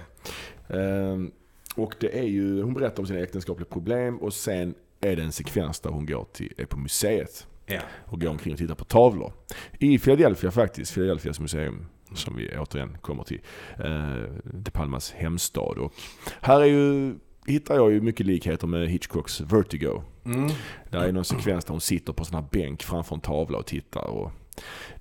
[0.68, 1.30] Ehm,
[1.76, 5.32] och det är ju, hon berättar om sina äktenskapliga problem och sen är det en
[5.32, 7.80] sekvens där hon går till, är på museet Ja.
[8.04, 9.32] och går omkring och tittar på tavlor.
[9.78, 13.40] I Philadelphia faktiskt, Philadelphias museum som vi återigen kommer till.
[13.78, 15.78] Eh, De Palmas hemstad.
[15.78, 15.92] Och
[16.40, 17.14] här är ju,
[17.46, 20.02] hittar jag ju mycket likheter med Hitchcocks Vertigo.
[20.24, 20.50] Mm.
[20.90, 23.58] Där är någon sekvens där hon sitter på en sån här bänk framför en tavla
[23.58, 24.04] och tittar.
[24.10, 24.30] Och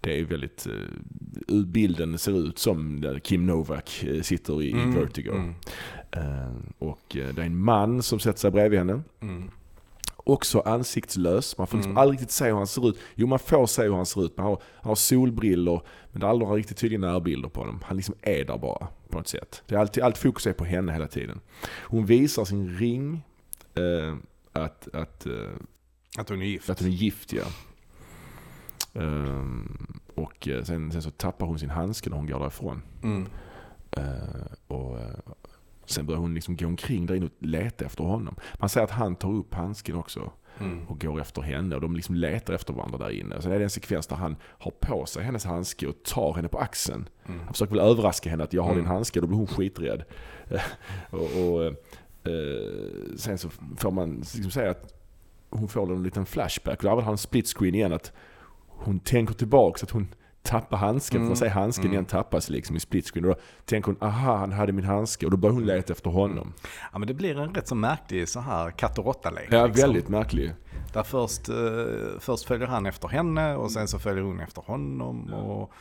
[0.01, 4.71] det är väldigt, eh, bilden ser ut som där Kim Novak eh, sitter i, i
[4.71, 4.93] Mm.
[4.95, 5.31] Vertigo.
[5.31, 5.53] Mm.
[6.11, 9.01] Eh, och eh, det är en man som sätter sig bredvid henne.
[9.21, 9.51] Mm.
[10.27, 11.57] Också ansiktslös.
[11.57, 12.01] Man får liksom Mm.
[12.01, 12.97] aldrig riktigt se hur han ser ut.
[13.15, 14.37] Jo, man får se hur han ser ut.
[14.37, 15.81] Man har, han har solbriller,
[16.11, 17.79] men det är aldrig några riktigt tydliga närbilder på honom.
[17.85, 19.63] Han liksom är där bara, på något sätt.
[19.67, 21.39] Det är alltid, allt fokus är på henne hela tiden.
[21.83, 23.21] Hon visar sin ring,
[23.75, 24.15] eh,
[24.63, 25.33] att, att, eh,
[26.17, 26.69] Att hon är gift.
[26.69, 27.43] att hon är gift, ja.
[28.93, 32.81] Ehm, och eh, sen, sen så tappar hon sin handske när hon går därifrån.
[33.03, 33.27] Mm.
[33.91, 35.15] Eh, och eh,
[35.87, 38.35] sen börjar hon liksom gå omkring där inne och leta efter honom.
[38.59, 40.87] Man säger att han tar upp handsken också Mm.
[40.87, 43.41] och går efter henne och de liksom letar efter varandra där inne.
[43.41, 46.47] Sen är det en sekvens där han har på sig hennes handske och tar henne
[46.47, 47.09] på axeln.
[47.27, 47.39] Mm.
[47.39, 48.83] Han försöker väl överraska henne att jag har Mm.
[48.83, 50.03] din handske, då blir hon skiträdd.
[51.09, 54.93] och, och eh, sen så får man liksom säga att
[55.49, 56.77] hon får en liten flashback.
[56.77, 58.11] Och där har han split screen igen att
[58.67, 60.07] hon tänker tillbaka så att hon
[60.47, 61.17] tappar handsken.
[61.17, 61.27] Mm.
[61.27, 61.93] Man säger handsken Mm.
[61.93, 63.25] igen tappas liksom i split screen.
[63.25, 65.25] Och då tänker hon, aha han hade min handske.
[65.25, 66.53] Och då börjar hon leta efter honom.
[66.91, 69.47] Ja men det blir en rätt så märklig så här katt och råtta-lek.
[69.51, 69.81] Ja, liksom.
[69.81, 70.53] väldigt märklig.
[70.93, 71.55] Där först, eh,
[72.19, 75.33] först följer han efter henne och sen så följer hon efter honom.
[75.33, 75.71] Och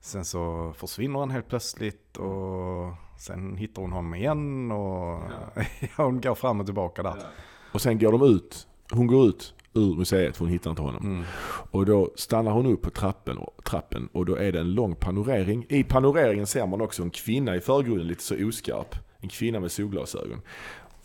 [0.00, 4.72] sen så försvinner han helt plötsligt och sen hittar hon honom igen.
[4.72, 5.22] Och
[5.56, 5.64] ja.
[5.96, 7.16] hon går fram och tillbaka där.
[7.72, 8.66] Och sen går de ut.
[8.92, 11.04] Hon går ut ur museet för hon hittar inte honom.
[11.04, 11.24] Mm.
[11.70, 15.66] Och då stannar hon upp på trappen, trappen och då är det en lång panorering.
[15.68, 18.94] I panoreringen ser man också en kvinna i förgrunden, lite så oskarp.
[19.20, 20.40] En kvinna med solglasögon.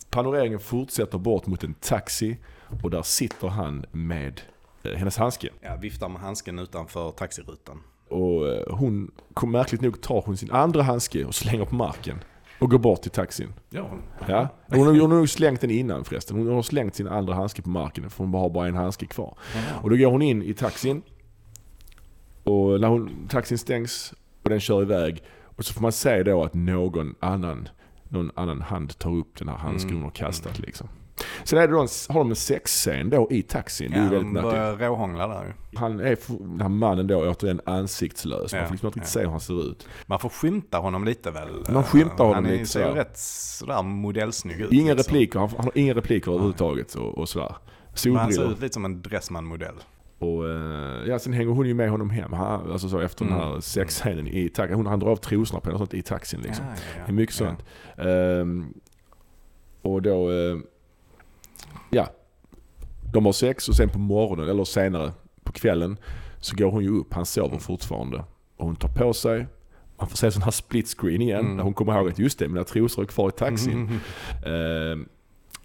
[0.10, 2.38] Panoreringen fortsätter bort mot en taxi
[2.84, 4.41] och där sitter han med
[4.84, 5.49] eh, hennes handske.
[5.61, 7.84] Ja, viftar med handsken utanför taxirutan.
[8.10, 9.11] Och eh, hon,
[9.45, 12.23] märkligt nog tar hon sin andra handske och slänger på marken.
[12.61, 13.53] Och går bort till taxin.
[13.69, 13.89] Ja,
[14.27, 14.47] Ja.
[14.67, 16.38] Hon, har, hon har nog slängt den innan förresten.
[16.38, 19.38] Hon har slängt sin andra handske på marken för hon har bara en handske kvar.
[19.81, 21.01] Och då går hon in i taxin.
[22.43, 24.13] Och när hon, taxin stängs
[24.43, 25.23] och den kör iväg.
[25.43, 27.69] Och så får man se då att någon annan,
[28.09, 30.01] någon annan hand tar upp den här handsken Mm.
[30.01, 30.88] hon har kastat liksom.
[31.43, 33.91] Sen är det då en, har de en sexscen då i taxin.
[33.91, 34.51] Det är väldigt de märkligt.
[34.51, 35.55] börjar råhångla där.
[35.75, 36.17] Han är,
[36.47, 38.53] den här mannen då återigen ansiktslös.
[38.53, 39.19] Man Ja, får liksom inte riktigt ja.
[39.21, 39.88] se hur han ser ut.
[40.05, 41.49] Man får skymta honom lite väl.
[41.73, 42.99] Man skymtar honom Han lite ser ju sådär.
[43.01, 44.71] rätt sådär modellsnygg ut.
[44.71, 45.13] Ingen liksom.
[45.13, 47.55] repliker, han, han har inga repliker överhuvudtaget och, och sådär.
[48.05, 49.75] Men han ser ut lite som en Dressman-modell.
[50.19, 52.33] Och eh, ja, sen hänger hon ju med honom hem.
[52.33, 53.61] Han, alltså så efter den här Mm.
[53.61, 54.75] sexscenen i taxin.
[54.75, 56.65] Hon, han drar av trosorna på henne och sånt i taxin liksom.
[56.65, 57.03] Ja, ja, ja.
[57.05, 57.59] Det är mycket sånt.
[57.97, 58.73] Ehm,
[59.81, 60.57] och då, eh,
[61.91, 62.07] ja.
[63.13, 65.11] De har sex och sen på morgonen, eller senare
[65.43, 65.97] på kvällen,
[66.39, 67.13] så går hon ju upp.
[67.13, 68.23] Han sover fortfarande.
[68.57, 69.47] Och hon tar på sig.
[69.97, 71.45] Man får se sån här split screen igen.
[71.45, 71.59] Mm.
[71.59, 73.73] Hon kommer ihåg att just det, mina trosor är kvar i taxin.
[73.73, 73.99] Mm.
[74.91, 75.07] Ehm,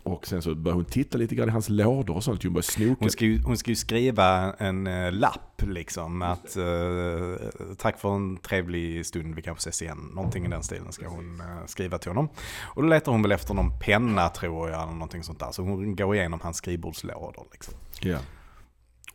[0.06, 2.42] och sen så börjar hon titta lite grann i hans lådor och sånt.
[2.42, 2.96] Hon börjar snoka.
[3.00, 6.22] Hon ska, ju, hon ska ju skriva en eh, lapp liksom.
[6.22, 10.10] Att eh, tack för en trevlig stund, vi kanske ses igen.
[10.14, 12.28] Någonting i den stilen ska hon eh, skriva till honom.
[12.62, 15.52] Och då letar hon väl efter någon penna tror jag, eller någonting sånt där.
[15.52, 17.74] Så hon går igenom hans skrivbordslådor liksom.
[18.00, 18.18] Ja.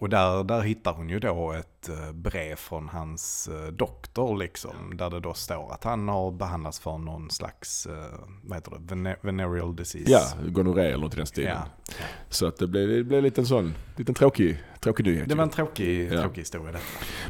[0.02, 4.98] Och där, där hittar hon ju då ett eh, brev från hans eh, doktor liksom.
[4.98, 8.96] Där det då står att han har behandlats för någon slags, eh, vad heter det,
[8.96, 10.12] Vene- venereal disease.
[10.12, 10.22] Ja,
[10.52, 11.58] gonorré eller något i den stilen.
[11.88, 11.94] Ja.
[12.30, 15.30] Så att det blev, det blev lite en sån, liten tråkig, tråkig nyhet.
[15.30, 16.22] Det var en tråkig, Ja.
[16.22, 16.84] tråkig historia detta.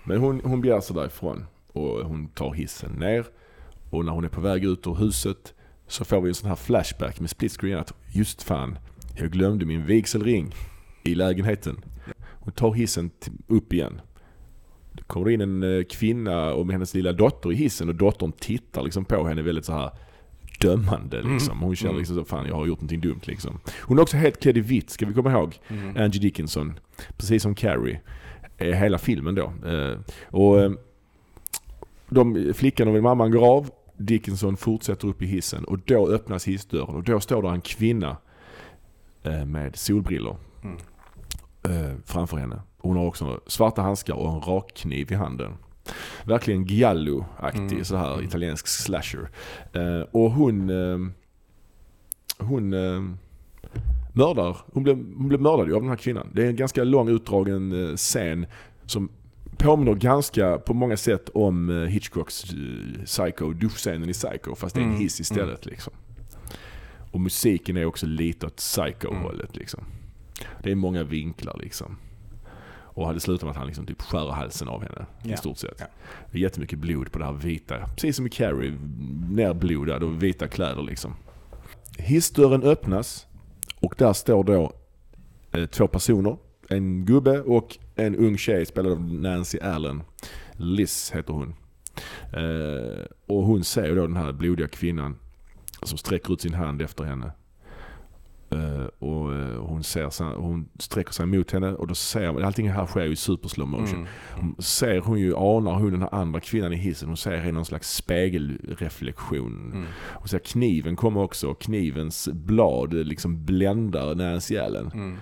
[0.03, 3.25] Men hon, hon begär sig därifrån och hon tar hissen ner.
[3.89, 5.53] Och när hon är på väg ut ur huset
[5.87, 8.77] så får vi en sån här flashback med split screen att just fan,
[9.15, 10.53] jag glömde min vigselring
[11.03, 11.81] i lägenheten.
[12.43, 13.11] Hon tar hissen
[13.47, 14.01] upp igen.
[14.91, 18.31] Det kommer in en eh, kvinna och med hennes lilla dotter i hissen och dottern
[18.31, 19.91] tittar liksom på henne väldigt så här
[20.61, 21.59] dömande liksom.
[21.59, 23.59] Hon känner liksom så, fan jag har gjort någonting dumt liksom.
[23.81, 25.59] Hon är också helt klädd i vitt, ska vi komma ihåg.
[25.97, 26.79] Angie Dickinson,
[27.17, 27.99] precis som Carrie.
[28.57, 29.53] Eh, Hela filmen då.
[29.69, 29.97] Eh,
[30.27, 30.75] Och
[32.09, 33.69] de, flickan och mamman går av.
[33.97, 38.17] Dickinson fortsätter upp i hissen och då öppnas hissdörren och då står där en kvinna
[39.45, 40.77] med solbrillor Mm.
[41.69, 42.61] Eh, framför henne.
[42.77, 45.51] Hon har också svarta handskar och en rakkniv i handen.
[46.25, 47.85] Verkligen giallo-aktig Mm.
[47.85, 48.25] så här Mm.
[48.25, 49.29] italiensk slasher.
[49.73, 50.97] Eh, och hon eh,
[52.37, 53.01] hon eh,
[54.13, 56.27] mördar, hon blev, hon blev mördad av den här kvinnan.
[56.33, 58.45] Det är en ganska lång utdragen eh, scen
[58.85, 59.09] som
[59.57, 62.45] påminner ganska på många sätt om eh, Hitchcocks
[63.05, 65.93] Psycho, duschscenen i Psycho fast det är en Mm, hiss istället liksom.
[67.11, 69.83] Och musiken är också lite åt Psycho-hållet liksom.
[70.63, 71.97] Det är många vinklar liksom.
[72.93, 75.33] Och hade slutat med att han liksom typ skär halsen av henne Ja.
[75.33, 75.75] i stort sett.
[75.79, 75.85] Ja.
[76.31, 77.87] Det är jättemycket blod på det här vita.
[77.87, 78.73] Precis som i Carrie,
[79.29, 81.13] nerblodad och vita kläder liksom.
[81.97, 83.27] Hissdörren öppnas
[83.79, 84.71] och där står då
[85.51, 86.37] eh, två personer.
[86.69, 90.03] En gubbe och en ung tjej spelad av Nancy Allen.
[90.53, 91.53] Liz heter hon.
[92.33, 95.17] Eh, och hon ser då den här blodiga kvinnan
[95.83, 97.31] som sträcker ut sin hand efter henne.
[98.51, 102.43] Eh, och eh, hon, ser, så- hon sträcker sig mot henne och då ser man,
[102.43, 104.07] allting här sker ju i super slow motion.
[104.39, 104.55] Mm.
[104.59, 107.65] Ser hon ju, anar hon den här andra kvinnan i hissen, hon ser i någon
[107.65, 109.71] slags spegelreflektion.
[109.73, 109.85] Mm.
[110.13, 114.15] Hon ser kniven komma också, och knivens blad liksom bländar
[114.65, 114.91] Allen.
[114.93, 115.17] Mm.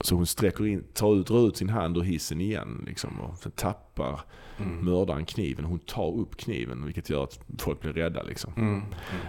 [0.00, 3.38] Så hon sträcker in, tar ut, drar ut sin hand ur hissen igen liksom, och
[3.38, 4.20] så tappar
[4.60, 4.84] Mm.
[4.84, 5.64] mördaren kniven.
[5.64, 8.22] Hon tar upp kniven vilket gör att folk blir rädda.
[8.22, 8.52] Liksom.
[8.56, 8.82] Mm.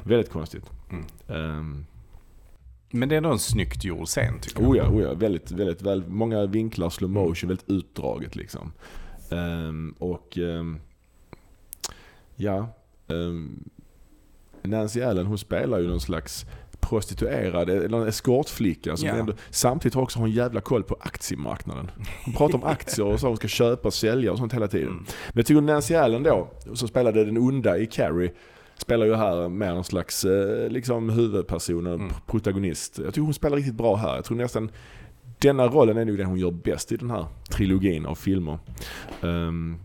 [0.04, 0.72] Väldigt konstigt.
[1.30, 1.86] Mm.
[2.92, 4.70] Men det är ändå en snyggt gjord scen tycker jag.
[4.72, 8.72] oh ja, oh ja, väldigt, väldigt väl, många vinklar, slow motion, väldigt utdraget liksom.
[9.32, 10.80] Ehm, och ehm,
[12.36, 12.70] ja,
[13.08, 13.64] ehm,
[14.62, 16.46] Nancy Allen hon spelar ju någon slags
[16.80, 19.16] prostituerad, eller en eskortflicka som Ja.
[19.16, 21.92] ändå, samtidigt har också en jävla koll på aktiemarknaden.
[22.26, 24.88] Hon pratar om aktier och så hon ska köpa och sälja och sånt hela tiden.
[24.88, 25.06] Mm.
[25.06, 28.32] Men jag tycker Nancy Allen då, som spelade den onda i Carrie,
[28.78, 32.10] spelar ju här med någon slags eh, liksom huvudperson Mm.
[32.26, 32.98] protagonist.
[33.00, 34.16] Jag tycker hon spelar riktigt bra här.
[34.16, 34.72] Jag tror nästan
[35.40, 38.60] denna rollen är nog den hon gör bäst i den här trilogin av filmer.
[39.22, 39.78] Ehm,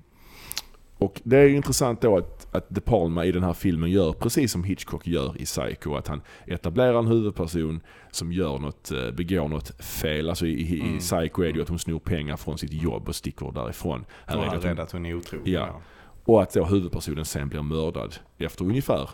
[0.99, 4.13] och det är ju intressant då att, att De Palma i den här filmen gör
[4.13, 5.95] precis som Hitchcock gör i Psycho.
[5.95, 10.29] Att han etablerar en huvudperson som gör något, eh, begår något fel.
[10.29, 10.99] Alltså i, i, i Mm.
[10.99, 14.05] Psycho är det ju att hon snor pengar från sitt jobb och sticker därifrån.
[14.27, 15.53] Här Och är det han att är hon, rädd att hon är otrogen.
[15.53, 15.81] Ja.
[16.25, 19.11] Och att då huvudpersonen sen blir mördad efter ungefär,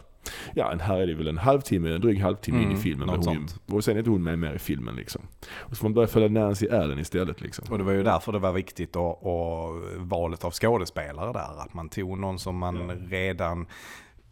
[0.55, 3.07] ja en- här är det väl en halvtimme, en dryg halvtimme in Mm, i filmen.
[3.07, 3.61] något Men hon, sånt.
[3.73, 5.23] och sen är inte hon med mer i filmen liksom.
[5.49, 7.65] Och så får man börja följa Nancy Allen istället liksom.
[7.73, 11.61] Och det var ju därför det var viktigt och, och valet av skådespelare där.
[11.63, 13.67] Att man tog någon som man redan,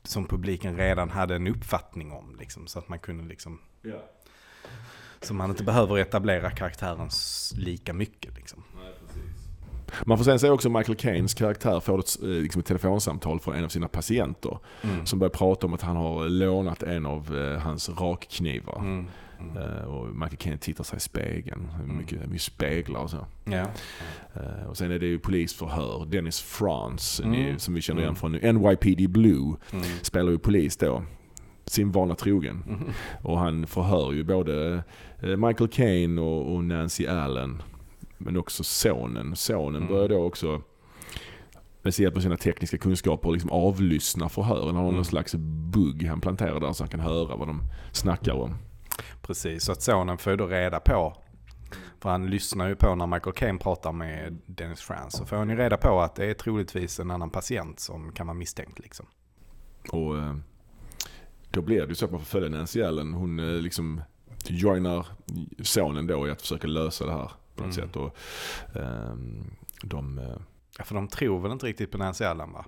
[0.02, 2.36] som publiken redan hade en uppfattning om.
[2.40, 3.58] Liksom, så att man kunde liksom,
[5.20, 7.08] så man inte behöver etablera karaktären
[7.56, 8.36] lika mycket.
[8.36, 8.62] Liksom.
[10.04, 13.54] Man får sen se också Michael Caines karaktär får ett, eh, liksom ett telefonsamtal från
[13.54, 14.58] en av sina patienter.
[14.82, 15.06] Mm.
[15.06, 18.78] Som börjar prata om att han har lånat en av eh, hans rakknivar.
[18.80, 19.06] Mm.
[19.56, 21.68] Eh, och Michael Caine tittar sig i spegeln.
[21.98, 23.26] Mycket, mycket speglar och så.
[24.34, 26.06] Eh, och sen är det ju polisförhör.
[26.06, 27.32] Dennis France, Mm.
[27.42, 29.84] ni- som vi känner igen från NYPD Blue, Mm.
[30.02, 31.02] spelar ju polis då.
[31.64, 32.64] Sin vana trogen.
[32.68, 32.80] Mm.
[33.22, 34.82] Och han förhör ju både
[35.22, 37.62] eh, Michael Caine och, och Nancy Allen.
[38.18, 39.36] Men också sonen.
[39.36, 39.88] Sonen Mm.
[39.94, 40.62] börjar då också
[41.82, 44.66] med hjälp av sina tekniska kunskaper liksom avlyssna förhören.
[44.66, 44.94] Han har Mm.
[44.94, 45.34] någon slags
[45.72, 47.62] bugg han planterar där så han kan höra vad de
[47.92, 48.54] snackar om.
[49.22, 51.16] Precis, så att sonen får då reda på,
[52.00, 55.50] för han lyssnar ju på när Michael Caine pratar med Dennis France, så får han
[55.50, 58.78] ju reda på att det är troligtvis en annan patient som kan vara misstänkt.
[58.78, 59.06] Liksom.
[59.92, 60.36] Och eh,
[61.50, 63.14] då blir det ju så att man får följa Nancy Allen.
[63.14, 64.00] Hon eh, liksom
[64.48, 65.06] joinar
[65.62, 67.88] sonen då i att försöka lösa det här på något Mm.
[67.88, 67.96] sätt.
[67.96, 68.16] Och,
[68.76, 69.44] ehm,
[69.82, 70.24] de, eh,
[70.78, 72.64] Ja, för de tror väl inte riktigt på Nancy Allen va?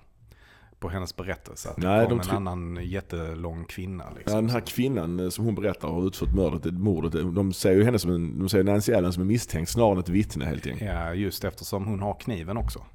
[0.79, 1.69] På hennes berättelse.
[1.69, 4.03] Att Nej, det de kom en tror- annan jättelång kvinna.
[4.09, 4.35] ja, Liksom.
[4.35, 7.11] den här kvinnan eh, som hon berättar har utfört mördet, eh, mordet.
[7.35, 9.99] De ser ju henne som en, de ser Nancy Allen som en misstänkt snarare än
[9.99, 10.91] ett vittne helt enkelt.
[10.91, 12.85] Ja, just eftersom hon har kniven också.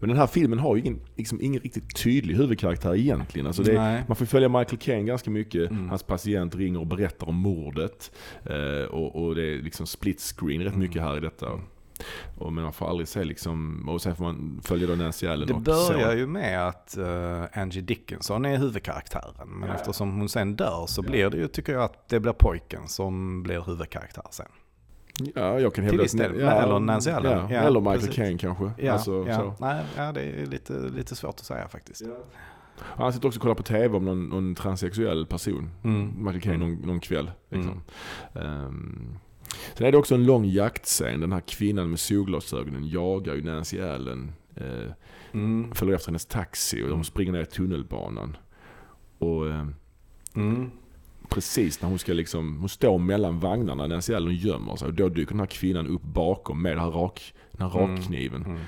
[0.00, 3.46] Men den här filmen har ju ingen, liksom, ingen riktigt tydlig huvudkaraktär egentligen.
[3.46, 4.04] Alltså Nej.
[4.08, 5.70] man får följa Michael Caine ganska mycket.
[5.70, 5.88] Mm.
[5.88, 8.12] Hans patient ringer och berättar om mordet.
[8.44, 10.80] Eh, och, och det är liksom split screen rätt Mm.
[10.86, 11.46] mycket här i detta.
[12.38, 15.48] Och, men man får aldrig se liksom, och sen får man följa då Nancy Allen
[15.48, 16.16] Det och börjar så.
[16.16, 19.48] ju med att eh, Angie Dickinson är huvudkaraktären.
[19.48, 22.88] Men eftersom hon sen dör så blir det ju, tycker jag, att det blir pojken
[22.88, 24.46] som blir huvudkaraktär sen.
[25.34, 26.40] Ja, jag kan Till hävda viss del.
[26.40, 27.32] Eller Nancy Allen.
[27.32, 28.12] Ja, Ja, eller Michael.
[28.14, 28.70] Caine kanske.
[28.78, 29.56] Ja, Alltså, ja.
[29.60, 32.02] Nej, ja det är lite, lite svårt att säga faktiskt.
[32.80, 35.70] Han sitter också och kollar på TV om någon, någon transsexuell person.
[35.84, 36.12] Mm.
[36.24, 37.30] Michael Caine någon, någon kväll.
[37.50, 37.82] Liksom.
[38.34, 39.18] Ehm,
[39.74, 41.20] sen är det också en lång jaktscen.
[41.20, 44.32] Den här kvinnan med solglasögonen jagar ju Nancy Allen.
[44.56, 44.92] Eh,
[45.32, 45.72] Mm.
[45.74, 48.36] följer efter hennes taxi och de springer ner i tunnelbanan.
[49.18, 49.66] Och eh,
[50.36, 50.70] Mm.
[51.30, 54.88] Precis när hon ska liksom, hon står mellan vagnarna, Nancy Allen gömmer sig.
[54.88, 57.96] Och då dyker den här kvinnan upp bakom med den här, rak, den här Mm.
[57.96, 58.44] rakkniven.
[58.44, 58.60] Mm.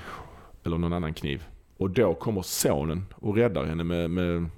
[0.65, 1.43] Eller någon annan kniv.
[1.77, 4.49] Och då kommer sonen och räddar henne med, med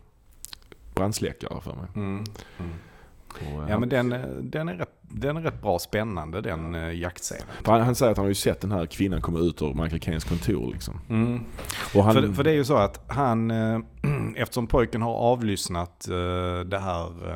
[0.95, 1.85] brandsläckare för mig.
[1.95, 2.23] Mm.
[3.27, 6.73] Och, eh, Ja men den, eh, den, är rätt, den är rätt bra spännande den
[6.73, 6.91] ja.
[6.91, 7.43] jaktscenen.
[7.63, 9.73] För han, han säger att han har ju sett den här kvinnan komma ut ur
[9.73, 10.99] Michael Caines kontor liksom.
[11.09, 11.43] Mm.
[11.95, 13.79] Och han, För, för det är ju så att han, eh,
[14.35, 17.35] eftersom pojken har avlyssnat eh, det här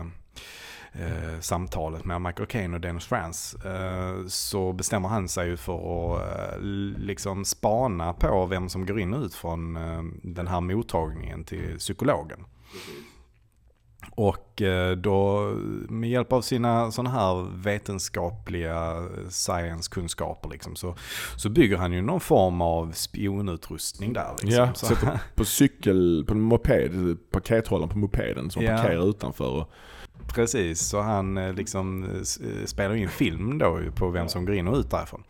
[1.00, 5.58] eh, eh, samtalet med Michael Caine och Dennis Franz eh, så bestämmer han sig ju
[5.58, 5.76] för
[6.16, 6.22] att
[6.54, 6.60] eh,
[6.98, 11.78] liksom spana på vem som går in och ut från eh, den här mottagningen till
[11.78, 12.40] psykologen.
[14.12, 15.40] Och eh, då
[15.90, 20.96] med hjälp av sina sådana här vetenskapliga science-kunskaper liksom, så,
[21.38, 24.32] så bygger han ju någon form av spionutrustning där.
[24.32, 24.50] Liksom.
[24.50, 28.78] ja, så, sätter på cykel, på en moped, pakethållaren på på mopeden som Ja.
[28.78, 29.50] parkerar utanför.
[29.50, 29.72] Och,
[30.28, 34.56] Precis, så han eh, liksom eh, eh, spelar in film då på vem som går
[34.56, 35.24] in och ut därifrån.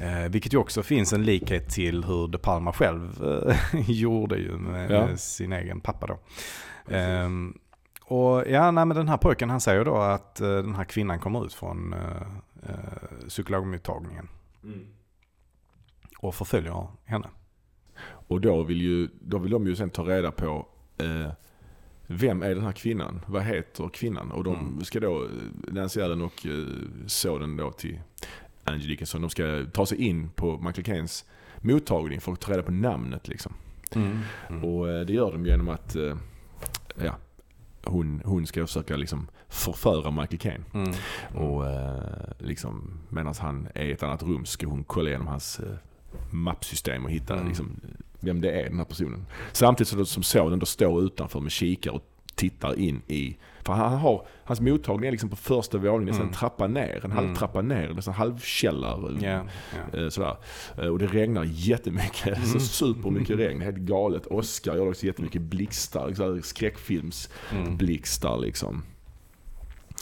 [0.00, 3.24] Eh, vilket ju också finns en likhet till hur De Palma själv
[3.86, 5.06] gjorde ju med, Ja.
[5.06, 6.18] med sin egen pappa då.
[6.94, 7.58] Ehm,
[8.04, 11.18] och ja, nej, men den här pojken han säger då att eh, den här kvinnan
[11.18, 14.28] kommer ut från eh, psykologmottagningen.
[16.18, 17.28] Och förföljer henne.
[18.28, 20.66] och då, vill ju, då vill de ju sen ta reda på
[20.98, 21.30] eh,
[22.06, 23.20] vem är den här kvinnan?
[23.26, 24.30] Vad heter kvinnan?
[24.30, 24.84] Och de Mm.
[24.84, 25.28] ska då,
[25.68, 26.66] Nancy Allen och eh,
[27.06, 28.00] sonen då till
[28.64, 31.24] Angie Dickinson, de ska ta sig in på Michael Caines
[31.60, 33.52] mottagning för att ta reda på namnet liksom.
[33.94, 34.64] Mm.
[34.64, 36.16] Och eh, det gör de genom att eh,
[37.04, 37.16] ja,
[37.84, 40.64] hon, hon ska försöka liksom förföra Michael Caine.
[40.74, 40.92] Mm.
[41.34, 42.02] Och eh,
[42.38, 45.74] liksom, medan han är i ett annat rum ska hon kolla igenom hans eh,
[46.30, 47.48] mappsystem och hitta Mm.
[47.48, 47.80] liksom,
[48.20, 49.26] vem det är den här personen.
[49.52, 52.02] Samtidigt så som sonen då står utanför med kikare och
[52.34, 56.32] tittar in i, för han har, hans mottagning är liksom på första våningen, nästan en
[56.32, 57.36] trappa ner, en halv Mm.
[57.36, 59.18] trappa ner, nästan halvkällare.
[59.22, 59.98] Ja.
[59.98, 60.36] Eh, Sådär.
[60.78, 62.46] Eh, Och det regnar jättemycket, Mm.
[62.48, 64.26] så supermycket regn, helt galet.
[64.26, 68.82] Oscar gör också jättemycket blixtar, skräckfilmsblixtar liksom.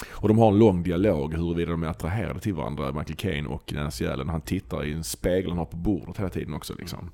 [0.08, 3.72] Och de har en lång dialog huruvida de är attraherade till varandra, Michael Caine och
[3.72, 4.28] Nancy Allen.
[4.28, 6.74] Han tittar i en spegel han har på bordet hela tiden också.
[6.78, 7.10] Liksom.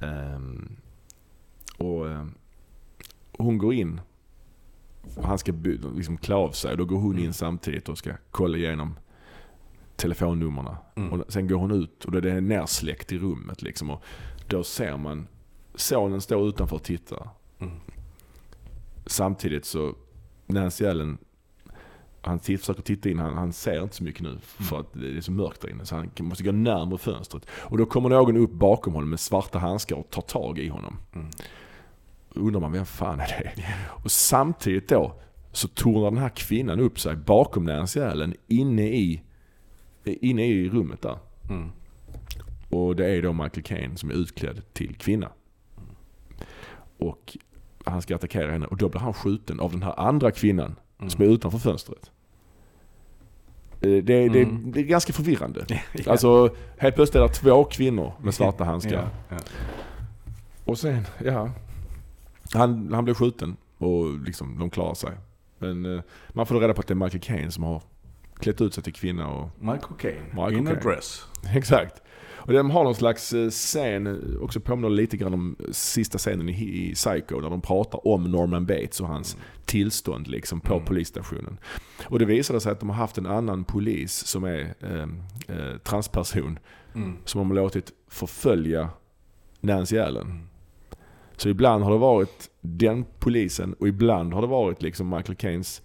[0.00, 0.76] Ehm,
[1.78, 2.34] och ehm,
[3.32, 4.00] hon går in
[5.16, 5.52] och han ska
[5.96, 6.76] liksom klä av sig.
[6.76, 8.96] Då går hon in samtidigt och ska kolla igenom
[9.96, 10.78] telefonnummerna.
[10.94, 11.12] Mm.
[11.12, 13.62] Och sen går hon ut och då är det nersläckt i rummet.
[13.62, 14.02] Liksom, och
[14.48, 15.26] då ser man
[15.74, 17.28] sonen stå utanför och titta.
[17.58, 17.74] Mm.
[19.06, 19.94] Samtidigt så,
[20.46, 21.18] Nancy Allen,
[22.26, 25.20] han försöker titta in, han, han ser inte så mycket nu för att det är
[25.20, 25.86] så mörkt där inne.
[25.86, 27.46] Så han måste gå närmare fönstret.
[27.50, 30.96] Och då kommer någon upp bakom honom med svarta handskar och tar tag i honom.
[31.14, 31.30] Mm.
[32.30, 33.26] Undrar man, vem fan är
[33.56, 33.64] det?
[34.04, 35.20] Och samtidigt då
[35.52, 39.22] så tornar den här kvinnan upp sig bakom Nancy Allen inne i,
[40.04, 41.18] inne i rummet där.
[41.50, 41.70] Mm.
[42.70, 45.28] Och det är då Michael Caine som är utklädd till kvinna.
[46.98, 47.36] Och
[47.84, 50.74] han ska attackera henne och då blir han skjuten av den här andra kvinnan
[51.08, 52.10] som är utanför fönstret.
[53.84, 54.72] Eh, Det, det, Mm.
[54.72, 55.66] det är ganska förvirrande.
[55.92, 56.10] Ja.
[56.12, 58.92] Alltså helt plötsligt är det två kvinnor med svarta handskar.
[58.92, 59.36] Ja, ja.
[60.64, 61.50] Och sen, ja.
[62.54, 65.10] Han, han blev skjuten och liksom, de klarar sig.
[65.58, 66.02] Men eh,
[66.32, 67.82] man får då reda på att det är Michael Caine som har
[68.40, 71.24] klätt ut sig till kvinna och Michael Caine, Michael in a dress.
[71.54, 72.02] Exakt.
[72.46, 76.48] Och de har någon slags eh, scen, eh, också påminner lite grann om sista scenen
[76.48, 81.58] i, Psycho, där de pratar om Norman Bates och hans tillstånd liksom på polisstationen.
[82.06, 85.08] Och det visade sig att de har haft en annan polis som är eh,
[85.56, 86.58] eh, transperson,
[86.96, 87.16] Mm.
[87.24, 88.88] som de har låtit förfölja
[89.60, 90.48] Nancy Allen.
[91.36, 95.82] Så ibland har det varit den polisen och ibland har det varit liksom Michael Caines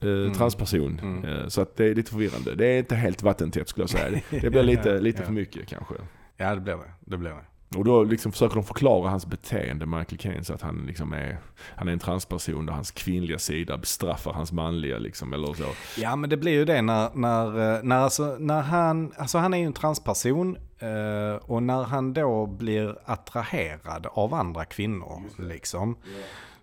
[0.00, 1.00] eh, transperson.
[1.02, 1.24] Mm.
[1.24, 2.54] Eh, så att det är lite förvirrande.
[2.54, 4.20] Det är inte helt vattentätt skulle jag säga.
[4.40, 5.94] Det, blir lite, lite för mycket kanske.
[6.36, 6.90] Ja, det blir det.
[7.00, 7.44] Det blir det.
[7.76, 11.38] Och då liksom försöker de förklara hans beteende, Michael Caine, så att han liksom är,
[11.76, 15.66] han är en transperson där hans kvinnliga sida bestraffar hans manliga liksom, eller så.
[16.00, 19.54] Ja, men det blir ju det när, när, eh, när, alltså, när han, alltså han
[19.54, 20.56] är ju en transperson
[21.42, 25.96] och när han då blir attraherad av andra kvinnor liksom.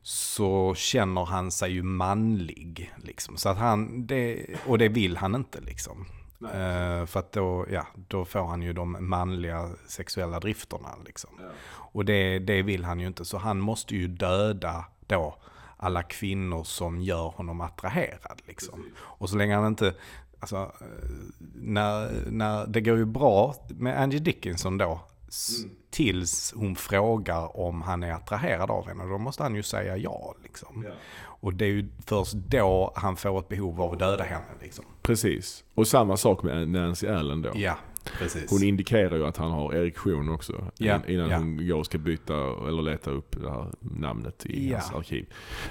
[0.05, 3.37] Så känner han sig ju manlig liksom.
[3.37, 6.05] Så att han, det, och det vill han inte liksom.
[6.41, 11.29] Eh, för att då, ja, då får han ju de manliga sexuella drifterna liksom.
[11.67, 13.25] Och det, det vill han ju inte.
[13.25, 15.35] Så han måste ju döda då
[15.77, 18.41] alla kvinnor som gör honom attraherad.
[18.45, 18.85] Liksom.
[18.99, 19.93] Och så länge han inte,
[20.39, 21.09] alltså, eh,
[21.55, 24.99] när, när, det går ju bra med Angie Dickinson då.
[25.33, 29.03] S- Tills hon frågar om han är attraherad av henne.
[29.05, 30.35] Då måste han ju säga ja.
[30.43, 30.85] Liksom.
[31.23, 34.45] Och det är ju först då han får ett behov av att döda henne.
[34.61, 34.85] Liksom.
[35.01, 35.63] Precis.
[35.73, 37.51] Och samma sak med Nancy Allen då.
[37.55, 37.77] Ja,
[38.17, 38.51] precis.
[38.51, 40.71] Hon indikerar ju att han har erektion också.
[40.77, 41.37] Ja, innan ja.
[41.37, 42.33] hon går och ska byta
[42.67, 44.77] eller leta upp det här namnet i Ja.
[44.77, 45.25] hans arkiv.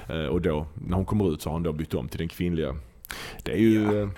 [0.09, 2.28] Eh, och då, när hon kommer ut så har han då bytt om till den
[2.28, 2.76] kvinnliga
[3.44, 4.10] Det är ju...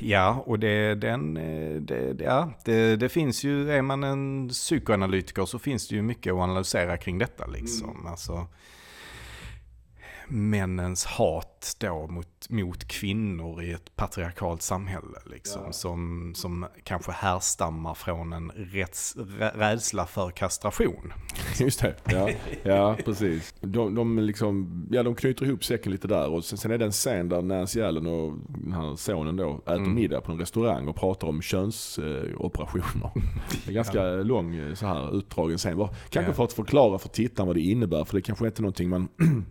[0.00, 0.42] Ja.
[0.46, 5.58] och det, den, eh, det, ja, det, det finns ju, är man en psykoanalytiker så
[5.58, 8.06] finns det ju mycket att analysera kring detta liksom.
[8.06, 8.46] Alltså,
[10.28, 15.72] männens hat då mot, mot kvinnor i ett patriarkalt samhälle liksom.
[15.72, 21.12] Som, som kanske härstammar från en rätts, rä- rädsla för kastration.
[21.60, 22.30] Just det, ja,
[22.62, 23.54] ja precis.
[23.60, 26.84] De, de, liksom, ja, de knyter ihop säcken lite där och sen, sen är det
[26.84, 29.94] en scen där Nancy Allen och den här sonen då äter Mm.
[29.94, 33.10] middag på en restaurang och pratar om könsoperationer.
[33.64, 35.88] Det är ganska lång eh, så här utdragen scen.
[36.10, 36.36] Kanske Ja.
[36.36, 39.08] för att förklara för tittaren vad det innebär för det kanske inte är någonting man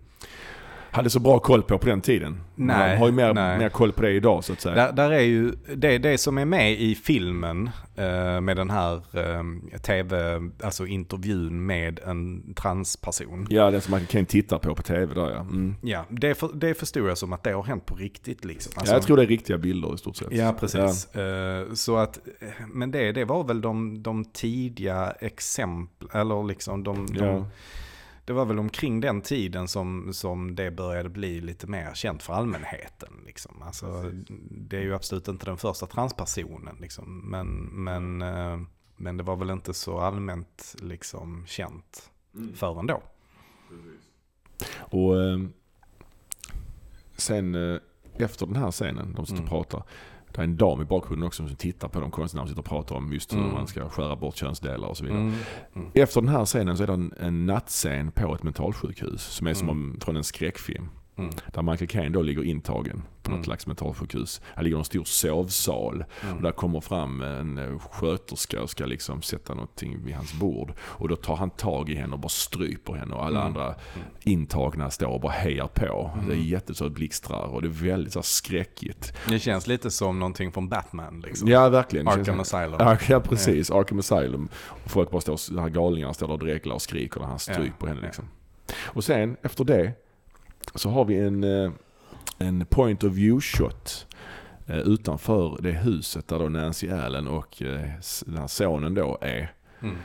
[0.93, 2.41] hade så bra koll på på den tiden.
[2.55, 3.57] Nej, man har ju mer, nej.
[3.59, 4.75] mer koll på det idag så att säga.
[4.75, 8.95] Där, där är ju det, det som är med i filmen eh, med den här
[8.95, 13.47] eh, tv, alltså intervjun med en transperson.
[13.49, 15.39] Ja, den som man kan titta på på tv där ja.
[15.39, 15.75] Mm.
[15.81, 18.73] Ja, det, för, det förstod jag som att det har hänt på riktigt liksom.
[18.85, 18.91] ja.
[18.91, 20.27] Jag tror det är riktiga bilder i stort sett.
[20.31, 21.15] Ja, precis.
[21.15, 22.19] Eh, så att,
[22.67, 27.45] men det, det var väl de, de tidiga exempel, eller liksom de, de, Ja.
[28.25, 32.33] Det var väl omkring den tiden som, som det började bli lite mer känt för
[32.33, 33.13] allmänheten.
[33.25, 33.61] Liksom.
[33.61, 34.11] Alltså,
[34.51, 37.29] det är ju absolut inte den första transpersonen, liksom.
[37.29, 38.59] men, men, eh,
[38.95, 42.11] men det var väl inte så allmänt liksom, känt
[42.55, 43.03] förrän då.
[44.77, 45.39] Och eh,
[47.17, 47.79] sen eh,
[48.17, 49.53] efter den här scenen, de sitter Mm.
[49.53, 49.83] och pratar.
[50.35, 52.95] Det är en dam i bakgrunden också som tittar på de konstnärerna sitter och pratar
[52.95, 53.51] om just hur Mm.
[53.53, 55.19] man ska skära bort könsdelar och så vidare.
[55.75, 55.87] Mm.
[55.93, 59.53] Efter den här scenen så är det en, en nattscen på ett mentalsjukhus som är
[59.53, 59.81] som Mm.
[59.93, 60.89] om, från en skräckfilm.
[61.17, 61.31] Mm.
[61.53, 63.37] Där Michael Caine då ligger intagen på Mm.
[63.39, 64.41] något slags mentalsjukhus.
[64.55, 66.05] Här ligger en stor sovsal.
[66.23, 66.35] Mm.
[66.37, 70.73] Och där kommer fram en eh, sköterska och ska liksom sätta någonting vid hans bord.
[70.79, 73.15] Och då tar han tag i henne och bara stryper henne.
[73.15, 73.47] Och alla Mm.
[73.47, 73.75] andra
[74.23, 76.17] intagna står och bara hejar på.
[76.27, 79.13] Det är jätteså blixtrar och det är väldigt så skräckigt.
[79.29, 81.21] Det känns lite som någonting från Batman.
[81.25, 81.47] Liksom.
[81.47, 82.07] Ja, verkligen.
[82.07, 82.75] Arkham känns- Asylum.
[82.79, 83.71] Ja, Ja, precis.
[83.71, 84.49] Arkham Asylum.
[84.55, 87.73] Och folk bara står, här galningarna står där och dreglar och skriker när han stryper
[87.79, 88.01] Ja, henne.
[88.01, 88.25] Liksom.
[88.83, 89.91] Och sen, efter det,
[90.75, 91.71] så har vi en, eh,
[92.37, 94.07] en point of view shot
[94.67, 97.89] eh, utanför det huset där då Nancy Allen och eh,
[98.25, 99.53] den här sonen då är.
[99.81, 99.95] Mm.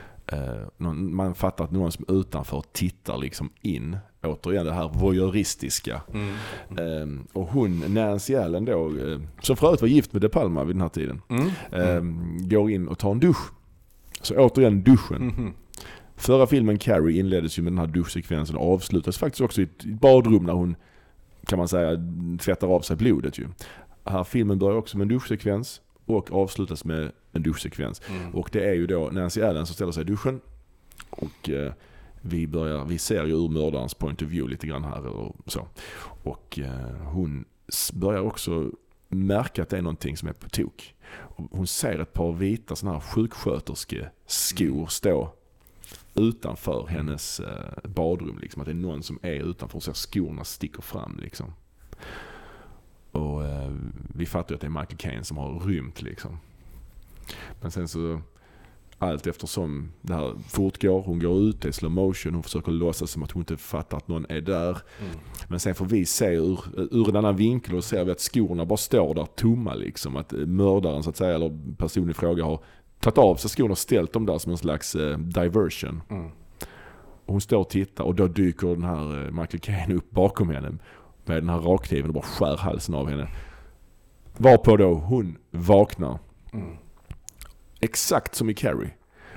[1.15, 3.97] Man fattar att någon som är utanför tittar liksom in.
[4.23, 6.01] Återigen det här voyeuristiska.
[6.13, 6.35] Mm.
[6.71, 8.93] Eh, och hon, Nancy Allen då,
[9.41, 11.23] som för övrigt var gift med De Palma vid den här tiden.
[11.29, 11.47] Mm.
[11.73, 12.03] eh,
[12.49, 13.53] går in och tar en dusch.
[14.21, 15.55] Så återigen duschen.
[16.19, 19.85] Förra filmen Carrie inleddes ju med den här duschsekvensen och avslutas faktiskt också i ett
[19.85, 20.77] badrum när hon,
[21.47, 21.91] kan man säga,
[22.41, 23.49] tvättar av sig blodet ju.
[24.05, 28.03] Här filmen börjar också med en duschsekvens och avslutas med en duschsekvens.
[28.09, 28.35] Mm.
[28.35, 30.41] Och det är ju då Nancy Allen som ställer sig i duschen.
[31.11, 31.73] Och eh,
[32.21, 35.69] vi, börjar, vi ser ju ur mördarens point of view lite grann här och så.
[36.23, 37.45] Och eh, hon
[37.93, 38.71] börjar också
[39.09, 40.95] märka att det är någonting som är på tok.
[41.51, 45.33] Hon ser ett par vita sådana här sjuksköterskeskor stå
[46.19, 48.39] utanför hennes eh, badrum.
[48.39, 48.63] Liksom.
[48.63, 51.19] Att det är någon som är utanför och ser skorna sticker fram.
[51.23, 51.53] Liksom.
[53.13, 53.73] Och eh,
[54.15, 56.39] vi fattar ju att det är Michael Caine som har rymt liksom.
[57.61, 58.21] Men sen så
[58.99, 63.11] allt eftersom det här fortgår, hon går ut, det är slow motion, hon försöker låtsas
[63.11, 64.71] som att hon inte fattar att någon är där.
[64.71, 65.17] Mm.
[65.49, 68.65] Men sen får vi se ur, ur en annan vinkel och ser vi att skorna
[68.65, 70.17] bara står där tomma liksom.
[70.17, 72.61] Att eh, mördaren så att säga, eller personen i fråga har
[73.01, 76.03] tagit av sig skorna och ställt dem där som en slags eh, diversion.
[76.11, 76.27] Mm.
[77.27, 80.51] Och hon står och tittar och då dyker den här eh, Michael Caine upp bakom
[80.51, 80.71] henne
[81.25, 83.29] med den här rakkniven och bara skär halsen av henne.
[84.37, 86.19] Varpå då hon vaknar.
[86.53, 86.77] Mm.
[87.81, 88.91] Exakt som i Carrie.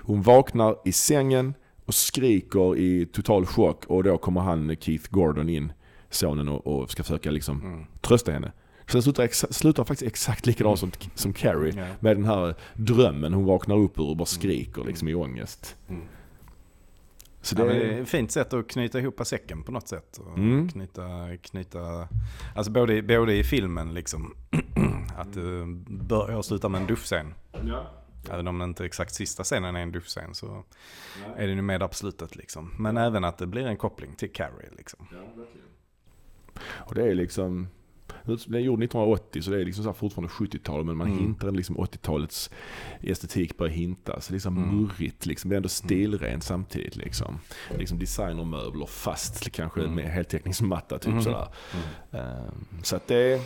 [0.03, 1.53] Hon vaknar i sängen
[1.85, 5.73] och skriker i total chock och då kommer han Keith Gordon in,
[6.09, 7.85] sonen, och, och ska försöka liksom Mm.
[8.01, 8.51] trösta henne.
[8.91, 11.73] Så det slutar, exa- slutar faktiskt exakt likadant som, som Carrie.
[11.77, 11.85] Ja.
[11.99, 15.75] Med den här drömmen hon vaknar upp ur och bara skriker liksom i ångest.
[15.89, 16.01] Mm.
[17.41, 19.87] Så Ja, det, men det är ett fint sätt att knyta ihop säcken på något
[19.87, 20.17] sätt.
[20.17, 20.69] Och Mm.
[20.69, 22.07] knyta, knyta,
[22.55, 24.35] alltså både, både i filmen liksom,
[25.17, 27.33] att det börjar och slutar med en duschscen.
[28.31, 30.63] Även om det inte exakt sista scenen är en duschscen så
[31.37, 32.71] är det ju med absolutet liksom.
[32.79, 35.07] Men även att det blir en koppling till Carrie liksom.
[36.63, 37.67] Och det är liksom,
[38.25, 41.19] den är gjord 1980 så det är liksom så fortfarande 70-tal men man Mm.
[41.19, 42.49] hintar liksom 80-talets
[43.01, 44.29] estetik börjar hintas.
[44.29, 44.75] Liksom Mm.
[44.75, 47.39] murrigt liksom, det är ändå stilrent samtidigt liksom.
[47.77, 49.93] Liksom designermöbler fast kanske Mm.
[49.95, 51.21] med heltäckningsmatta typ Mhm.
[51.21, 51.47] sådär.
[52.11, 53.41] Ehm, så att det,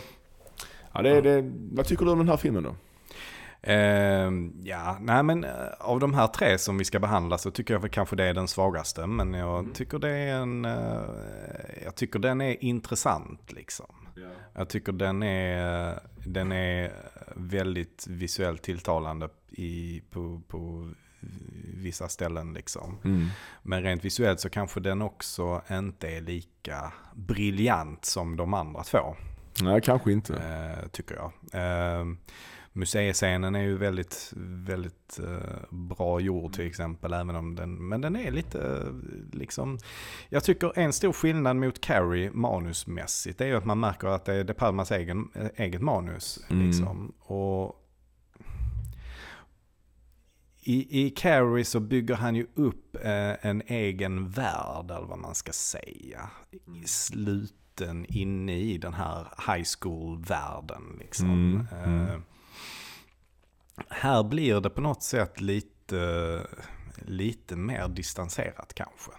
[0.92, 2.74] ja det, är- det, vad tycker du om den här filmen då?
[3.62, 5.50] Ehm, ja, nej men eh,
[5.80, 8.34] av de här tre som vi ska behandla så tycker jag väl kanske det är
[8.34, 9.06] den svagaste.
[9.06, 11.00] Men jag tycker det är en, eh,
[11.84, 13.86] jag tycker den är intressant liksom.
[14.52, 16.92] Jag tycker den är, den är
[17.34, 20.90] väldigt visuellt tilltalande i, på, på
[21.74, 22.52] vissa ställen.
[22.54, 22.98] Liksom.
[23.04, 23.26] Mm.
[23.62, 29.16] Men rent visuellt så kanske den också inte är lika briljant som de andra två.
[29.62, 30.34] Nej, kanske inte.
[30.34, 31.32] Eh, tycker jag.
[31.52, 32.06] Eh,
[32.76, 34.32] museiscenen är ju väldigt,
[34.66, 37.12] väldigt eh, bra gjord till exempel.
[37.12, 39.78] Även om den, men den är lite eh, liksom...
[40.28, 44.34] Jag tycker en stor skillnad mot Carrie manusmässigt är ju att man märker att det
[44.34, 46.44] är De Palmas egen, eh, eget manus.
[46.50, 46.66] Mm.
[46.66, 47.12] Liksom.
[47.18, 47.82] Och
[50.60, 52.96] i, I Carrie så bygger han ju upp
[53.40, 56.30] en egen värld, eller vad man ska säga.
[56.50, 60.82] I sluten inne i den här high school-världen.
[60.98, 61.30] Liksom.
[61.30, 62.22] Mm, mm.
[63.88, 66.40] Här blir det på något sätt lite,
[67.04, 69.10] lite mer distanserat kanske.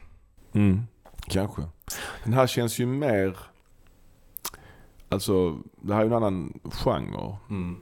[0.54, 0.82] Mm,
[1.28, 1.62] kanske.
[2.24, 3.38] Den här känns ju mer...
[5.10, 7.38] Alltså, det här är ju en annan genre.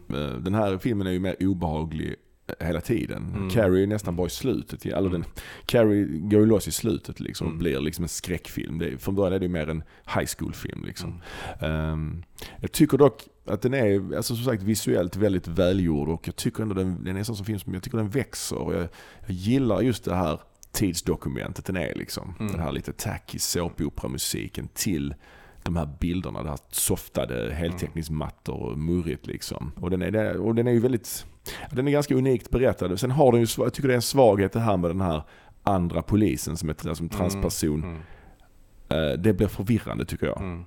[0.10, 2.16] Eh, Den här filmen är ju mer obehaglig
[2.60, 3.34] eh, hela tiden.
[3.36, 3.50] Mm.
[3.50, 4.86] Carrie är nästan bara i slutet.
[4.86, 5.26] Eller den,
[5.66, 7.60] Carrie går ju loss i slutet liksom och Mm.
[7.64, 8.78] blir liksom en skräckfilm.
[8.80, 9.84] Det från början är det ju mer en
[10.16, 10.84] high school-film.
[10.86, 11.22] Liksom.
[11.60, 11.72] Mm.
[11.92, 12.24] Ehm,
[12.60, 16.64] jag tycker dock att den är, alltså som sagt visuellt väldigt välgjord och jag tycker
[16.64, 18.58] ändå den, den är en sån som film som jag tycker den växer.
[18.58, 18.82] Och jag,
[19.26, 20.40] jag gillar just det här
[20.72, 22.36] tidsdokumentet den är liksom.
[22.40, 22.52] Mm.
[22.52, 25.16] Den här lite tacky såpopera-musiken till
[25.64, 29.72] de här bilderna, det här softade heltäckningsmattor och murrigt liksom.
[29.76, 31.26] Och den är, och den är ju väldigt,
[31.72, 32.98] den är ganska unikt berättad.
[32.98, 35.24] Sen har den ju, jag tycker det är en svaghet det här med den här
[35.64, 37.84] andra polisen som är som transperson.
[37.84, 38.02] Mm.
[38.90, 40.42] Eh, Det blir förvirrande tycker jag.
[40.42, 40.64] Mm.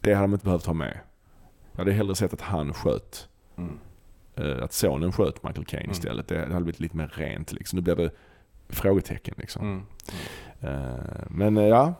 [0.00, 0.98] Det hade de inte behövt ha med.
[1.72, 3.28] Jag hade hellre sett att han sköt.
[3.56, 3.78] Mm.
[4.36, 6.28] eh, Att sonen sköt Michael Caine istället.
[6.28, 7.76] Det hade blivit lite mer rent liksom.
[7.76, 8.10] Nu blir det
[8.68, 9.62] frågetecken liksom.
[9.62, 9.86] Mm.
[10.60, 11.94] Eh, Men eh, ja,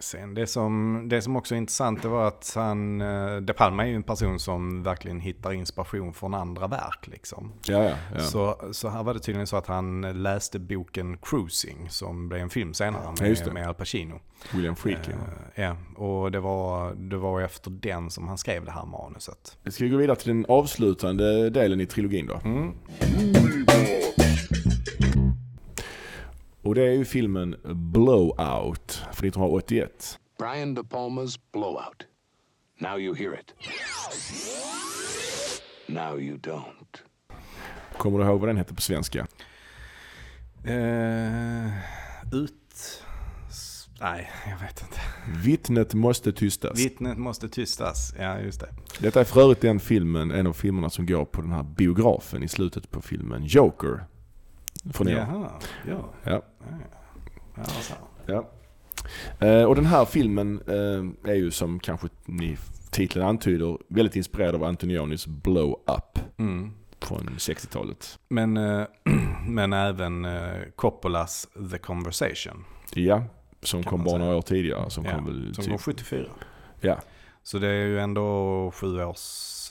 [0.00, 3.84] Sen det som, det som också är intressant det var att han, eh, De Palma
[3.84, 7.52] är ju en person som verkligen hittar inspiration från andra verk liksom.
[7.66, 7.96] ja, ja.
[8.14, 8.20] ja.
[8.20, 12.50] Så, så här var det tydligen så att han läste boken Cruising som blev en
[12.50, 13.52] film senare med, det.
[13.52, 14.20] med Al Pacino.
[14.54, 15.14] William Friedkin.
[15.54, 19.58] Eh, ja, och det var, det var efter den som han skrev det här manuset.
[19.66, 22.40] Ska vi gå vidare till den avslutande delen i trilogin då?
[22.44, 22.74] Mm.
[26.66, 30.18] Och det är ju filmen Blowout från 1981.
[30.38, 32.06] Brian De Palma's Blowout.
[32.78, 33.54] Now you hear it.
[35.86, 36.98] Now you don't.
[37.98, 39.26] Kommer du ihåg vad den heter på svenska?
[40.64, 41.66] Eh,
[42.32, 43.02] ut...
[44.00, 45.00] Nej, jag vet inte.
[45.44, 46.78] Vittnet måste tystas.
[46.78, 48.14] Vittnet måste tystas.
[48.18, 48.68] Ja, just det.
[49.00, 52.42] Detta är för övrigt den filmen, en av filmerna som går på den här biografen
[52.42, 54.04] i slutet på filmen Joker.
[54.92, 55.08] Från.
[55.08, 55.50] Jaha,
[55.88, 56.10] ja.
[56.24, 56.42] Ja.
[57.56, 57.94] ja så.
[58.26, 58.48] Ja.
[59.46, 62.56] Eh, och den här filmen eh, är ju som kanske ni
[62.90, 66.72] titeln antyder väldigt inspirerad av Antonionis Blow Up Mm.
[67.00, 68.18] från 60-talet.
[68.28, 68.86] Men, eh,
[69.48, 70.26] men även
[70.76, 72.64] Coppolas The Conversation.
[72.94, 73.22] Ja,
[73.62, 74.90] som kom bara några år tidigare.
[74.90, 76.24] Som Ja, kom väl som typ, kom 74.
[76.80, 76.98] ja.
[77.42, 79.16] Så det är ju ändå sju års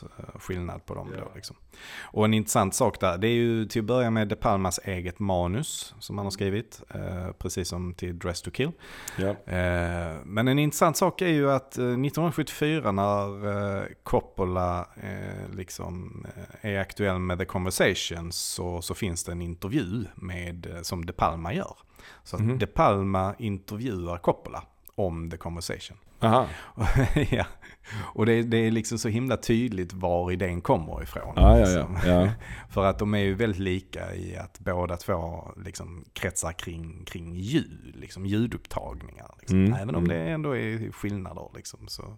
[0.03, 1.55] eh, skillnad på dem då liksom.
[2.01, 5.19] Och en intressant sak där, det är ju till att börja med De Palmas eget
[5.19, 6.81] manus som han har skrivit.
[6.89, 8.71] Eh, precis som till Dress to Kill.
[9.17, 9.29] Ja.
[9.29, 13.47] Eh, men en intressant sak är ju att eh, 1974 när
[13.81, 16.25] eh, Coppola eh, liksom
[16.61, 21.05] eh, är aktuell med The Conversation så, så finns det en intervju med, eh, som
[21.05, 21.75] De Palma gör.
[22.23, 22.57] Så att Mhm.
[22.57, 24.63] De Palma intervjuar Coppola
[24.95, 25.97] om The Conversation.
[26.19, 26.47] Aha.
[27.29, 27.45] ja.
[27.97, 31.33] Och det, det är liksom så himla tydligt var idén kommer ifrån.
[31.35, 31.97] Ja, liksom.
[32.05, 32.09] ja.
[32.25, 32.29] ja.
[32.69, 37.35] För att de är ju väldigt lika i att båda två liksom kretsar kring, kring
[37.35, 39.31] ljud, liksom ljudupptagningar.
[39.39, 39.59] Liksom.
[39.65, 40.17] Mm, Även om mm.
[40.17, 41.47] det ändå är skillnader.
[41.55, 42.17] Liksom, så.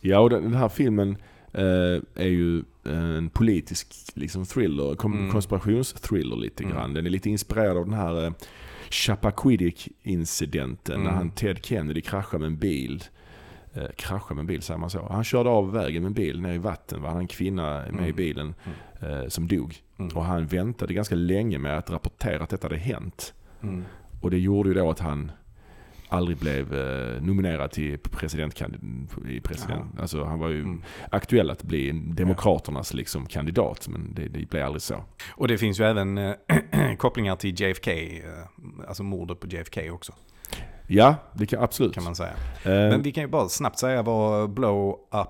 [0.00, 1.16] Ja, och den den här filmen
[1.52, 5.32] eh, är ju en politisk liksom, thriller, kom, Mm.
[5.32, 6.76] konspirationsthriller lite Mm.
[6.76, 6.94] grann.
[6.94, 8.32] Den är lite inspirerad av den här
[8.92, 11.18] Chappaquiddick-incidenten när Mm.
[11.18, 13.02] han Ted Kennedy kraschade med en bil.
[13.74, 15.06] Eh, kraschade med en bil, säger man så?
[15.10, 17.02] Han körde av vägen med en bil ner i vatten.
[17.02, 17.08] Va?
[17.08, 18.16] Han en kvinna med i Mm.
[18.16, 18.54] bilen
[19.00, 19.76] eh, som dog.
[19.98, 20.16] Mm.
[20.16, 23.34] Och han väntade ganska länge med att rapportera att detta hade hänt.
[23.62, 23.84] Mm.
[24.20, 25.32] Och det gjorde ju då att han
[26.12, 28.84] aldrig blev eh, nominerad till presidentkandidat.
[29.28, 30.00] I president.
[30.00, 30.82] Alltså han var ju Mm.
[31.10, 34.94] aktuell att bli Demokraternas liksom, kandidat, men det, det blev aldrig så.
[35.36, 36.34] Och det finns ju även eh,
[36.98, 40.12] kopplingar till JFK, eh, alltså mordet på JFK också,
[40.86, 41.94] Ja, det kan absolut.
[41.94, 42.32] kan man säga.
[42.64, 45.28] Eh, Men vi kan ju bara snabbt säga vad Blow Up,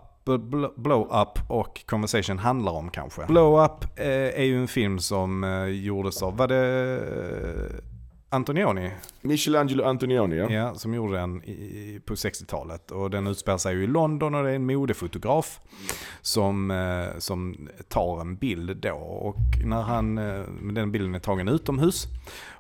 [0.77, 3.27] Blow, Up och Conversation handlar om kanske.
[3.27, 5.45] Blow Up är ju en film som
[5.83, 7.01] gjordes av, var det
[8.33, 8.91] Antonioni,
[9.21, 10.51] Michelangelo Antonioni ja.
[10.51, 12.91] ja, som gjorde den i, på 60-talet.
[12.91, 15.61] Och den utspelar sig i London och det är en modefotograf
[16.21, 18.95] som, eh, som tar en bild då.
[18.97, 20.43] Och när han, eh,
[20.75, 22.07] den bilden är tagen utomhus.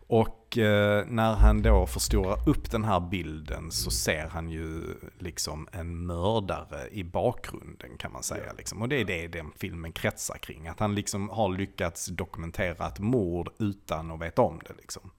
[0.06, 4.82] Och eh, när han då förstorar upp den här bilden så ser han ju
[5.18, 8.52] liksom en mördare i bakgrunden kan man säga.
[8.58, 8.82] Liksom.
[8.82, 10.68] Och det är det den filmen kretsar kring.
[10.68, 14.74] Att han liksom har lyckats dokumentera ett mord utan att veta om det.
[14.78, 15.10] Liksom.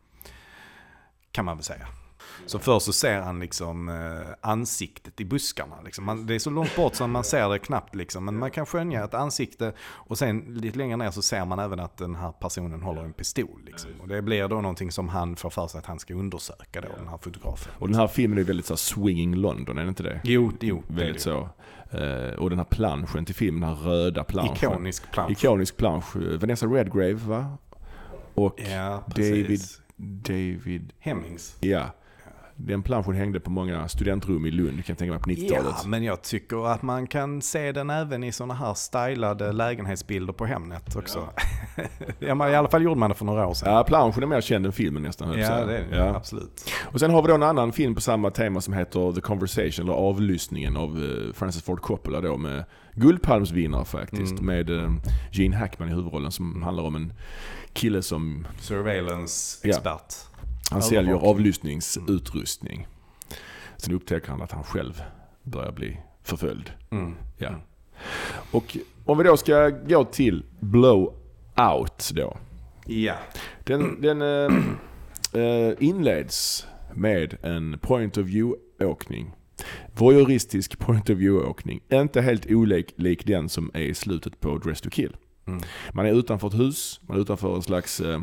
[1.34, 1.88] Kan man väl säga.
[2.46, 5.82] Så först så ser han liksom eh, ansiktet i buskarna.
[5.86, 6.06] Liksom.
[6.06, 7.96] Man, det är så långt bort så man ser det knappt.
[7.96, 8.26] Liksom.
[8.26, 11.80] Men man kan skönja ett ansikte och sen lite längre ner så ser man även
[11.80, 13.62] att den här personen håller en pistol.
[13.66, 13.90] Liksom.
[14.02, 16.88] Och det blir då någonting som han får för sig att han ska undersöka då,
[16.98, 17.74] den här fotografen.
[17.80, 20.22] Och den här filmen är väldigt så här, swinging London, är det inte det?
[20.24, 20.84] Jo, jo.
[20.88, 21.50] Väldigt så.
[21.92, 24.72] Eh, och den här planschen till filmen, den här röda planschen.
[24.72, 25.32] Ikonisk plansch.
[25.32, 26.16] Ikonisk plansch.
[26.16, 27.58] Vanessa Redgrave va?
[28.34, 29.62] Och Ja, David.
[29.98, 31.58] David, Hemmings.
[31.60, 31.86] ja.
[32.56, 35.76] Den planschen hängde på många studentrum i Lund kan jag tänka mig på 90-talet.
[35.84, 40.34] Ja, men jag tycker att man kan se den även i sådana här stylade lägenhetsbilder
[40.34, 41.30] på Hemnet också.
[42.20, 42.48] Ja.
[42.50, 43.74] I alla fall gjorde man det för några år sedan.
[43.74, 45.40] Ja, planschen är mer känd än filmen nästan.
[45.40, 46.16] Ja, det är det.
[46.16, 46.72] Absolut.
[46.84, 49.86] Och sen har vi då en annan film på samma tema som heter The Conversation,
[49.86, 52.64] eller Avlyssningen av eh, Francis Ford Coppola då med
[52.94, 54.40] Guldpalmsvinnare faktiskt.
[54.40, 54.46] Mm.
[54.46, 54.92] Med eh,
[55.32, 57.14] Gene Hackman i huvudrollen som handlar om en
[57.74, 60.16] kille som Surveillance-expert.
[60.72, 62.88] han säljer avlyssningsutrustning.
[63.78, 65.02] Sen upptäcker han att han själv
[65.44, 66.72] börjar bli förföljd.
[66.92, 67.16] Mm.
[67.38, 67.56] Ja.
[68.52, 72.38] Och om vi då ska gå till Blowout då.
[72.86, 73.16] Ja.
[73.64, 79.32] Den, den eh, inleds med en point of view-åkning.
[79.96, 81.80] Voyeuristisk point of view-åkning.
[81.92, 85.16] Inte helt olik lik den som är i slutet på Dress to kill.
[85.46, 85.62] Mm.
[85.94, 88.22] Man är utanför ett hus, man är utanför en slags eh,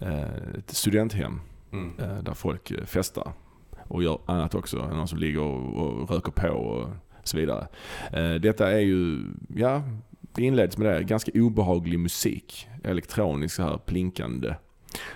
[0.00, 0.22] eh,
[0.58, 1.40] ett studenthem
[1.72, 1.92] Mm.
[1.98, 3.32] eh, där folk eh, festar
[3.88, 4.76] och gör annat också.
[4.76, 6.88] Någon som ligger och, och röker på och
[7.24, 7.66] så vidare.
[8.12, 9.24] Eh, detta är ju,
[9.56, 9.82] ja,
[10.34, 11.02] det inleds med det.
[11.02, 12.68] Ganska obehaglig musik.
[12.84, 14.54] Elektronisk så här plinkande.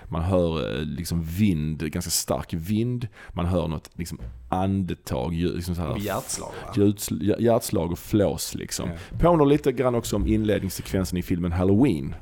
[0.09, 3.07] Man hör eh, liksom vind, ganska stark vind.
[3.29, 6.73] Man hör något liksom andetag, ljud- liksom så här hjärtslag va?
[6.75, 8.89] ljudsl- hjärtslag och flås liksom.
[8.89, 9.17] Ja.
[9.19, 12.15] Påminner lite grann också om inledningssekvensen i filmen Halloween.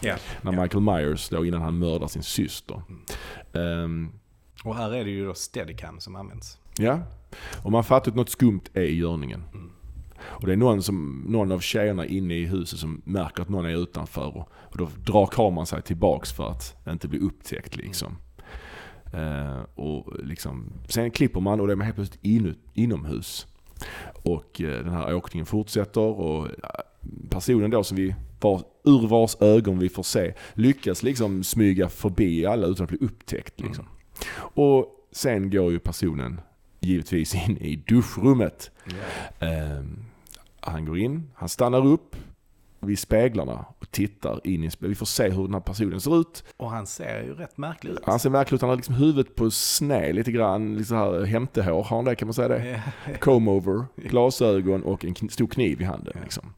[0.00, 0.14] Ja.
[0.42, 0.62] När Ja.
[0.62, 2.82] Michael Myers då innan han mördar sin syster.
[2.88, 3.84] Mm.
[3.84, 4.12] Ehm,
[4.64, 6.58] Och här är det ju då Steadicam som används.
[6.78, 7.00] ja,
[7.62, 9.44] och man fattar att något skumt är i görningen.
[9.54, 9.69] Mm.
[10.22, 13.66] Och det är någon, som, någon av tjejerna inne i huset som märker att någon
[13.66, 14.36] är utanför.
[14.36, 18.16] Och, och då drar kameran sig tillbaks för att inte bli upptäckt liksom.
[19.12, 20.72] Eh, och liksom.
[20.88, 23.46] Sen klipper man och då är man helt plötsligt inu, inomhus.
[24.24, 26.52] Och eh, den här åkningen fortsätter och eh,
[27.30, 32.46] personen då som vi, var, ur vars ögon vi får se, lyckas liksom smyga förbi
[32.46, 33.60] alla utan att bli upptäckt.
[33.60, 33.84] Liksom.
[34.36, 36.40] Och sen går ju personen
[36.80, 38.70] givetvis in i duschrummet.
[39.40, 40.04] Ehm,
[40.60, 42.16] han går in, han stannar upp
[42.80, 44.90] vid speglarna och tittar in i spegeln.
[44.90, 46.44] Vi får se hur den här personen ser ut.
[46.56, 47.98] Och han ser ju rätt märklig ut.
[48.04, 51.24] Han ser märklig ut, han har liksom huvudet på sned lite grann, lite så här
[51.24, 51.82] hämtehår.
[51.82, 52.14] Har han det?
[52.14, 52.82] Kan man säga det?
[53.20, 56.16] Comb over, glasögon och en stor kniv i handen.
[56.22, 56.52] Liksom.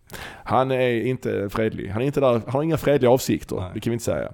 [0.45, 1.89] Han är inte fredlig.
[1.89, 3.71] Han är inte där, han har inga fredliga avsikter, Nej.
[3.75, 4.33] det kan vi inte säga.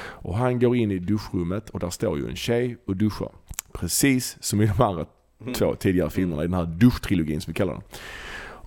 [0.00, 3.30] Och han går in i duschrummet och där står ju en tjej och duschar.
[3.78, 5.06] Precis som i de andra
[5.54, 7.82] två tidigare filmerna i den här duschtrilogin som vi kallar den.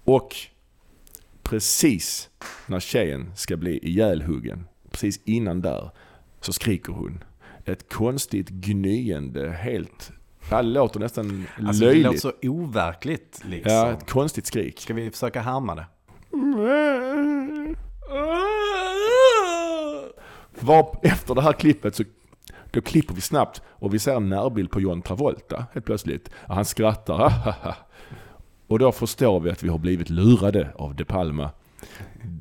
[0.03, 0.35] Och
[1.43, 2.29] precis
[2.67, 5.89] när tjejen ska bli ihjälhuggen, precis innan där,
[6.41, 7.23] så skriker hon.
[7.65, 10.11] Ett konstigt gnyende, helt...
[10.49, 12.05] Det låter nästan Alltså det löjligt.
[12.05, 13.73] låter så overkligt liksom.
[13.73, 14.79] Ja, ett konstigt skrik.
[14.79, 15.85] Ska vi försöka härma det?
[20.59, 22.03] Var, efter det här klippet så
[22.72, 26.30] då klipper vi snabbt och vi ser en närbild på John Travolta helt plötsligt.
[26.34, 27.34] Och han skrattar.
[28.68, 31.49] och då förstår vi att vi har blivit lurade av De Palma.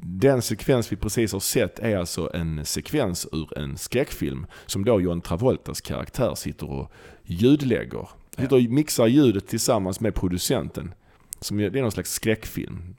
[0.03, 5.01] Den sekvens vi precis har sett är alltså en sekvens ur en skräckfilm som då
[5.01, 6.93] John Travoltas karaktär sitter och
[7.25, 8.09] ljudlägger.
[8.37, 10.95] Sitter och mixar ljudet tillsammans med producenten.
[11.41, 12.95] Som det är någon slags skräckfilm.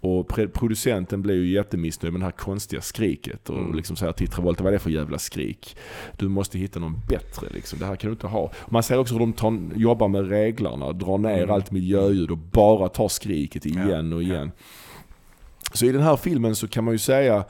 [0.00, 4.62] Och producenten blir ju jättemissnöjd med det här konstiga skriket och liksom säger till Travolta,
[4.62, 5.76] vad är det för jävla skrik?
[6.16, 8.52] Du måste hitta någon bättre liksom, det här kan du inte ha.
[8.68, 12.88] Man ser också hur de tar, jobbar med reglarna, drar ner allt miljöljud och bara
[12.88, 14.50] tar skriket igen och igen.
[15.72, 17.44] Så i den här filmen så kan man ju säga,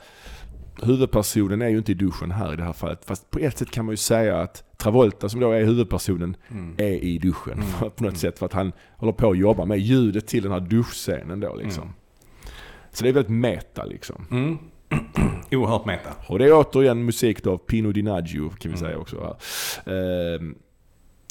[0.81, 3.05] huvudpersonen är ju inte i duschen här i det här fallet.
[3.05, 6.35] Fast på ett sätt kan man ju säga att Travolta som då är huvudpersonen
[6.77, 7.63] är i duschen
[7.95, 8.39] på något sätt.
[8.39, 11.93] För att han håller på att jobba med ljudet till den här duschscenen då liksom.
[12.91, 14.25] Så det är väldigt meta liksom.
[14.31, 14.57] Mm.
[15.51, 16.09] Oerhört meta.
[16.27, 19.37] Och det är återigen musik då av Pino Di Naggio kan vi säga också.
[19.85, 20.55] Ehm,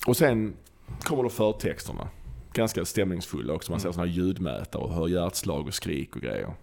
[0.06, 0.54] och sen
[1.02, 2.08] kommer då förtexterna.
[2.52, 3.72] Ganska stämningsfulla också.
[3.72, 6.54] Man ser sådana här ljudmätare och hör hjärtslag och skrik och grejer.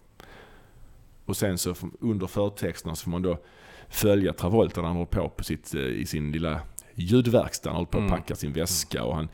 [1.25, 3.37] Och sen så under förtexterna så får man då
[3.89, 6.61] följa Travolta när han håller på, på sitt, eh, i sin lilla
[6.95, 7.69] ljudverkstad.
[7.69, 9.27] Han håller på att packa sin väska och han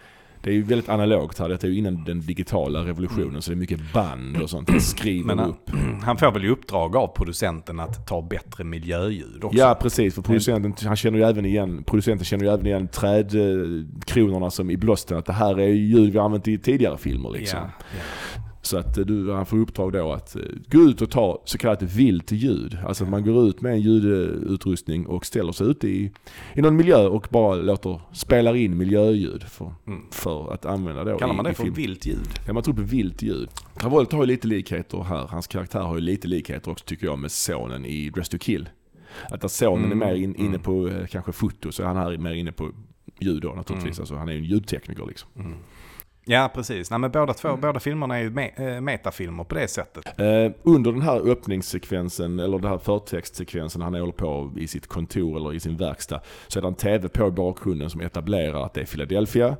[0.43, 1.49] det är ju väldigt analogt här.
[1.49, 4.69] Det är ju innan den digitala revolutionen så det är mycket band och sånt.
[4.69, 5.69] Han skriver Men han, upp.
[6.03, 9.57] han får väl i uppdrag av producenten att ta bättre miljöljud också.
[9.57, 14.51] Ja precis, för producenten, han känner ju även igen, producenten känner ju även igen trädkronorna
[14.51, 15.17] som i blåsten.
[15.17, 17.59] Att det här är ljud vi använt i tidigare filmer liksom.
[17.59, 17.69] Ja,
[18.35, 18.41] ja.
[18.61, 21.57] Så att eh, du, han får uppdrag då att eh, gå ut och ta så
[21.57, 22.77] kallat vilt ljud.
[22.85, 26.11] Alltså att man går ut med en ljudutrustning och ställer sig ute i,
[26.53, 29.73] i någon miljö och bara låter, spelar in miljöljud för,
[30.11, 31.19] för att använda då Mm.
[31.19, 31.73] Kallar i, man det i för film.
[31.75, 32.27] vilt ljud?
[32.47, 33.49] Ja, man tror på vilt ljud.
[33.79, 35.27] Travolta har ju lite likheter här.
[35.27, 38.69] Hans karaktär har ju lite likheter också tycker jag med sonen i Dress to Kill.
[39.29, 41.97] Att där sonen Mm, är mer in, inne på eh, kanske foto så är han
[41.97, 42.69] här mer inne på
[43.19, 43.97] ljud då naturligtvis.
[43.97, 44.01] Mm.
[44.01, 45.29] Alltså, han är ju en ljudtekniker liksom.
[46.25, 46.89] Ja, precis.
[46.91, 47.61] Nej, men båda, två, Mm.
[47.61, 50.19] båda filmerna är ju me eh, metafilmer på det sättet.
[50.19, 55.37] Eh, under den här öppningssekvensen, eller den här förtextsekvensen, han håller på i sitt kontor
[55.37, 58.73] eller i sin verkstad, så är det en TV på i bakgrunden som etablerar att
[58.73, 59.57] det är Philadelphia.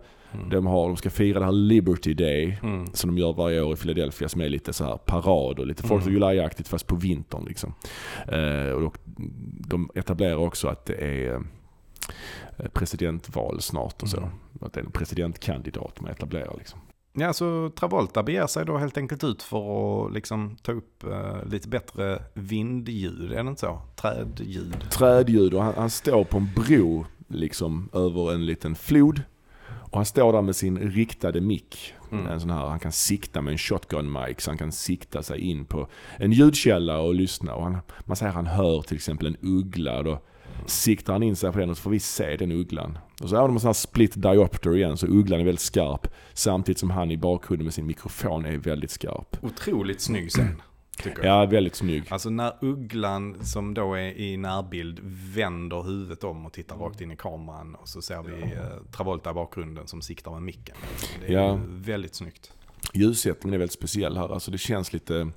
[0.50, 2.58] De, har, de ska fira det här Liberty Day,
[2.94, 5.84] som de gör varje år i Philadelphia, som är lite så här parad och lite
[5.84, 7.46] 4th of July-aktigt fast på vintern.
[7.46, 7.74] Liksom.
[8.28, 8.98] Eh, och
[9.68, 11.40] de etablerar också att det är eh,
[12.74, 14.30] presidentval snart och så.
[14.62, 16.56] Att det är en presidentkandidat man etablerar.
[16.58, 16.80] Liksom.
[17.14, 21.46] Ja, så Travolta beger sig då helt enkelt ut för att liksom ta upp eh,
[21.46, 23.82] lite bättre vindljud, är det inte så?
[23.96, 24.86] Trädljud.
[24.92, 29.22] trädljud och han, han står på en bro liksom över en liten flod.
[29.92, 31.94] Och han står där med sin riktade mick.
[32.12, 35.40] En sån här, han kan sikta med en shotgun mic så han kan sikta sig
[35.40, 37.56] in på en ljudkälla och lyssna.
[37.56, 40.04] Och han, man säger att han hör till exempel en uggla.
[40.04, 40.22] Då
[40.66, 42.98] siktar han in sig på den och så får vi se den ugglan.
[43.22, 46.08] Och så har de en sån här split diopter igen så ugglan är väldigt skarp.
[46.34, 49.38] Samtidigt som han i bakgrunden med sin mikrofon är väldigt skarp.
[49.44, 50.62] Otroligt snygg scen,
[50.98, 51.42] tycker jag.
[51.42, 52.04] Ja, väldigt snygg.
[52.10, 55.00] Alltså när ugglan som då är i närbild
[55.36, 59.32] vänder huvudet om och tittar rakt in i kameran och så ser vi eh, Travolta
[59.32, 60.76] i bakgrunden som siktar med micken.
[61.22, 61.60] Det är Ja.
[61.68, 62.52] väldigt snyggt.
[62.94, 64.34] ljussättningen är väldigt speciell här.
[64.34, 65.32] Alltså det känns lite,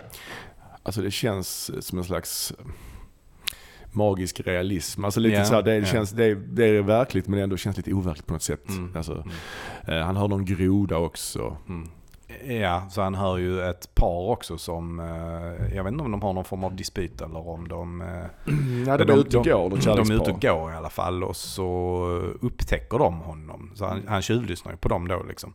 [0.83, 2.53] alltså det känns som en slags
[3.95, 5.05] magisk realism.
[5.05, 5.85] Alltså lite Ja, så här, det, ja.
[5.85, 8.69] känns, det, är, det är verkligt men det ändå känns lite overkligt på något sätt.
[8.69, 9.25] Mm, Alltså,
[9.89, 11.57] eh, han har någon groda också.
[12.49, 16.23] Ja, så han hör ju ett par också som, eh, jag vet inte om de
[16.23, 18.01] har någon form av dispyt eller om de...
[18.01, 18.07] eh,
[18.87, 21.25] Ja, de är ute och går, de de är ute och går i alla fall
[21.25, 22.05] och så
[22.41, 23.71] upptäcker de honom.
[23.75, 25.55] Så han, han tjuvlyssnar ju på dem då liksom.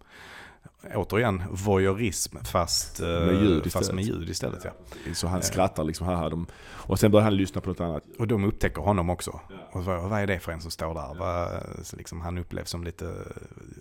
[0.95, 3.95] Återigen, voyeurism fast, eh, Med ljud fast istället.
[3.95, 4.63] med ljud istället.
[4.63, 4.71] Ja.
[5.13, 8.03] Så han skrattar liksom, haha, de, och sen börjar han lyssna på något annat.
[8.19, 9.39] Och de upptäcker honom också.
[9.71, 11.83] Och vad, vad är det för en som står där?
[11.83, 13.13] Så liksom, han upplevs som lite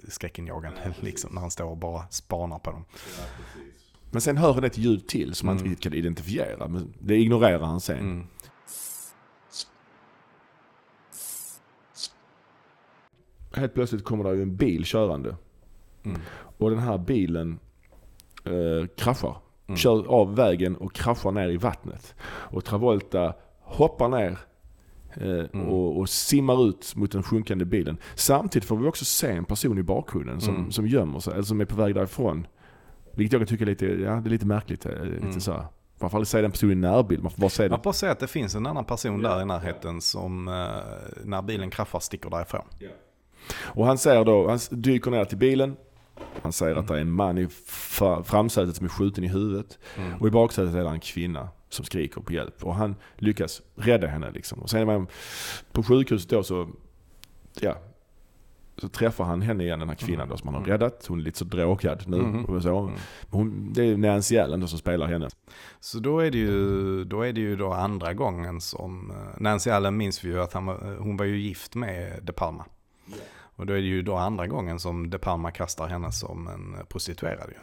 [0.08, 2.84] skräckinjagande liksom, när han står och bara spanar på dem.
[4.10, 6.68] Men sen hör han ett ljud till som han inte riktigt kan identifiera.
[6.68, 7.98] Men det ignorerar han sen.
[7.98, 8.26] Mm.
[13.54, 15.36] Helt plötsligt kommer det ju en bil körande.
[16.04, 16.20] Mm.
[16.58, 17.58] Och den här bilen
[18.44, 19.36] eh, kraschar.
[19.66, 19.76] Mm.
[19.76, 22.14] Kör av vägen och kraschar ner i vattnet.
[22.24, 24.38] Och Travolta hoppar ner
[25.14, 25.68] eh, Mm.
[25.68, 27.96] och, och simmar ut mot den sjunkande bilen.
[28.14, 30.70] Samtidigt får vi också se en person i bakgrunden som, Mm.
[30.72, 32.46] som gömmer sig, eller som är på väg därifrån.
[33.14, 34.86] Vilket jag kan tycka är lite, ja, det är lite märkligt.
[34.86, 35.40] eh, Lite Mm.
[35.40, 35.64] så här.
[36.00, 37.70] Man får aldrig se den personen i närbild, man får bara se den.
[37.70, 40.54] Man får säga att det finns en annan person där i närheten som eh,
[41.24, 42.64] när bilen kraschar sticker därifrån.
[43.62, 45.76] Och han säger då, han dyker ner till bilen.
[46.42, 49.78] Han säger att det är en man i fra- framsätet som är skjuten i huvudet.
[50.20, 52.64] Och i baksätet är det en kvinna som skriker på hjälp.
[52.64, 54.58] Och han lyckas rädda henne liksom.
[54.58, 55.06] Och sen man
[55.72, 56.68] på sjukhuset då så,
[57.60, 57.76] ja.
[58.76, 61.06] Så träffar han henne igen, den här kvinnan då som han har räddat.
[61.08, 62.44] Hon är lite så drogad nu.
[62.48, 62.92] Och så.
[63.30, 65.28] Hon, det är Nancy Allen som spelar henne.
[65.80, 69.70] Så då är det ju då, är det ju då andra gången som, eh, Nancy
[69.70, 70.68] Allen minns vi ju att han,
[70.98, 72.64] hon var ju gift med De Palma.
[73.58, 76.74] Och då är det ju då andra gången som De Palma kastar henne som en
[76.74, 77.54] eh, prostituerad ju.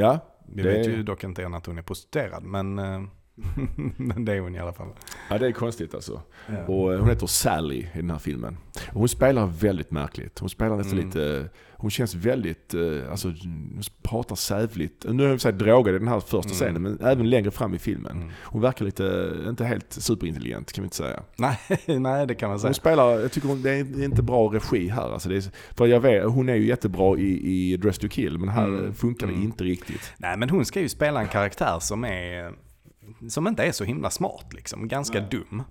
[0.00, 3.02] Ja, Vi det, vet ju dock inte än att hon är prostituerad, men, eh,
[3.96, 4.88] men det är hon i alla fall.
[5.30, 6.22] ja, det är konstigt alltså.
[6.66, 8.56] Och eh, hon heter Sally i den här filmen.
[8.88, 10.38] Och hon spelar väldigt märkligt.
[10.38, 11.48] Hon spelar nästan lite,
[11.80, 15.04] hon känns väldigt, eh, alltså hon pratar sävligt.
[15.08, 17.78] Nu har jag sagt drogad i den här första scenen, men även längre fram i
[17.78, 18.32] filmen.
[18.44, 21.22] Hon verkar lite, inte helt superintelligent kan vi inte säga.
[21.36, 21.58] Nej,
[22.00, 22.68] nej, det kan man säga.
[22.68, 25.12] Hon spelar, jag tycker hon, det är inte bra regi här.
[25.12, 25.44] Alltså det är,
[25.74, 29.26] för jag vet, hon är ju jättebra i, i Dress to kill, men här funkar
[29.26, 30.12] det inte riktigt.
[30.16, 32.52] Nej, men hon ska ju spela en karaktär som är
[33.28, 35.62] som inte är så himla smart liksom, ganska dum.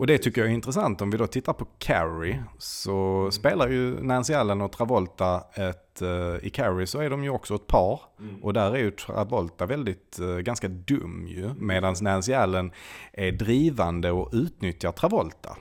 [0.00, 1.02] Och det tycker jag är intressant.
[1.02, 6.46] Om vi då tittar på Carrie så spelar ju Nancy Allen och Travolta ett, eh,
[6.46, 8.00] i Carrie så är de ju också ett par.
[8.42, 11.50] Och där är ju Travolta väldigt, eh, ganska dum ju.
[11.58, 12.72] Medan Nancy Allen
[13.12, 15.56] är drivande och utnyttjar Travolta.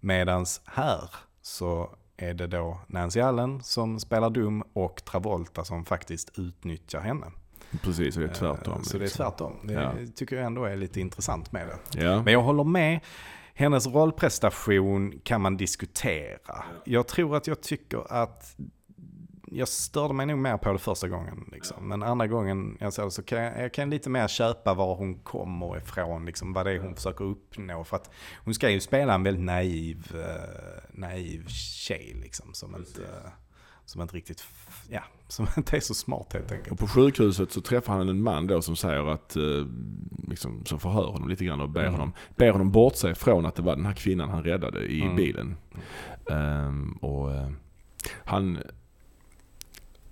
[0.00, 1.10] Medan här
[1.42, 7.26] så är det då Nancy Allen som spelar dum och Travolta som faktiskt utnyttjar henne.
[7.82, 8.74] Precis, och det är tvärtom.
[8.74, 9.24] Eh, Så det är liksom.
[9.24, 9.52] tvärtom.
[9.64, 9.92] Det Ja.
[10.16, 12.02] tycker jag ändå är lite intressant med det.
[12.04, 12.22] Ja.
[12.22, 13.00] Men jag håller med.
[13.54, 16.64] Hennes rollprestation kan man diskutera.
[16.84, 18.56] Jag tror att jag tycker att
[19.54, 21.48] jag störde mig nog mer på det första gången.
[21.52, 21.88] Liksom.
[21.88, 24.94] Men andra gången jag såg det så kan jag, jag kan lite mer köpa var
[24.94, 26.26] hon kommer ifrån.
[26.26, 27.84] Liksom, vad det är hon försöker uppnå.
[27.84, 28.10] För att
[28.44, 32.16] hon ska ju spela en väldigt naiv, eh, naiv tjej.
[32.22, 33.08] Liksom, som, inte,
[33.84, 34.44] som inte riktigt,
[34.88, 35.02] ja,
[35.32, 36.72] som inte är så smart helt enkelt.
[36.72, 39.66] Och på sjukhuset så träffar han en man då som säger att, eh,
[40.28, 41.92] liksom, som förhör honom lite grann och ber, Mm.
[41.92, 45.16] honom, ber honom bortse från att det var den här kvinnan han räddade i Mm.
[45.16, 45.56] bilen.
[46.30, 47.48] Ehm, och eh,
[48.24, 48.58] han,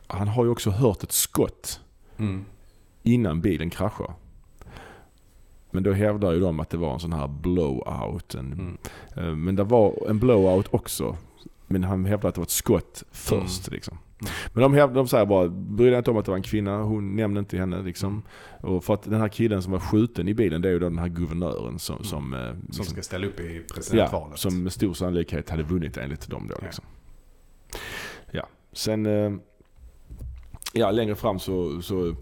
[0.06, 1.80] han har ju också hört ett skott
[2.18, 2.44] Mm.
[3.02, 4.14] innan bilen kraschar.
[5.70, 8.34] Men då hävdar ju de att det var en sån här blowout.
[8.34, 8.78] En,
[9.16, 11.16] eh, Men det var en blowout också.
[11.66, 13.68] Men han hävdar att det var ett skott först.
[13.68, 13.74] Mm.
[13.74, 13.98] Liksom.
[14.52, 16.82] Men de, hävdar, de säger bara, bry dig inte om att det var en kvinna,
[16.82, 17.82] hon nämnde inte henne.
[17.82, 18.22] Liksom.
[18.60, 20.88] Och för att den här killen som var skjuten i bilen, det är ju då
[20.88, 24.38] den här guvernören som, som, eh, Som liksom, ska ställa upp i ja, presidentvalet.
[24.38, 26.54] som med stor sannolikhet hade vunnit enligt dem då.
[26.60, 26.64] Ja.
[26.64, 26.84] Liksom.
[28.30, 28.48] Ja.
[28.72, 29.32] Sen, eh,
[30.72, 32.14] ja längre fram så, så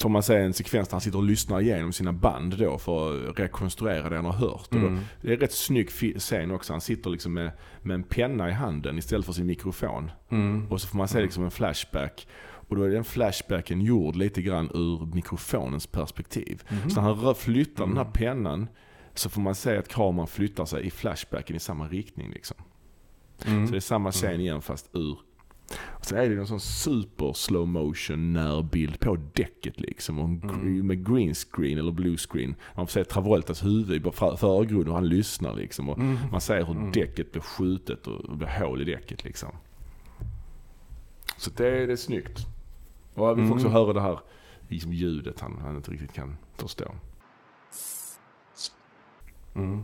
[0.00, 3.28] får man se en sekvens där han sitter och lyssnar igenom sina band då för
[3.30, 4.72] att rekonstruera det han har hört.
[4.72, 4.94] Mm.
[4.94, 6.72] då, det är en rätt snygg scen också.
[6.72, 7.50] Han sitter liksom med,
[7.82, 10.10] med en penna i handen istället för sin mikrofon.
[10.28, 10.66] Mm.
[10.70, 12.26] Och så får man se liksom en flashback.
[12.68, 16.62] Och då är den flashbacken gjord lite grann ur mikrofonens perspektiv.
[16.68, 16.90] Mhm.
[16.90, 17.96] Så när han flyttar Mm.
[17.96, 18.68] den här pennan
[19.14, 22.30] så får man se att kameran flyttar sig i flashbacken i samma riktning.
[22.32, 22.56] Liksom.
[23.46, 23.66] Mm.
[23.66, 25.18] Så det är samma scen igen fast ur.
[25.82, 30.18] Och så är det någon sån super slow motion närbild på däcket liksom.
[30.18, 30.86] Mm.
[30.86, 32.54] med green screen eller blue screen.
[32.76, 35.88] Man får se Travoltas huvud i för- förgrunden och han lyssnar liksom.
[35.88, 36.16] Och Mm.
[36.30, 39.48] Man ser hur däcket blir skjutet och blir hål i däcket liksom.
[41.36, 42.46] Så det är, det är snyggt.
[43.14, 43.72] Och vi får också Mm.
[43.72, 44.18] höra det här
[44.68, 46.94] liksom ljudet han, han inte riktigt kan förstå.
[49.54, 49.82] Mm.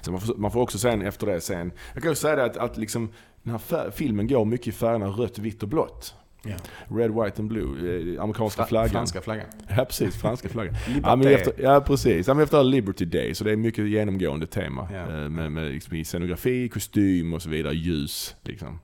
[0.00, 2.44] Så man, får, man får också sen efter det sen, jag kan ju säga det
[2.44, 3.08] att, att liksom,
[3.42, 6.14] den här filmen går mycket i färgerna rött, vitt och blått.
[6.42, 6.56] Ja.
[6.96, 8.90] Red, white and blue, eh, amerikanska Fra- flaggan.
[8.90, 9.46] Franska flaggan.
[9.76, 10.74] Ja precis, franska flaggan.
[11.02, 14.46] Ja, men efter, ja precis, ja, men efter Liberty Day så det är mycket genomgående
[14.46, 14.88] tema.
[14.92, 15.00] Ja.
[15.00, 18.78] Eh, Med, med liksom, scenografi, kostym och så vidare, ljus liksom.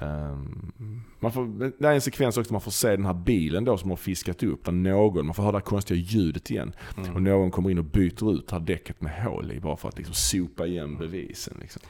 [0.00, 3.76] Ehm, man får, det är en sekvens också man får se den här bilen då
[3.78, 4.64] som har fiskat upp.
[4.64, 6.72] Där någon, man får höra det här konstiga ljudet igen.
[6.96, 7.14] Mm.
[7.14, 9.88] Och någon kommer in och byter ut det här däcket med hål i bara för
[9.88, 11.54] att liksom sopa igen bevisen.
[11.60, 11.82] Liksom.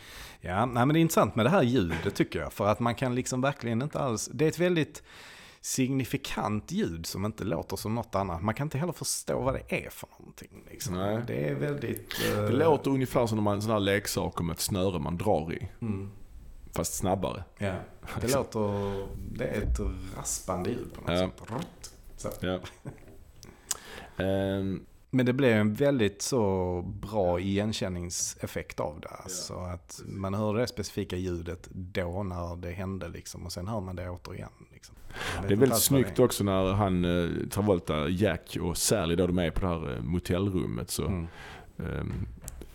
[0.44, 2.52] Ja, nej, men det är intressant med det här ljudet tycker jag.
[2.52, 4.30] För att man kan liksom verkligen inte alls...
[4.32, 5.02] Det är ett väldigt
[5.60, 8.42] signifikant ljud som inte låter som något annat.
[8.42, 10.64] Man kan inte heller förstå vad det är för någonting.
[10.70, 11.22] Liksom.
[11.26, 12.14] Det är väldigt...
[12.32, 15.68] eh, Det låter ungefär som man sådana här leksaker med ett snöre man drar i.
[15.82, 16.10] Mm.
[16.72, 17.44] Fast snabbare.
[17.58, 17.74] Ja,
[18.20, 19.06] det låter...
[19.38, 19.80] Det är ett
[20.18, 21.56] raspande ljud på något Ja.
[22.16, 22.40] sätt.
[22.40, 22.46] Så.
[22.46, 22.58] Ja.
[24.24, 29.08] Ehm, Men det blir en väldigt så bra igenkänningseffekt av det.
[29.08, 33.46] Alltså att man hör det specifika ljudet då när det hände liksom.
[33.46, 34.48] Och sen hör man det återigen.
[34.72, 34.94] Liksom.
[35.48, 36.24] Det är väldigt snyggt det är.
[36.24, 40.02] också när han, eh, Travolta, Jack och Sally då de är på det här eh,
[40.02, 40.90] motellrummet.
[40.90, 41.26] Så, Mm.
[41.78, 42.26] ehm,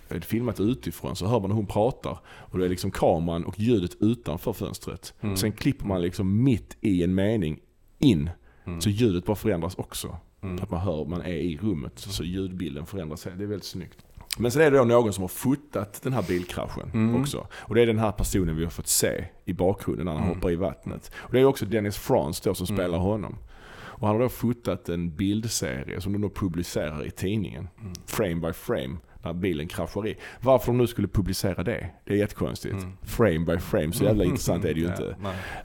[0.09, 2.19] är det filmat utifrån så hör man när hon pratar.
[2.27, 5.13] Och då är liksom kameran och ljudet utanför fönstret.
[5.21, 5.37] Mm.
[5.37, 7.59] Sen klipper man liksom mitt i en mening
[7.99, 8.29] in.
[8.65, 8.81] Mm.
[8.81, 10.17] Så ljudet bara förändras också.
[10.41, 10.63] Mm.
[10.63, 11.93] Att man hör, man är i rummet.
[11.99, 13.23] Så ljudbilden förändras.
[13.23, 14.05] Det är väldigt snyggt.
[14.37, 17.21] Men sen är det då någon som har fotat den här bilkraschen Mm.
[17.21, 17.47] också.
[17.53, 20.35] Och det är den här personen vi har fått se i bakgrunden när han Mm.
[20.35, 21.11] hoppar i vattnet.
[21.15, 23.35] Och det är också Dennis Franz då som spelar honom.
[23.75, 27.67] Och han har då fotat en bildserie som de då publicerar i tidningen.
[27.81, 27.93] Mm.
[28.05, 28.97] Frame by frame.
[29.23, 30.15] När bilen kraschar i.
[30.41, 32.85] Varför de nu skulle publicera det, det är jättekonstigt.
[33.03, 34.99] Frame by frame, så jävla intressant är det ju Mm.
[34.99, 35.15] Inte.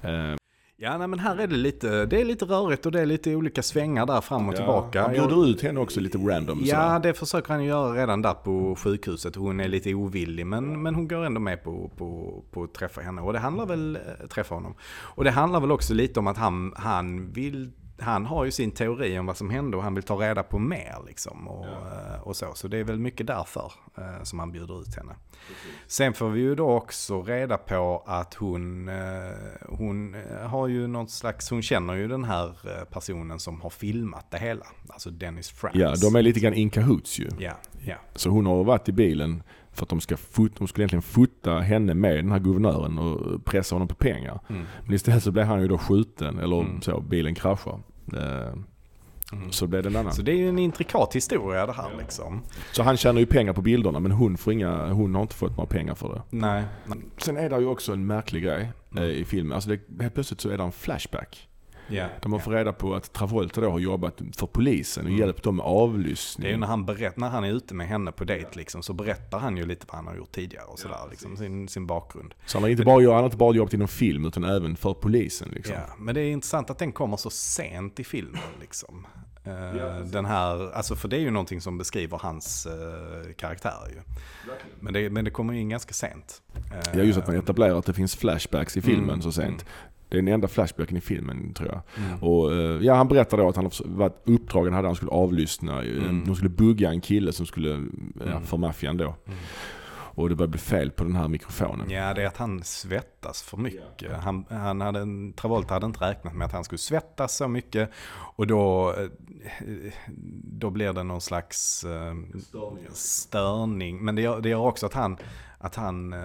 [0.02, 0.36] nej.
[0.76, 3.34] Ja, nej, men här är det lite, det är lite rörigt och det är lite
[3.34, 5.02] olika svängar där fram och tillbaka.
[5.02, 6.60] Han bjuder ut henne också lite random.
[6.62, 6.98] Ja, sådär.
[6.98, 9.36] det försöker han göra redan där på sjukhuset.
[9.36, 13.00] Hon är lite ovillig, men, men hon går ändå med på, på, på att träffa
[13.00, 13.20] henne.
[13.20, 14.74] Och det handlar väl, eh, träffa honom.
[14.94, 18.70] Och det handlar väl också lite om att han, han vill han har ju sin
[18.70, 21.48] teori om vad som hände och han vill ta reda på mer liksom.
[21.48, 22.52] Och, eh, och så.
[22.54, 25.12] så det är väl mycket därför eh, som han bjuder ut henne.
[25.86, 28.94] Sen får vi ju då också reda på att hon, eh,
[29.68, 30.16] hon
[30.46, 32.54] har ju något slags, hon känner ju den här
[32.90, 34.66] personen som har filmat det hela.
[34.88, 35.76] Alltså Dennis Franz.
[35.76, 37.28] Ja, de är lite grann in cahoots ju.
[37.38, 37.52] Ja,
[37.84, 37.96] ja.
[38.14, 39.42] Så hon har varit i bilen
[39.74, 43.44] för att de, ska fot, de skulle egentligen fota henne med den här guvernören och
[43.44, 44.40] pressa honom på pengar.
[44.48, 44.62] Mm.
[44.84, 46.80] Men istället så blev han ju då skjuten, eller Mm.
[46.82, 47.80] så, bilen kraschar.
[48.12, 48.54] Eh,
[49.50, 50.12] Så blev det en annan.
[50.12, 52.42] Så det är ju en intrikat historia det här liksom.
[52.72, 55.56] Så han tjänar ju pengar på bilderna men hon, får inga, hon har inte fått
[55.56, 56.22] några pengar för det.
[56.30, 56.64] Nej.
[57.18, 59.52] Sen är det ju också en märklig grej eh, i filmen.
[59.52, 61.48] Alltså det, helt plötsligt så är det en flashback.
[61.88, 62.06] Ja.
[62.22, 65.56] Där man får reda på att Travolta då har jobbat för polisen och hjälpt dem
[65.56, 66.42] med avlyssning.
[66.42, 68.82] Det är ju när han, berätt, när han är ute med henne på dejt liksom,
[68.82, 70.98] så berättar han ju lite vad han har gjort tidigare och sådär.
[71.10, 72.34] Liksom, sin, sin bakgrund.
[72.46, 74.94] Så han har inte bara, han har inte bara jobbat inom film utan även för
[74.94, 75.48] polisen.
[75.52, 75.74] Liksom.
[75.74, 78.40] Ja, men det är intressant att den kommer så sent i filmen.
[78.60, 79.06] Liksom.
[79.46, 84.00] Eh, den här, alltså för det är ju någonting som beskriver hans eh, karaktär ju.
[84.80, 86.42] Men det, men det kommer in ganska sent.
[86.54, 89.64] Eh, Ja, just att man etablerar att det finns flashbacks i filmen Mm, så sent.
[90.14, 91.80] Det är den enda flashbacken i filmen tror jag.
[92.06, 92.22] Mm.
[92.22, 95.82] Och, eh, ja, han berättar då att han varit uppdragen hade han skulle avlyssna.
[95.82, 96.24] Mm.
[96.26, 97.84] De skulle bugga en kille som skulle,
[98.26, 99.14] ja, för maffian då.
[100.16, 101.90] Och det började bli fel på den här mikrofonen.
[101.90, 104.12] Ja, det är att han svettas för mycket.
[104.22, 107.90] Han, han hade, en- Travolta hade inte räknat med att han skulle svettas så mycket.
[108.36, 109.08] Och då, eh,
[110.44, 112.14] då blir det någon slags eh,
[112.92, 114.04] störning.
[114.04, 115.16] Men det gör, det gör också att han,
[115.58, 116.18] att han eh,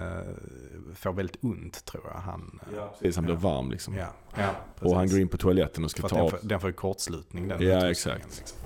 [0.94, 2.20] får väldigt ont tror jag.
[2.20, 3.94] Han, eh, Precis, han blir varm liksom.
[3.94, 4.48] ja, ja,
[4.80, 6.30] och han går in på toaletten och ska För ta den, av.
[6.30, 8.36] får, den får ju kortslutning den Ja, exakt.
[8.38, 8.58] liksom.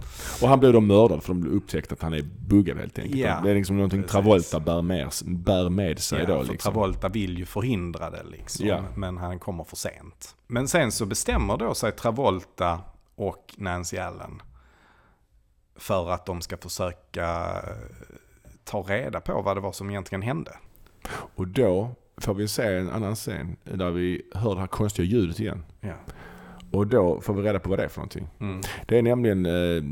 [0.43, 3.17] Och han blir då mördad för de upptäckt att han är buggad helt enkelt.
[3.21, 4.13] Ja, det är liksom någonting precis.
[4.13, 6.73] Travolta bär med, bär med sig Ja, då för liksom.
[6.73, 8.67] Travolta vill ju förhindra det liksom.
[8.67, 8.85] Ja.
[8.97, 10.35] Men han kommer för sent.
[10.47, 12.81] Men sen så bestämmer då sig Travolta
[13.15, 14.43] och Nancy Allen
[15.77, 17.27] för att de ska försöka
[17.67, 17.73] eh,
[18.65, 20.57] ta reda på vad det var som egentligen hände.
[21.35, 25.41] Och då får vi se en annan scen där vi hör det här konstiga ljudet
[25.41, 25.65] igen.
[25.81, 25.95] Ja.
[26.71, 28.29] Och då får vi reda på vad det är för någonting.
[28.41, 28.61] Mm.
[28.87, 29.85] Det är nämligen eh,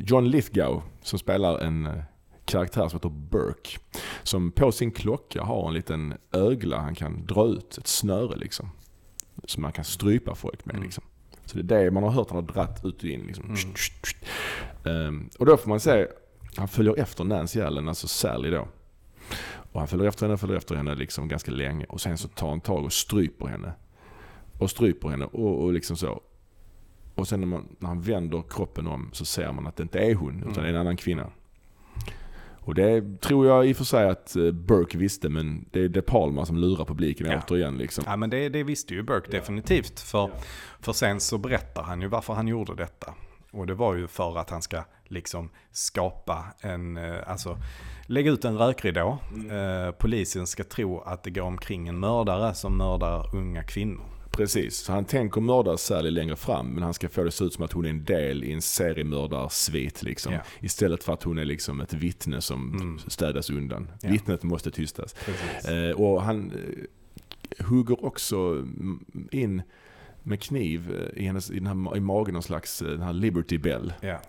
[0.00, 2.02] John Lithgow som spelar en eh,
[2.44, 3.78] karaktär som heter Burke.
[4.22, 8.70] Som på sin klocka har en liten ögla han kan dra ut, ett snöre liksom.
[9.44, 11.04] Som man kan strypa folk med liksom.
[11.44, 13.56] Så det är det man har hört han har dratt ut och in liksom.
[14.84, 16.06] Ehm, och då får man se,
[16.56, 18.68] han följer efter Nancy Allen, alltså Sally då.
[19.78, 21.84] Och han följer efter henne, följer efter henne liksom ganska länge.
[21.84, 23.72] Och sen så tar han tag och stryper henne.
[24.58, 26.22] Och stryper henne och, och liksom så.
[27.14, 29.98] Och sen när, man, när han vänder kroppen om så ser man att det inte
[29.98, 31.30] är hon, utan det är en annan kvinna.
[32.60, 35.88] Och det tror jag i och för sig att eh, Burke visste, men det är
[35.88, 37.40] De Palma som lurar publiken Ja.
[37.46, 37.78] återigen.
[37.78, 38.04] Liksom.
[38.06, 40.00] Ja men det, det visste ju Burke definitivt.
[40.00, 40.30] För,
[40.80, 43.14] för sen så berättar han ju varför han gjorde detta.
[43.50, 47.58] Och det var ju för att han ska liksom skapa en, eh, alltså
[48.08, 49.18] lägga ut en rökridå.
[49.50, 54.04] Eh, polisen ska tro att det går omkring en mördare som mördar unga kvinnor.
[54.30, 57.52] Precis, så han tänker mörda Sally längre fram, men han ska få det se ut
[57.52, 60.02] som att hon är en del i en seriemördarsvit.
[60.02, 60.32] Liksom.
[60.32, 60.40] Ja.
[60.60, 63.90] Istället för att hon är liksom ett vittne som städas undan.
[64.02, 64.10] Ja.
[64.10, 65.14] Vittnet måste tystas.
[65.68, 69.62] Eh, och han eh, hugger också mm, in
[70.22, 73.12] med kniv eh, i, hennes, i, den här, i magen någon slags eh, den här
[73.12, 73.92] Liberty Bell.
[74.00, 74.20] Ja.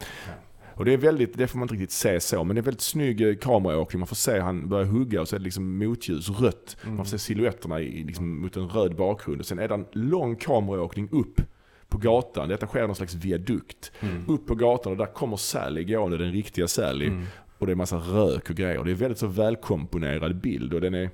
[0.80, 2.82] Och det är väldigt, det får man inte riktigt se så, men det är väldigt
[2.82, 4.00] snygg eh, kameraåkning.
[4.00, 6.78] Man får se han börjar hugga och så är det liksom motljus, rött.
[6.84, 9.40] Man får se silhuetterna i, liksom, mot en röd bakgrund.
[9.40, 11.42] Och sen är det en lång kameraåkning upp
[11.88, 12.50] på gatan.
[12.50, 13.92] Detta sker någon slags viadukt.
[14.28, 17.12] Upp på gatan och där kommer Sally gående, den riktiga Sally.
[17.58, 18.84] Och det är massa rök och grejer.
[18.84, 21.10] Det är väldigt så välkomponerad bild och den är,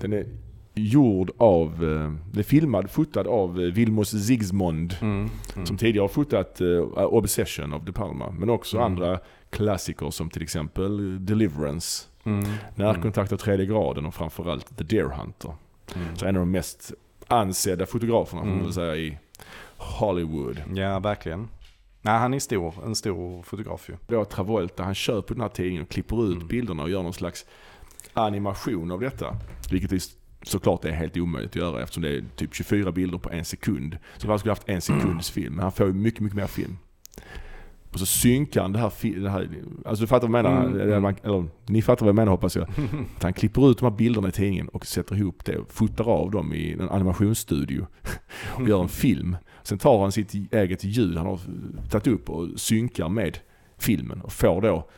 [0.00, 0.26] den är
[0.74, 4.96] gjord av, eh, det är filmad, fotad av eh, Vilmos Zsigmond.
[5.64, 8.30] Som tidigare har fotat eh, Obsession of De Palma.
[8.30, 9.18] Men också andra
[9.50, 12.06] klassiker som till exempel eh, Deliverance,
[12.74, 15.54] Närkontakt av tredje graden och framförallt The Deer Hunter.
[16.14, 16.92] Så en av de mest
[17.28, 19.18] ansedda fotograferna får man väl säga i
[19.76, 20.62] Hollywood.
[20.74, 21.48] ja, verkligen.
[22.02, 23.96] Nej, han är stor, en stor fotograf ju.
[24.06, 27.46] Då Travolta, han på den här tidningen och klipper ut bilderna och gör någon slags
[28.12, 29.36] animation av detta.
[29.70, 30.00] Vilket är
[30.44, 33.98] såklart är helt omöjligt att göra eftersom det är typ 24 bilder på en sekund.
[34.16, 36.76] Så han skulle haft en sekunds film, men han får ju mycket, mycket mer film.
[37.92, 39.48] Och så synkar han det här, det här
[39.86, 40.80] alltså du fattar vad jag menar?
[40.80, 42.68] Eller, man- eller, ni fattar vad jag menar hoppas jag.
[43.16, 46.04] Att han klipper ut de här bilderna i tidningen och sätter ihop det och fotar
[46.08, 47.86] av dem i en animationsstudio.
[48.54, 49.36] Och gör en film.
[49.62, 51.40] Sen tar han sitt eget ljud han har
[51.90, 53.38] tagit upp och synkar med
[53.78, 54.88] filmen och får då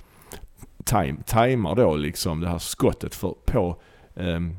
[0.84, 3.80] time, timar då liksom det här skottet för, på
[4.14, 4.56] um,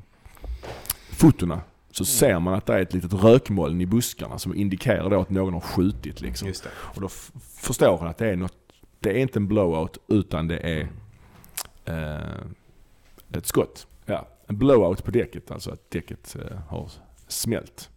[1.18, 1.62] fotona.
[1.92, 5.30] så ser man att det är ett litet rökmoln i buskarna som indikerar då att
[5.30, 6.22] någon har skjutit.
[6.22, 6.54] Liksom.
[6.70, 7.10] Och då
[7.62, 8.58] förstår han att det är något,
[9.00, 10.88] det är inte en blowout utan det är
[11.86, 13.88] eh, ett skott.
[14.06, 16.92] Ja, en blowout på däcket, alltså att däcket eh, har
[17.28, 17.90] smält.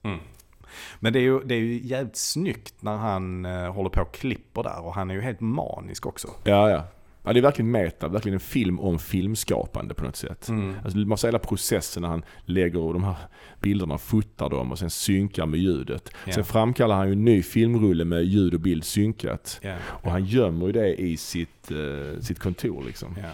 [1.00, 4.14] Men det är, ju, det är ju jävligt snyggt när han eh, håller på och
[4.14, 6.28] klipper där och han är ju helt manisk också.
[6.44, 6.84] Ja, ja.
[7.22, 10.48] Ja, det är verkligen meta, verkligen en film om filmskapande på något sätt.
[10.48, 10.74] Mm.
[10.84, 13.16] Alltså, man ser hela processen när han lägger de här
[13.60, 16.10] bilderna, fotar dem och sen synkar med ljudet.
[16.24, 16.32] Ja.
[16.32, 19.60] Sen framkallar han ju en ny filmrulle med ljud och bild synkat.
[19.62, 19.74] Ja.
[19.86, 23.16] Och han gömmer ju det i sitt, eh, sitt kontor liksom.
[23.22, 23.30] Ja.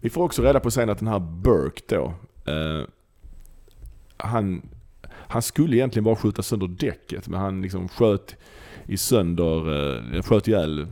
[0.00, 2.14] Vi får också reda på sen att den här Burke då,
[2.52, 2.86] eh,
[4.16, 4.62] han,
[5.08, 8.36] han skulle egentligen bara skjuta sönder däcket men han liksom sköt
[8.86, 10.86] i sönder, eh, sköt ihjäl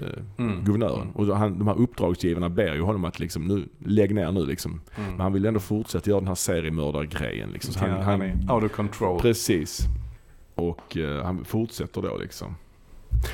[0.00, 0.06] eh,
[0.44, 0.64] Mm.
[0.64, 1.10] guvernören.
[1.14, 4.80] Och han, de här uppdragsgivarna ber ju honom att liksom, nu, lägg ner nu liksom.
[5.10, 7.72] Men han vill ändå fortsätta göra den här seriemördargrejen liksom.
[7.74, 9.20] Så Han, han, han han, out of control.
[9.20, 9.80] Precis.
[10.54, 12.54] Och eh, han fortsätter då liksom.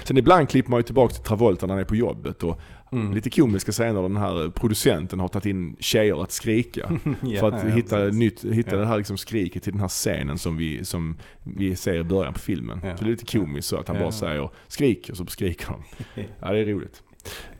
[0.05, 2.61] Sen ibland klipper man ju tillbaka till Travolta när han är på jobbet och
[2.93, 3.15] Mm.
[3.15, 6.91] lite komiska scener där den här producenten har tagit in tjejer att skrika.
[7.23, 8.19] Ja, för att ja, hitta, precis.
[8.19, 8.77] nytt, hitta Ja.
[8.81, 12.33] det här liksom skriket till den här scenen som vi, som vi ser i början
[12.33, 12.81] på filmen.
[12.81, 15.83] Så det är lite komiskt så att han bara säger skrik och så skriker de.
[16.41, 17.03] Ja det är roligt.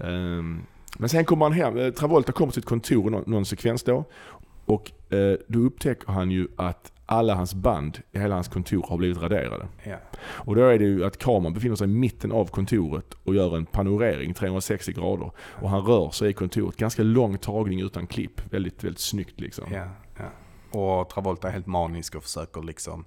[0.01, 0.61] Ehm,
[0.99, 4.05] men sen kommer han hem, eh, Travolta kommer till ett kontor någon, någon sekvens då.
[4.65, 8.97] Och eh, då upptäcker han ju att alla hans band i hela hans kontor har
[8.97, 9.69] blivit raderade.
[9.85, 9.97] Ja.
[10.23, 13.57] Och då är det ju att kameran befinner sig i mitten av kontoret och gör
[13.57, 15.31] en panorering 360 grader.
[15.39, 16.77] Och han rör sig i kontoret.
[16.77, 18.53] Ganska lång tagning utan klipp.
[18.53, 19.65] Väldigt, väldigt snyggt liksom.
[19.73, 19.89] Ja,
[20.19, 20.79] ja.
[20.81, 23.05] Och Travolta är helt manisk och försöker liksom,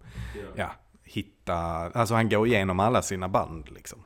[0.56, 0.72] ja,
[1.04, 4.00] hitta, alltså han går igenom alla sina band liksom.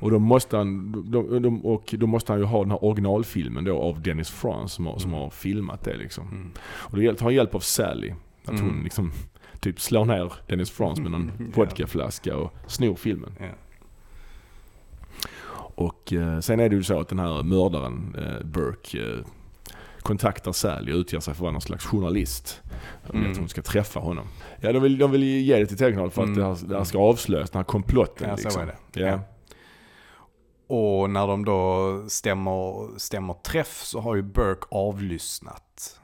[0.00, 3.64] Och då måste han, de, de, och då måste han ju ha den här originalfilmen
[3.64, 6.52] då av Dennis Franz som har, som har filmat det liksom.
[6.68, 8.12] Och då tar han hjälp av Sally.
[8.48, 9.12] Att hon liksom
[9.60, 13.32] typ slår ner Dennis Franz med någon vodkaflaska och snor filmen.
[13.40, 13.46] Ja.
[15.78, 19.18] Och eh, sen är det ju så att den här mördaren, eh, Burke, eh,
[19.98, 22.62] kontaktar Sally och utger sig för att vara någon slags journalist.
[23.12, 24.26] Vill Att hon ska träffa honom.
[24.60, 26.38] Ja, de vill, de vill ge det till TV-kanalen för att Mm.
[26.40, 28.28] det, här, det här ska avslöjas, den här komplotten.
[28.28, 28.62] Ja, så liksom.
[28.62, 29.00] är det.
[29.00, 29.06] Ja.
[29.06, 29.20] Ja.
[30.68, 36.00] Och när de då stämmer, stämmer träff så har ju Burke avlyssnat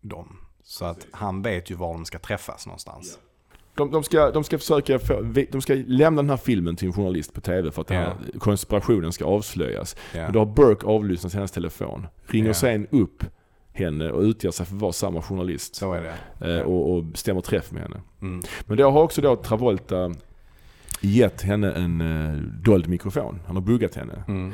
[0.00, 0.36] dem.
[0.64, 3.18] Så att han vet ju var de ska träffas någonstans.
[3.76, 6.92] De, de, ska, de ska försöka få, de ska lämna den här filmen till en
[6.92, 9.96] journalist på TV för att den här konspirationen ska avslöjas.
[10.14, 10.22] Ja.
[10.22, 12.06] Men då har Burke avlyssnat hennes telefon.
[12.26, 12.54] Ringer Ja.
[12.54, 13.24] sen upp
[13.72, 15.74] henne och utger sig för att vara samma journalist.
[15.74, 16.56] Så är det.
[16.58, 18.00] eh, och, och stämmer träff med henne.
[18.22, 18.42] Mm.
[18.66, 20.14] Men då har också då Travolta
[21.00, 23.40] gett henne en eh, dold mikrofon.
[23.46, 24.24] Han har buggat henne.
[24.28, 24.52] Mm.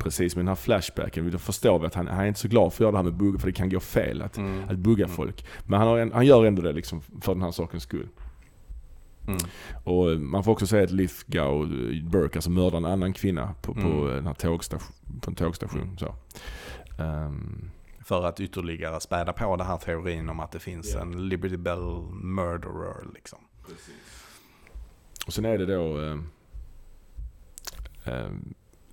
[0.00, 1.30] Precis med den här flashbacken.
[1.30, 3.04] Då förstår vi att han, han är inte så glad för att göra det här
[3.04, 4.68] med bugga för det kan gå fel att, Mm.
[4.68, 5.46] att bugga folk.
[5.66, 8.08] Men han, en, han gör ändå det liksom för den här sakens skull.
[9.26, 9.38] Mm.
[9.84, 13.54] Och eh, man får också säga att Lithgow, eh, Burke, alltså mördar en annan kvinna
[13.62, 14.06] på, på, Mm.
[14.14, 15.98] den här tågstation, på en tågstation.
[15.98, 16.14] Så.
[17.02, 17.70] Ehm,
[18.04, 22.02] För att ytterligare späda på den här teorin om att det finns en Liberty Bell
[22.22, 23.38] murderer liksom.
[25.26, 26.00] och sen är det då...
[26.02, 26.18] Eh,
[28.14, 28.30] eh,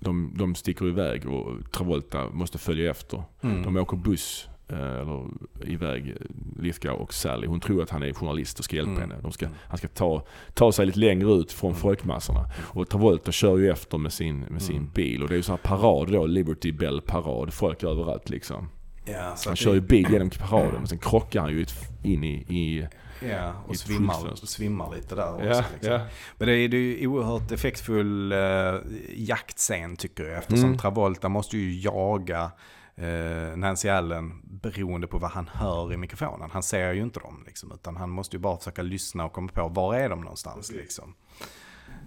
[0.00, 3.22] de, de sticker iväg och Travolta måste följa efter.
[3.42, 3.62] Mm.
[3.62, 5.26] De åker buss, eh, eller
[5.64, 7.46] iväg, eh, Lithgow och Sally.
[7.46, 9.02] Hon tror att han är journalist och ska hjälpa Mm.
[9.02, 9.22] henne.
[9.22, 10.22] De ska, han ska ta,
[10.54, 12.44] ta sig lite längre ut från folkmassorna.
[12.60, 14.90] Och Travolta kör ju efter med sin, med sin Mm.
[14.94, 15.22] bil.
[15.22, 17.52] Och det är ju så här parad då, Liberty Bell parad.
[17.54, 18.68] Folk överallt liksom.
[19.04, 21.66] Ja, Han kör ju bil genom paraden men sen krockar han ju
[22.02, 22.86] in i, i
[23.20, 25.46] Ja, och svimmar, svimmar lite där också.
[25.46, 25.92] Ja, liksom.
[25.92, 26.00] ja.
[26.38, 28.74] Men det är ju oerhört effektfull eh,
[29.14, 30.38] jaktscen tycker jag.
[30.38, 30.78] Eftersom Mm.
[30.78, 32.50] Travolta måste ju jaga
[32.96, 36.50] eh, Nancy Allen beroende på vad han hör i mikrofonen.
[36.52, 39.48] Han ser ju inte dem liksom, utan han måste ju bara försöka lyssna och komma
[39.54, 41.14] på var är de någonstans liksom.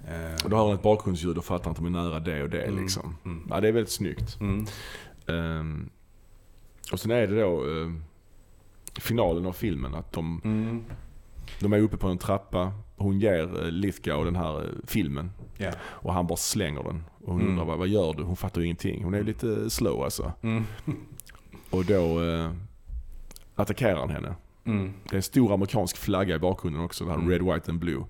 [0.07, 2.49] Eh, Och då har han ett bakgrundsljud och fattar att de är nära det och
[2.49, 2.81] det Mm.
[2.81, 3.17] liksom.
[3.25, 3.47] Mm.
[3.49, 4.37] Ja, det är väldigt snyggt.
[4.39, 4.65] mm,
[5.27, 5.89] Ehm,
[6.91, 7.91] och sen är det då eh,
[8.99, 9.95] finalen av filmen.
[9.95, 10.83] Att de, mm,
[11.59, 12.71] de är uppe på en trappa.
[12.95, 15.31] Hon ger eh, Lithgow den här eh, filmen.
[15.57, 15.71] ja.
[15.81, 17.03] Och han bara slänger den.
[17.25, 17.59] Och hon Mm.
[17.59, 18.23] undrar vad, gör du?
[18.23, 19.03] Hon fattar ju ingenting.
[19.03, 20.31] Hon är lite slow alltså.
[20.41, 20.65] Mm,
[21.69, 22.51] Och då eh,
[23.55, 24.35] attackerar han henne.
[24.65, 27.03] mm, Det är en stor amerikansk flagga i bakgrunden också.
[27.05, 27.29] Det här Mm.
[27.29, 28.03] Red, White and Blue.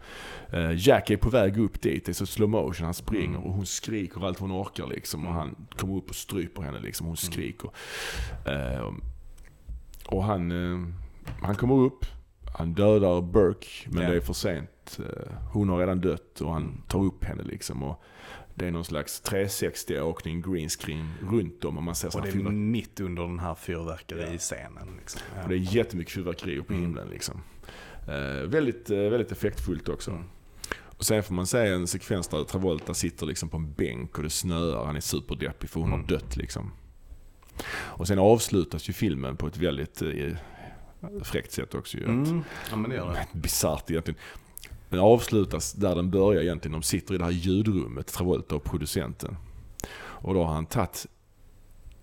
[0.49, 2.05] Eh, Jack är på väg upp dit.
[2.05, 2.85] Det är så slow motion.
[2.85, 3.43] Han springer Mm.
[3.43, 5.27] och hon skriker allt hon orkar liksom.
[5.27, 7.03] Och han kommer upp och stryper henne liksom.
[7.05, 7.09] Mm.
[7.09, 7.69] Hon skriker.
[8.45, 8.91] Eh,
[10.11, 10.87] och han, eh,
[11.41, 12.05] han kommer upp.
[12.57, 13.67] Han dödar Burke.
[13.89, 14.09] Men Ja.
[14.09, 14.99] det är för sent.
[14.99, 17.83] Eh, hon har redan dött och han tar upp henne liksom.
[17.83, 18.01] Och
[18.55, 21.77] det är någon slags 360-åkning green screen runt om.
[21.77, 24.87] Och man ser Och det är fyrverk- mitt under den här fyrverkeriscenen.
[24.97, 25.21] Liksom.
[25.35, 25.43] Ja.
[25.43, 26.85] och det är jättemycket fyrverkerier på Mm.
[26.85, 27.41] himlen liksom.
[28.07, 30.23] Eh, väldigt, eh, väldigt effektfullt också.
[30.97, 34.23] Och sen får man se en sekvens där Travolta sitter liksom på en bänk och
[34.23, 34.85] det snöar.
[34.85, 36.07] Han är superdeppig för hon har Mm.
[36.07, 36.71] dött liksom.
[37.69, 40.09] Och sen avslutas ju filmen på ett väldigt eh,
[41.23, 42.03] fräckt sätt också ju.
[42.03, 42.43] Mm.
[42.69, 43.27] Ja men det gör det.
[43.39, 44.19] Bisarrt egentligen.
[44.89, 46.73] Den avslutas där den börjar egentligen.
[46.73, 49.37] De sitter i det här ljudrummet, Travolta och producenten.
[49.93, 51.07] Och då har han tagit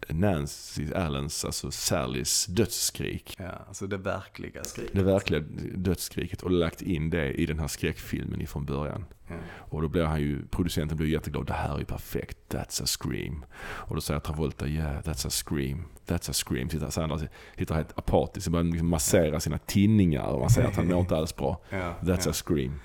[0.08, 3.36] Nancy Allens, alltså Sallys dödsskrik.
[3.38, 4.94] Ja, alltså det verkliga skriket.
[4.94, 5.40] Det verkliga
[5.74, 9.04] dödsskriket och lagt in det i den här skräckfilmen ifrån början.
[9.28, 9.34] Ja.
[9.56, 11.46] Och då blir han ju, producenten blir jätteglad.
[11.46, 12.38] Det här är perfekt.
[12.48, 13.44] That's a scream.
[13.60, 15.84] Och då säger Travolta, yeah that's a scream.
[16.06, 16.70] That's a scream.
[16.70, 17.28] Sitter, så han
[17.58, 20.26] sitter helt apatisk och börjar liksom massera sina tinningar.
[20.26, 21.62] Och man säger att han mår inte alls bra.
[21.70, 22.30] Ja, That's ja.
[22.30, 22.80] a scream.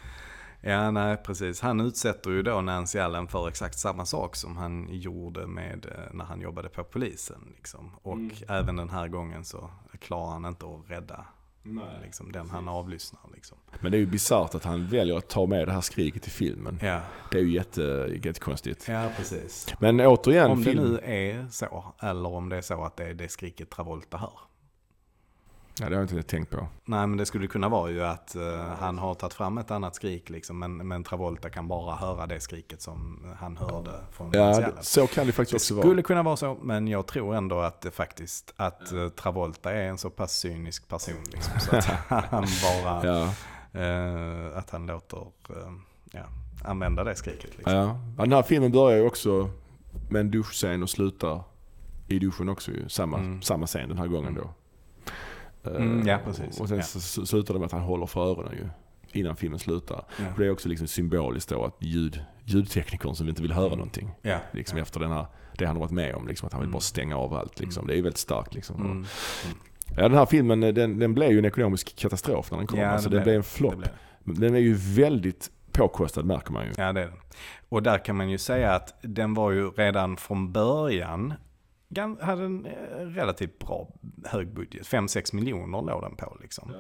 [0.66, 1.62] Ja, nej precis.
[1.62, 6.14] Han utsätter ju då Nancy Allen för exakt samma sak som han gjorde med eh,
[6.14, 7.54] när han jobbade på polisen.
[7.56, 7.92] Liksom.
[8.02, 9.70] Och även den här gången så
[10.00, 11.26] klarar han inte att rädda
[12.04, 13.22] liksom, den han avlyssnar.
[13.34, 13.58] Liksom.
[13.80, 16.30] Men det är ju bisarrt att han väljer att ta med det här skriket i
[16.30, 16.80] filmen.
[16.82, 17.02] Ja.
[17.32, 17.82] Det är ju jätte,
[18.24, 18.88] jättekonstigt.
[18.88, 19.68] ja, precis.
[19.80, 20.84] Men återigen, Om det film...
[20.84, 24.40] nu är så, eller om det är så att det är det skriket Travolta hör.
[25.80, 26.68] Ja, det har jag inte tänkt på.
[26.86, 29.96] Nej men det skulle kunna vara ju att eh, han har tagit fram ett annat
[29.96, 34.60] skrik liksom, men, men Travolta kan bara höra det skriket som han hörde från Ja,
[34.60, 36.04] det, så kan det faktiskt Det också skulle vara.
[36.04, 39.98] kunna vara så, men jag tror ändå att det faktiskt, att eh, Travolta är en
[39.98, 43.24] så pass cynisk person liksom, så att han bara, Ja,
[43.82, 45.28] eh, att han låter,
[46.12, 46.24] ja,
[46.66, 47.74] använda det skriket liksom.
[47.74, 48.00] ja.
[48.18, 49.50] ja, den här filmen börjar ju också
[50.10, 51.44] med en duschscen och slutar
[52.08, 52.90] i duschen också ju.
[52.90, 53.42] Samma, Mm.
[53.42, 54.50] samma scen den här gången då.
[55.66, 56.60] Mm, Eh, ja, precis.
[56.60, 56.84] Och sen Ja.
[56.84, 58.70] så slutar det med att han håller för öronen ju.
[59.20, 60.06] Innan filmen slutar.
[60.20, 60.26] Ja.
[60.38, 64.12] Det är också liksom symboliskt då att ljud, ljudteknikern som inte vill höra någonting.
[64.22, 64.38] Ja.
[64.52, 65.26] Liksom efter den här,
[65.58, 67.60] det han har varit med om, liksom, att han vill bara stänga av allt.
[67.60, 67.88] Liksom.
[67.88, 68.54] Det är ju väldigt starkt.
[68.54, 68.82] Liksom.
[68.86, 69.06] Mm.
[69.98, 72.80] Ja, den här filmen den, den blev ju en ekonomisk katastrof när den kom.
[72.80, 73.84] Ja, alltså, det den blev en flopp.
[74.24, 76.72] Den är ju väldigt påkostad märker man ju.
[76.78, 77.18] Ja, det är den.
[77.70, 81.34] Och där kan man ju säga att den var ju redan från början,
[82.02, 83.88] hade en eh, relativt bra
[84.26, 84.88] hög budget.
[84.88, 86.72] 5-6 miljoner låg den på liksom.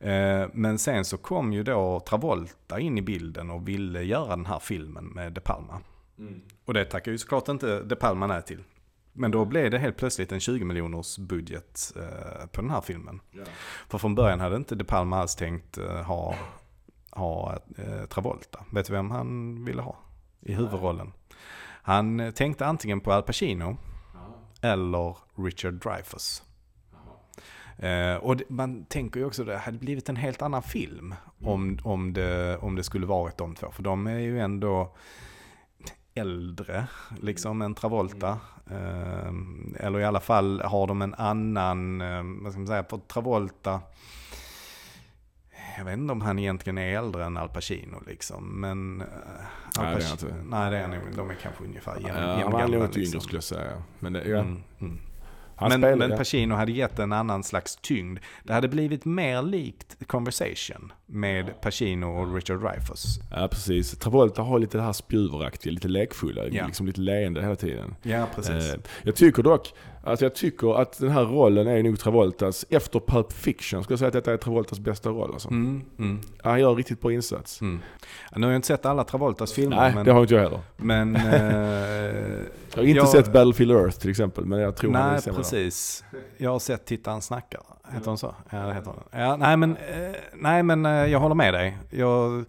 [0.00, 4.46] Eh, Men sen så kom ju då Travolta in i bilden och ville göra den
[4.46, 5.80] här filmen med De Palma.
[6.64, 8.64] Och det tackar ju såklart inte De Palma nej till.
[9.12, 13.20] Men då blev det helt plötsligt en 20 miljoners budget eh, på den här filmen.
[13.88, 16.34] För från början hade inte De Palma alls tänkt ha,
[17.10, 17.58] ha
[18.08, 18.64] Travolta.
[18.72, 19.96] Vet du vem han ville ha
[20.40, 21.12] i huvudrollen?
[21.84, 23.76] Han tänkte antingen på Al Pacino
[24.62, 26.42] eller Richard Dreyfuss.
[27.78, 31.14] Eh, och det, man tänker ju också att det hade blivit en helt annan film
[31.40, 33.70] om, om, det, om det skulle varit de två.
[33.70, 34.96] För de är ju ändå
[36.14, 36.86] äldre
[37.20, 38.38] liksom än Travolta.
[38.70, 39.32] Eh,
[39.76, 43.80] eller i alla fall har de en annan, eh, vad ska man säga, för Travolta
[45.78, 48.60] jag vet inte om han egentligen är äldre än Al Pacino liksom.
[48.60, 49.00] Men...
[49.00, 49.06] eh,
[49.78, 50.34] Al Nej, det är han inte.
[50.50, 50.96] Nej, det är han.
[51.16, 52.66] De är kanske ungefär jäm, Ja, han jämngamla.
[52.78, 53.14] nog inte liksom.
[53.16, 53.82] yngre skulle jag säga.
[53.98, 54.38] Men det, ja.
[54.38, 54.98] Mm, mm.
[55.56, 56.16] Han men, spelar, men ja.
[56.16, 58.18] Pacino hade gett en annan slags tyngd.
[58.44, 63.18] Det hade blivit mer likt Conversation med Pacino och Richard Dreyfuss.
[63.30, 63.90] Ja, precis.
[63.98, 66.66] Travolta har lite det här spjuveraktiga, lite lekfulla, Ja.
[66.66, 67.94] liksom lite leende hela tiden.
[68.02, 68.74] Ja, precis.
[68.74, 69.72] Eh, jag tycker dock
[70.04, 73.98] att jag tycker att den här rollen är nog Travoltas, efter Pulp Fiction, skulle jag
[73.98, 75.30] säga att detta är Travoltas bästa roll.
[75.32, 75.48] Alltså.
[75.50, 77.60] Mm, mm, Han gör en riktigt bra insats.
[77.60, 77.80] mm.
[78.36, 79.76] Nu har jag inte sett alla Travoltas filmer.
[79.76, 80.60] Nej, men, det har inte jag heller.
[80.76, 82.31] men eh,
[82.74, 85.22] Jag har inte jag- sett Battlefield Earth till exempel, men jag tror han är Nej,
[85.22, 85.42] sämre där.
[85.42, 86.04] precis.
[86.38, 87.60] Jag har sett Tittaren snackar.
[87.92, 88.34] Heter hon så?
[88.50, 89.20] Ja, det heter hon.
[89.20, 91.78] Ja, nej, men, eh, nej, men eh, jag håller med dig.
[91.90, 92.44] Jag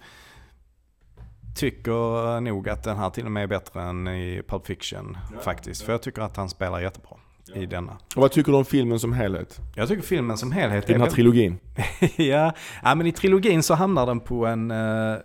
[1.55, 5.81] tycker nog att den här till och med är bättre än i Pulp Fiction faktiskt.
[5.81, 7.17] För jag tycker att han spelar jättebra
[7.55, 7.91] i denna.
[8.15, 9.59] Och vad tycker du om filmen som helhet?
[9.75, 11.59] Jag tycker filmen som helhet I den här trilogin?
[12.15, 15.15] ja, ja, men i trilogin så hamnar den på en, eh,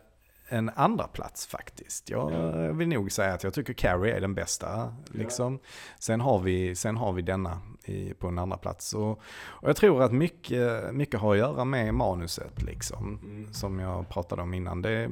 [0.48, 2.10] en andra plats faktiskt.
[2.10, 2.30] Jag
[2.72, 4.94] vill nog säga att jag tycker Carrie är den bästa.
[5.06, 5.58] Liksom.
[5.98, 8.94] Sen, har vi, sen har vi denna i, på en andra plats.
[8.94, 9.10] Och,
[9.40, 13.20] och jag tror att mycket, mycket har att göra med manuset, liksom,
[13.52, 14.82] som jag pratade om innan.
[14.82, 15.10] Det,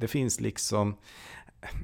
[0.00, 0.94] det finns liksom...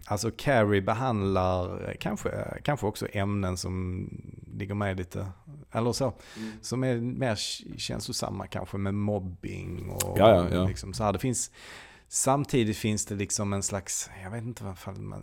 [0.07, 4.09] Alltså Carrie behandlar kanske, kanske också ämnen som
[4.55, 5.27] ligger med lite,
[5.73, 6.13] eller så,
[6.61, 7.35] som är mer
[7.79, 10.65] känslosamma kanske med mobbing och Ja, ja.
[10.67, 11.13] Liksom, så här.
[11.13, 11.51] Det finns,
[12.09, 14.75] samtidigt finns det liksom en slags, jag vet inte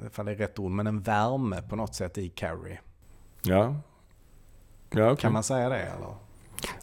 [0.08, 2.80] ifall det är rätt ord, men en värme på något sätt i Carrie.
[3.42, 3.76] Ja.
[4.90, 5.22] Ja, okej.
[5.22, 6.16] Kan man säga det eller?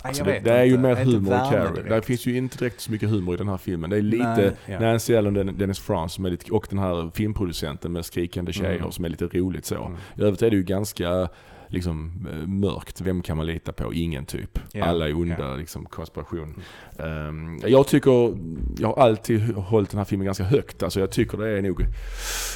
[0.03, 1.83] Alltså det, det är ju mer Det humor i Carrie.
[1.89, 3.91] Där finns ju inte direkt så mycket humor i den här filmen.
[3.91, 4.81] Det är lite Nej, ja.
[4.81, 8.79] Nancy Allen och Dennis Franz som är lite, och den här filmproducenten med skrikande tjejer
[8.79, 8.93] Mm.
[8.93, 9.85] som är lite roligt så.
[9.85, 9.99] Mm.
[10.19, 11.29] I övrigt är det ju ganska
[11.69, 13.01] liksom eh, mörkt.
[13.01, 13.95] Vem kan man lita på?
[13.95, 14.59] Ingen typ.
[14.73, 15.57] Ja, Alla är onda, ja.
[15.57, 16.55] liksom konspiration.
[16.99, 18.39] Ehm, jag tycker,
[18.79, 20.83] jag har alltid hållit den här filmen ganska högt.
[20.83, 21.85] Alltså jag tycker det är nog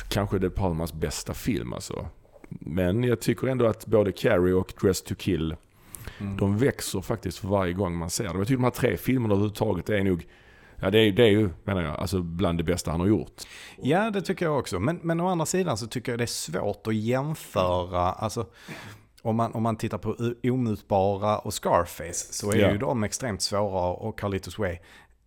[0.09, 2.07] kanske De Palmas bästa film alltså.
[2.49, 5.55] Men jag tycker ändå att både Carrie och Dress to Kill,
[6.21, 6.37] Mm.
[6.37, 8.39] de växer faktiskt för varje gång man ser dem.
[8.39, 10.27] Jag tycker de här tre filmerna överhuvudtaget är nog,
[10.81, 13.43] ja det är, det är ju, menar jag, alltså bland det bästa han har gjort.
[13.83, 14.79] Ja, det tycker jag också.
[14.81, 18.01] Men, men å andra sidan så tycker jag det är svårt att jämföra.
[18.13, 18.47] Alltså,
[19.23, 22.71] om man, om man tittar på Omutbara och Scarface så är Ja.
[22.73, 24.79] ju de extremt svåra och Carlitos Way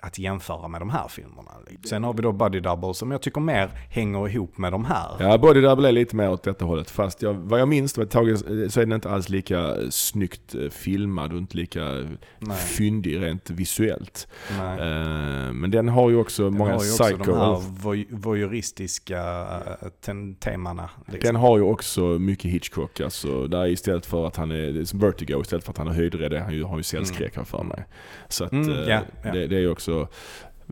[0.02, 1.52] att jämföra med de här filmerna.
[1.90, 5.07] Sen har vi då Buddy Double som jag tycker mer hänger ihop med de här.
[5.19, 6.90] Ja, Body Double är lite mer åt detta hållet.
[6.90, 11.32] Fast jag, vad jag minns taget, så är den inte alls lika snyggt eh, filmad
[11.34, 11.84] och inte lika
[12.40, 12.57] Nej.
[12.57, 14.28] fyndig rent visuellt.
[14.60, 14.80] Nej.
[14.80, 17.24] Eh, Men den har ju också Den många har ju också psycho...
[17.24, 19.48] de här voy- voyeuristiska
[19.82, 20.90] eh, temana.
[21.06, 21.19] Liksom.
[21.28, 22.99] Den har ju också mycket Hitchcock.
[23.02, 26.34] Alltså, där istället för att han är, som Vertigo, istället för att han är höjdrädd,
[26.41, 27.86] han ju- har ju cellskräck här för mig.
[28.30, 29.32] Så att Mm, eh, ja, ja.
[29.32, 29.86] Det, det är ju också,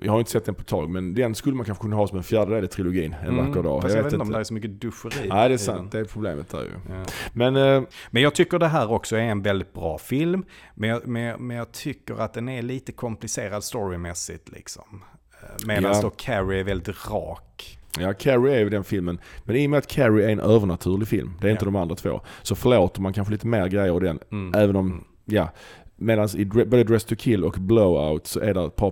[0.02, 2.08] jag har inte sett den på ett tag, men den skulle man kanske kunna ha
[2.08, 3.72] som en fjärde del i trilogin en vacker dag.
[3.72, 5.30] Mm, Fast jag, vet inte om det är så mycket duscheri.
[5.30, 5.92] Nej, det är sant.
[5.92, 6.72] Det är problemet där ju.
[6.96, 7.04] Ja.
[7.34, 10.46] Men eh, Men jag tycker det här också är en väldigt bra film.
[10.76, 15.04] Men jag, men, men jag tycker att den är lite komplicerad storymässigt liksom.
[15.66, 16.02] Medan Ja.
[16.02, 17.80] då Carrie är väldigt rak.
[18.00, 19.20] Ja, Carrie är ju den filmen.
[19.44, 21.72] Men i och med att Carrie är en övernaturlig film, det är inte Ja.
[21.72, 24.20] de andra två, så förlåter man kanske lite mer grejer i den.
[24.32, 24.62] Mm.
[24.64, 25.50] Även om, ja.
[26.06, 28.92] Medan i både Dress to Kill och Blowout så är det ett par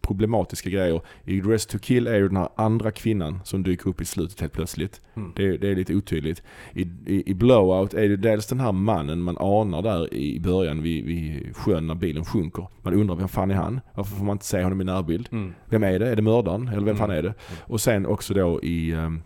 [0.00, 1.00] problematiska grejer.
[1.24, 4.40] I Dress to Kill är ju den här andra kvinnan som dyker upp i slutet
[4.40, 5.00] helt plötsligt.
[5.16, 5.32] Mm.
[5.36, 6.42] Det, är- det är lite otydligt.
[6.72, 10.82] I, i, I Blowout är det dels den här mannen man anar där i början
[10.82, 12.68] vid, vid sjön när bilen sjunker.
[12.82, 13.80] Man undrar vem fan är han?
[13.94, 15.28] Varför får man inte se honom i närbild?
[15.32, 15.52] Mm.
[15.68, 16.08] Vem är det?
[16.08, 16.68] Är det mördaren?
[16.68, 17.18] Eller vem fan Mm.
[17.18, 17.34] är det?
[17.60, 18.92] Och sen också då i...
[18.94, 19.22] Um,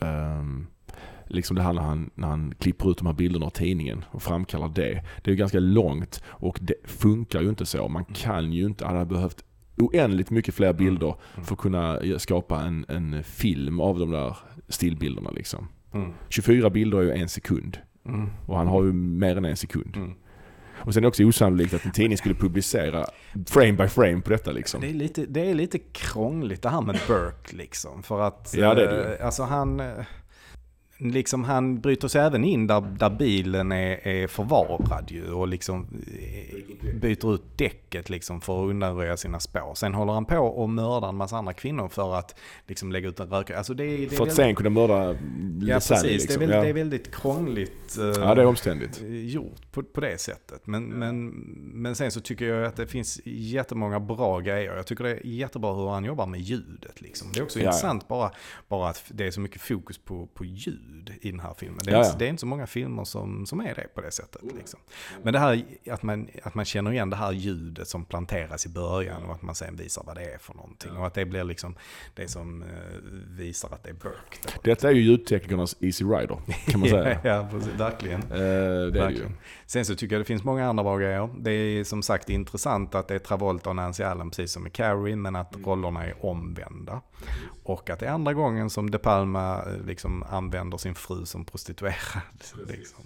[0.00, 0.66] um,
[1.26, 4.22] liksom det här när han, när han klipper ut de här bilderna av tidningen och
[4.22, 5.04] framkallar det.
[5.22, 7.88] Det är ju ganska långt och det funkar ju inte så.
[7.88, 9.44] Man kan ju inte, han hade behövt
[9.76, 14.36] oändligt mycket fler bilder för att kunna skapa en, en film av de där
[14.68, 15.68] stillbilderna liksom.
[15.92, 16.12] Mm.
[16.28, 17.78] 24 bilder är ju en sekund.
[18.06, 18.30] Mm.
[18.46, 19.96] Och han har ju mer än en sekund.
[19.96, 20.12] Mm.
[20.76, 23.04] Och sen är det också osannolikt att en tidning skulle publicera
[23.46, 24.80] frame by frame på detta liksom.
[24.80, 28.02] Det är, lite, det är lite krångligt det här med Burke liksom.
[28.02, 29.86] För att, Ja, det är det eh, alltså han, eh,
[30.98, 35.86] liksom han bryter sig även in där, där bilen är, är förvarad ju och liksom
[36.18, 39.74] eh, byter ut däcket liksom för att undanröja sina spår.
[39.74, 42.34] Sen håller han på och mördar en massa andra kvinnor för att
[42.66, 43.58] liksom lägga ut en rökare.
[43.58, 45.16] Alltså det, är- det är För att väldigt- sen kunna mörda
[45.60, 46.38] Ja precis, liksom.
[46.40, 46.62] det, är väldigt, ja.
[46.62, 49.00] det är väldigt krångligt eh, ja, det är omständigt.
[49.08, 50.66] gjort på, på det sättet.
[50.66, 51.28] Men, men,
[51.74, 54.76] men sen så tycker jag att det finns jättemånga bra grejer.
[54.76, 57.00] Jag tycker det är jättebra hur han jobbar med ljudet.
[57.00, 57.28] Liksom.
[57.32, 57.64] Det är också ja.
[57.64, 58.30] intressant bara,
[58.68, 60.80] bara att det är så mycket fokus på, på ljud
[61.20, 61.78] i den här filmen.
[61.84, 64.00] Det är, Ja, inte, det är inte så många filmer som, som är det på
[64.00, 64.42] det sättet.
[64.42, 64.80] Liksom.
[65.22, 68.68] Men det här att man, att man känner igen det här ljudet som planteras i
[68.68, 70.96] början och att man sen visar vad det är för någonting.
[70.96, 71.74] Och att det blir liksom
[72.14, 72.68] det som eh,
[73.28, 74.38] visar att det är Burke.
[74.42, 74.50] då.
[74.62, 77.20] Detta är ju ljudteknikernas Easy Rider, kan man säga.
[77.24, 78.22] ja, precis, verkligen.
[78.22, 79.00] Eh, det är det ju.
[79.00, 79.36] Verkligen.
[79.66, 81.28] Sen så tycker jag det finns många andra bra grejer.
[81.38, 84.70] Det är som sagt intressant att det är Travolta och Nancy Allen precis som i
[84.70, 87.00] Carrie, men att rollerna är omvända.
[87.62, 91.44] Och att det är andra gången som De Palma eh, liksom använder sin fru som
[91.44, 92.22] prostituerad.
[92.68, 93.04] Liksom.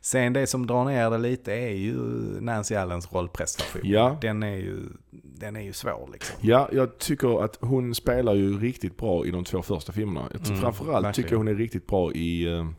[0.00, 1.94] Sen det som drar ner det lite är ju
[2.40, 3.82] Nancy Allens rollprestation.
[3.84, 4.18] Ja.
[4.20, 6.36] Den, är ju, den är ju svår liksom.
[6.40, 10.28] Ja, jag tycker att hon spelar ju riktigt bra i de två första filmerna.
[10.30, 11.12] Mm, framförallt verkligen.
[11.12, 12.70] tycker jag hon är riktigt bra i uh,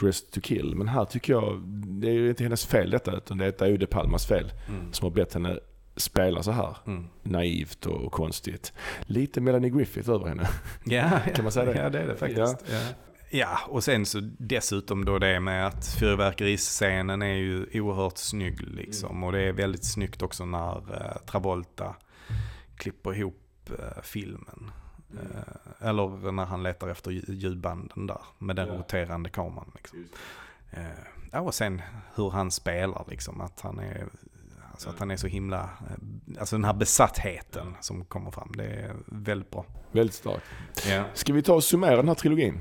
[0.00, 0.74] Dress to Kill.
[0.76, 1.62] Men här tycker jag,
[2.00, 4.52] det är ju inte hennes fel detta, utan detta är ju De Palmas fel.
[4.68, 4.92] Mm.
[4.92, 5.58] Som har bett henne
[5.96, 6.76] spela så här.
[6.86, 7.06] Mm.
[7.22, 8.72] Naivt och, och konstigt.
[9.00, 10.48] Lite Melanie Griffith över henne.
[10.84, 11.78] Ja, Kan man säga det?
[11.78, 12.64] Ja, det är det faktiskt.
[12.70, 12.74] Ja.
[12.74, 12.80] Ja,
[13.68, 19.24] och sen så dessutom då det med att fyrverkeriscenen är ju oerhört snygg liksom.
[19.24, 21.94] Och det är väldigt snyggt också när eh, Travolta
[22.76, 24.70] klipper ihop eh, filmen.
[25.12, 29.70] Eh, eller när han letar efter lju- ljudbanden där med den roterande kameran.
[29.74, 30.04] Liksom.
[30.70, 30.80] Eh,
[31.32, 31.82] ja, och sen
[32.14, 33.40] hur han spelar liksom.
[33.40, 34.06] Att han är,
[34.70, 38.52] alltså att han är så himla, eh, alltså den här besattheten som kommer fram.
[38.56, 39.64] Det är väldigt bra.
[39.92, 40.44] Väldigt starkt.
[40.88, 41.04] Ja.
[41.14, 42.58] Ska vi ta och summera den här trilogin?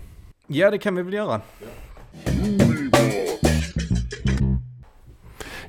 [0.47, 1.41] Ja, det kan vi väl göra.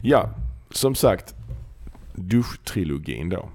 [0.00, 0.30] Ja,
[0.70, 1.34] som sagt.
[2.14, 3.48] Duschtrilogin då.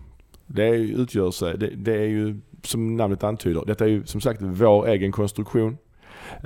[0.47, 4.41] Det utgör sig, det, det är ju som namnet antyder, detta är ju som sagt
[4.41, 5.77] vår egen konstruktion.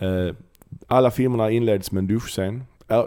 [0.02, 0.36] Eh,
[0.88, 2.64] alla filmerna inleds med en duschscen.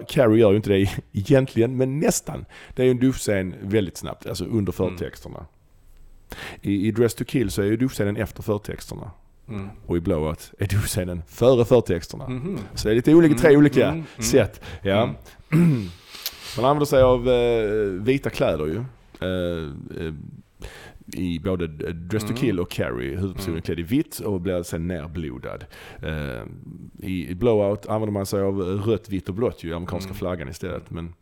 [0.08, 2.44] Carrie gör ju inte det egentligen, men nästan.
[2.74, 5.46] Det är ju en duschscen väldigt snabbt, alltså under förtexterna.
[6.62, 9.10] I, I Dress to Kill så är ju duschscenen efter förtexterna.
[9.48, 9.68] Mm.
[9.86, 12.28] och i Blowout är duschscenen före förtexterna.
[12.28, 12.58] Mhm.
[12.74, 14.22] Så det är lite olika, tre Mm, olika mm, mm.
[14.22, 14.60] sätt.
[14.82, 15.06] Ja.
[16.56, 18.76] Man använder sig av eh, vita kläder ju.
[19.20, 20.14] Eh, eh,
[21.20, 22.36] I både Dress to Mm.
[22.40, 23.16] Kill och Carrie.
[23.16, 25.64] Huvudpersonen är klädd i vitt och blir sen nerblodad.
[26.02, 26.42] Eh,
[27.08, 30.18] I i Blowout använder man sig av rött, vitt och blått ju, amerikanska Mm.
[30.18, 30.90] flaggan istället.
[30.90, 31.14] Men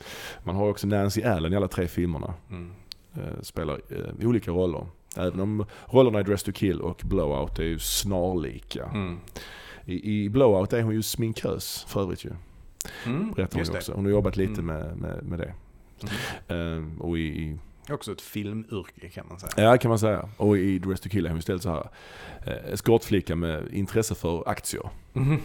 [0.44, 2.34] man har också Nancy Allen i alla tre filmerna.
[2.50, 2.70] Mm.
[3.14, 4.86] Eh, spelar eh, olika roller.
[5.18, 8.84] Även om rollerna i Dress to Kill och Blowout är ju snarlika.
[8.84, 9.18] Mm.
[9.84, 12.30] I, I Blowout är hon ju sminkös för övrigt ju.
[13.06, 13.32] Mm.
[13.32, 13.92] Berättar hon ju också.
[13.94, 14.66] Hon har jobbat lite Mm.
[14.66, 15.54] med, med, med det.
[16.54, 17.58] Ehm, och i, i,
[17.90, 19.52] Också ett filmyrke kan man säga.
[19.70, 20.28] ja kan man säga.
[20.36, 21.88] Och i Dress to Kill är hon istället så här
[22.46, 24.82] eh, eskortflicka med intresse för aktier.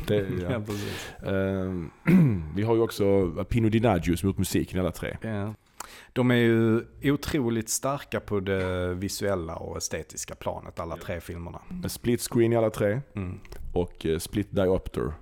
[0.08, 0.62] Det, ja.
[1.24, 1.30] ja.
[1.32, 1.92] Ehm,
[2.56, 5.18] vi har ju också Pino Dinaggio som gjort musiken i alla tre.
[5.22, 5.54] Ja.
[6.14, 11.62] De är ju otroligt starka på det visuella och estetiska planet, alla tre filmerna.
[11.90, 13.40] Split screen i alla tre Mm.
[13.74, 15.14] och eh, split diopter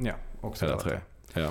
[0.00, 1.00] Ja, också alla tre.
[1.32, 1.42] tre.
[1.42, 1.50] Ja.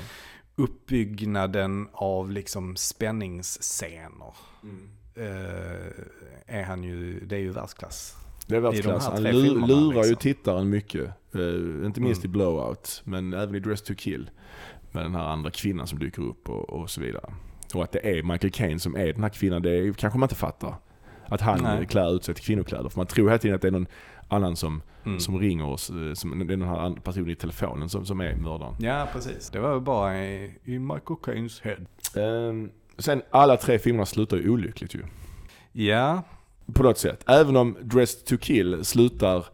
[0.56, 4.34] Uppbyggnaden av liksom spänningsscener
[5.16, 8.16] eh, är han ju, det är ju världsklass.
[8.48, 9.06] Det är världsklass.
[9.08, 10.16] Han lurar ju liksom.
[10.16, 11.06] tittaren mycket.
[11.36, 12.26] Eh, inte minst Mm.
[12.26, 14.30] i Blowout, men även i Dress to Kill.
[14.92, 17.34] Med den här andra kvinnan som dyker upp och, och så vidare.
[17.76, 20.36] Och att det är Michael Caine som är den här kvinnan, det kanske man inte
[20.36, 20.76] fattar.
[21.26, 21.86] Att han Nej.
[21.86, 22.90] Klär ut sig till kvinnokläder.
[22.90, 23.88] För man tror hela tiden att det är någon
[24.28, 25.20] annan som, Mm.
[25.20, 25.90] som ringer oss.
[25.90, 28.76] eh, Som, det är den här personen i telefonen som, som är mördaren.
[28.80, 29.50] Ja, precis.
[29.50, 31.78] Det var bara i, i Michael Caines head.
[32.50, 35.00] Ehm, sen alla tre filmerna slutar ju olyckligt ju.
[35.72, 36.24] Ja,
[36.74, 37.24] På något sätt.
[37.30, 39.46] Även om Dressed to Kill slutar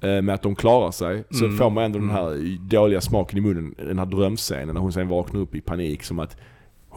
[0.00, 1.56] eh, med att de klarar sig, så Mm.
[1.58, 5.08] får man ändå den här dåliga smaken i munnen, den här drömscenen när hon sen
[5.08, 6.36] vaknar upp i panik som att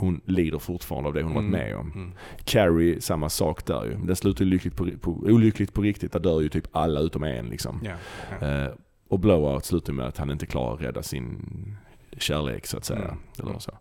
[0.02, 1.60] hon lider fortfarande av det hon varit Mm.
[1.60, 1.92] med om.
[1.96, 2.12] Mm.
[2.44, 3.96] Carrie, samma sak där ju.
[4.06, 7.46] Den slutar lyckligt på, på, olyckligt på riktigt, där dör ju typ alla utom en
[7.46, 7.80] liksom.
[7.84, 7.92] ja.
[8.42, 8.48] ja.
[8.48, 8.72] Eh,
[9.10, 11.38] och Blowout slutar med att han inte klarar att rädda sin
[12.18, 13.00] kärlek så att säga.
[13.00, 13.18] Mm.
[13.40, 13.72] Eller så.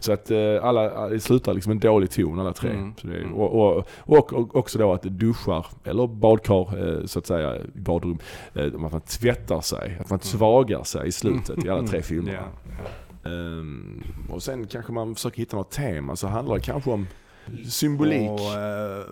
[0.00, 2.70] så att eh, alla, det slutar liksom en dålig ton alla tre.
[2.70, 2.94] Mm.
[3.02, 3.34] Det Mm.
[3.34, 7.80] och, och, och, och också då att duschar, eller badkar eh, så att säga, i
[7.80, 8.18] badrum,
[8.54, 12.38] eh, att man tvättar sig, att man svagar sig i slutet i alla tre filmerna.
[12.38, 12.76] Mm.
[13.28, 13.58] Ja, ja.
[13.60, 17.06] Ehm, och sen kanske man försöker hitta något tema, så handlar det kanske om
[17.68, 18.30] symbolik.
[18.30, 19.04] Och uh,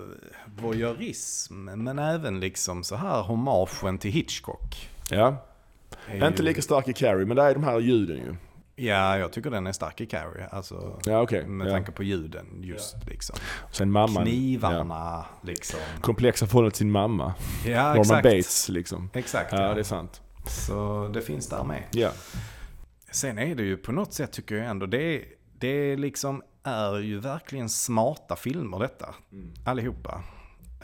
[0.62, 4.88] voyeurism, men även liksom så här hommagen till Hitchcock.
[5.10, 5.36] ja.
[6.08, 8.34] är Inte ju- lika stark i Carrie, men det är de här ljuden ju.
[8.76, 10.46] Ja, jag tycker den är stark i Carrie.
[10.50, 11.46] Alltså, Ja, okej.
[11.46, 11.70] med Ja.
[11.72, 13.36] tanke på ljuden just liksom.
[13.72, 14.14] Sen mamman.
[14.16, 14.22] Ja.
[14.24, 15.80] Knivarna liksom.
[16.00, 17.34] Komplexa förhållande till sin mamma.
[17.66, 18.22] Ja, Norman exakt.
[18.22, 19.10] Bates liksom.
[19.12, 19.52] Exakt.
[19.52, 20.20] Ja, det är sant.
[20.46, 21.82] Så det finns där med.
[21.90, 22.10] Ja.
[23.14, 25.24] Sen är det ju på något sätt tycker jag ändå, det,
[25.58, 29.14] det liksom är ju verkligen smarta filmer detta.
[29.64, 30.22] Allihopa.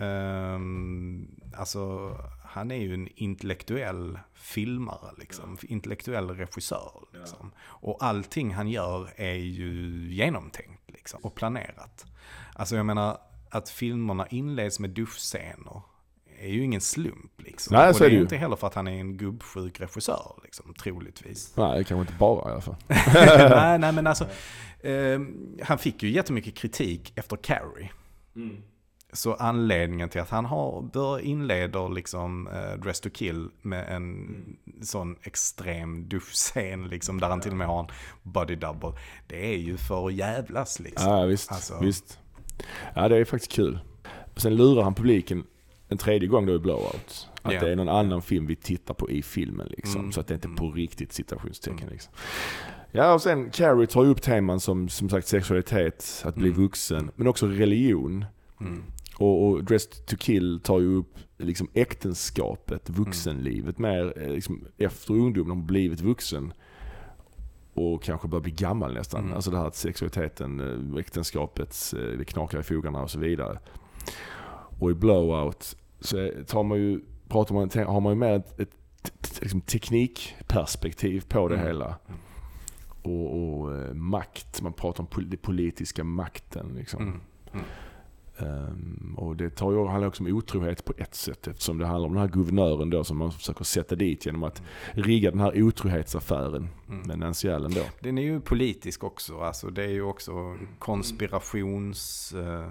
[0.00, 2.10] Um, alltså,
[2.44, 5.58] han är ju en intellektuell filmare, liksom.
[5.62, 6.92] Intellektuell regissör.
[7.12, 7.52] Liksom.
[7.60, 12.06] Och allting han gör är ju genomtänkt liksom, och planerat.
[12.54, 13.18] Alltså jag menar,
[13.50, 15.82] att filmerna inleds med duschscener
[16.40, 17.32] är ju ingen slump.
[17.38, 17.76] Liksom.
[17.76, 18.22] Nej, och så det är det ju.
[18.22, 21.56] inte heller för att han är en gubbsjuk regissör, liksom, troligtvis.
[21.56, 22.76] Nej, kanske inte bara i alla fall.
[23.50, 24.24] nej, nej, men alltså.
[24.80, 25.20] Eh,
[25.62, 27.90] han fick ju jättemycket kritik efter Carrie.
[29.12, 34.36] Så anledningen till att han har, bör inleder liksom eh, Dress to Kill med en
[34.82, 37.86] sån extrem duschscen liksom, där han till och med har en
[38.22, 38.92] body double.
[39.26, 41.10] Det är ju för att jävlas liksom.
[41.12, 41.52] Ja, visst.
[41.52, 42.18] Alltså- visst.
[42.94, 43.80] Ja, det är faktiskt kul.
[44.34, 45.44] Och sen lurar han publiken
[45.90, 47.28] en tredje gång då i Blowout.
[47.42, 47.60] Att Ja.
[47.60, 50.00] det är någon annan film vi tittar på i filmen liksom.
[50.00, 50.12] Mm.
[50.12, 52.12] Så att det inte är på riktigt citationstecken liksom.
[52.92, 56.60] Ja, och sen Carrie tar ju upp teman som som sagt sexualitet, att bli Mm.
[56.62, 58.24] vuxen, men också religion.
[58.60, 58.82] Mm.
[59.16, 65.14] Och, och Dressed to Kill tar ju upp liksom äktenskapet, vuxenlivet mer eh, liksom, efter
[65.14, 66.52] ungdomen, har blivit vuxen.
[67.74, 69.20] Och kanske börjar bli gammal nästan.
[69.24, 69.34] Mm.
[69.34, 70.60] Alltså det här att sexualiteten,
[70.94, 73.58] eh, äktenskapet, eh, det knakar i fogarna och så vidare.
[74.80, 78.74] Och i Blowout så tar man ju, pratar man, har man ju mer ett, ett,
[79.02, 81.66] ett liksom teknikperspektiv på det Mm.
[81.66, 81.94] hela.
[83.02, 87.02] Och, och eh, makt, man pratar om pol- den politiska makten liksom.
[87.02, 87.20] Mm.
[87.52, 87.64] Mm.
[88.38, 92.06] Ehm, och det tar ju, handlar också om otrohet på ett sätt eftersom det handlar
[92.08, 94.62] om den här guvernören då som man försöker sätta dit genom att
[94.92, 97.06] rigga den här otrohetsaffären Mm.
[97.06, 97.82] med Nancy Allen då.
[98.00, 99.40] Den är ju politisk också.
[99.40, 102.32] Alltså det är ju också konspirations...
[102.34, 102.70] Eh,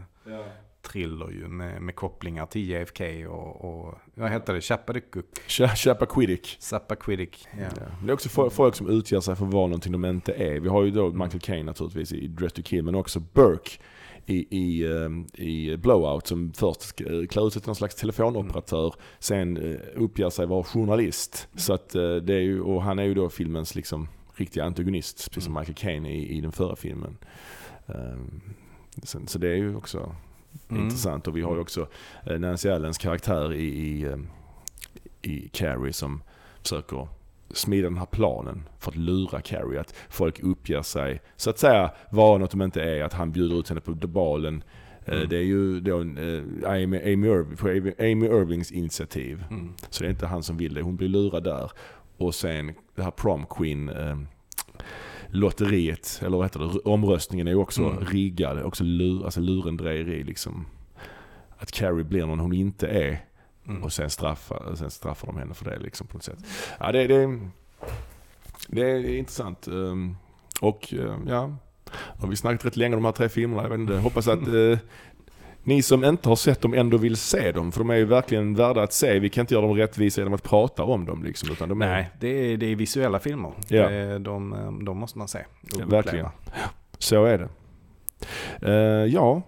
[0.81, 4.61] thriller ju med, med kopplingar till JFK och, och vad heter det?
[4.61, 5.15] Chappaquiddick?
[5.47, 6.57] Ch- Chappaquiddick.
[6.59, 7.47] Zappaquiddick.
[7.57, 7.63] Ja.
[7.79, 7.85] Ja.
[8.03, 10.59] Det är också fo- folk som utger sig för att vara någonting de inte är.
[10.59, 13.71] Vi har ju då Michael Caine naturligtvis i Dress to Kill men också Burke
[14.25, 18.93] i, i, eh, i Blowout som först eh, klär ut sig till någon slags telefonoperatör,
[19.19, 21.47] sen eh, uppger sig vara journalist.
[21.55, 25.17] Så att eh, det är ju, och han är ju då filmens liksom riktiga antagonist,
[25.31, 27.17] precis som Michael Caine i, i den förra filmen.
[29.03, 30.15] Så, så det är ju också
[30.69, 30.83] Mm.
[30.83, 31.27] intressant.
[31.27, 31.87] Och vi har ju också
[32.25, 34.17] eh, Nancy Allens karaktär i, i, eh,
[35.21, 36.23] i Carrie som
[36.61, 37.07] försöker
[37.51, 39.79] smida den här planen för att lura Carrie.
[39.79, 43.03] Att folk uppger sig, så att säga, vara något de inte är.
[43.03, 44.63] Att han bjuder ut henne på balen.
[45.05, 45.29] Eh, Mm.
[45.29, 47.67] Det är ju då Amy, Amy, Irving, på
[48.03, 49.43] Amy, Irvings initiativ.
[49.49, 49.73] Mm.
[49.89, 50.81] Så det är inte han som vill det.
[50.81, 51.71] Hon blir lurad där.
[52.17, 53.89] Och sen det här prom queen
[55.31, 58.05] lotteriet, eller vad heter det, omröstningen är ju också Mm.
[58.05, 58.63] riggad.
[58.63, 60.65] Också lur, alltså lurendrejeri liksom.
[61.57, 63.25] Att Carrie blir någon hon inte är.
[63.67, 63.83] Mm.
[63.83, 66.39] Och sen straffar, sen straffar de henne för det liksom på något sätt.
[66.79, 67.39] Ja, det, det,
[68.67, 69.67] det är intressant.
[69.67, 70.15] Ehm,
[70.61, 71.55] Och eh, ja,
[72.19, 73.61] har vi snackat rätt länge om de här tre filmerna.
[73.63, 74.77] Jag vet inte, hoppas att eh,
[75.69, 77.71] ni som inte har sett dem ändå vill se dem.
[77.71, 79.19] För de är ju verkligen värda att se.
[79.19, 81.23] Vi kan inte göra dem rättvisa genom att prata om dem.
[81.23, 83.51] Liksom, utan de är, Nej, det är, det är visuella filmer.
[83.67, 83.89] Ja.
[83.89, 85.39] Det är, de, de måste man se
[85.79, 86.27] Ja, verkligen.
[86.97, 87.49] Så är det.
[88.61, 89.41] Eh, ja,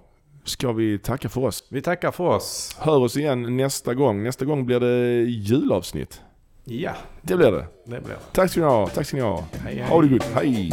[0.44, 1.68] ska vi tacka för oss.
[1.70, 2.76] Vi tackar för oss.
[2.80, 4.24] Hör oss igen nästa gång.
[4.24, 6.22] Nästa gång blir det julavsnitt.
[6.64, 6.92] Ja,
[7.22, 7.66] Det blir det.
[7.86, 8.16] det blir.
[8.32, 8.88] Tack ska ni ha.
[8.88, 9.44] Tack ska ni ha.
[9.64, 9.90] Hej, hej.
[9.90, 10.24] Ha det gott.
[10.36, 10.72] Hej!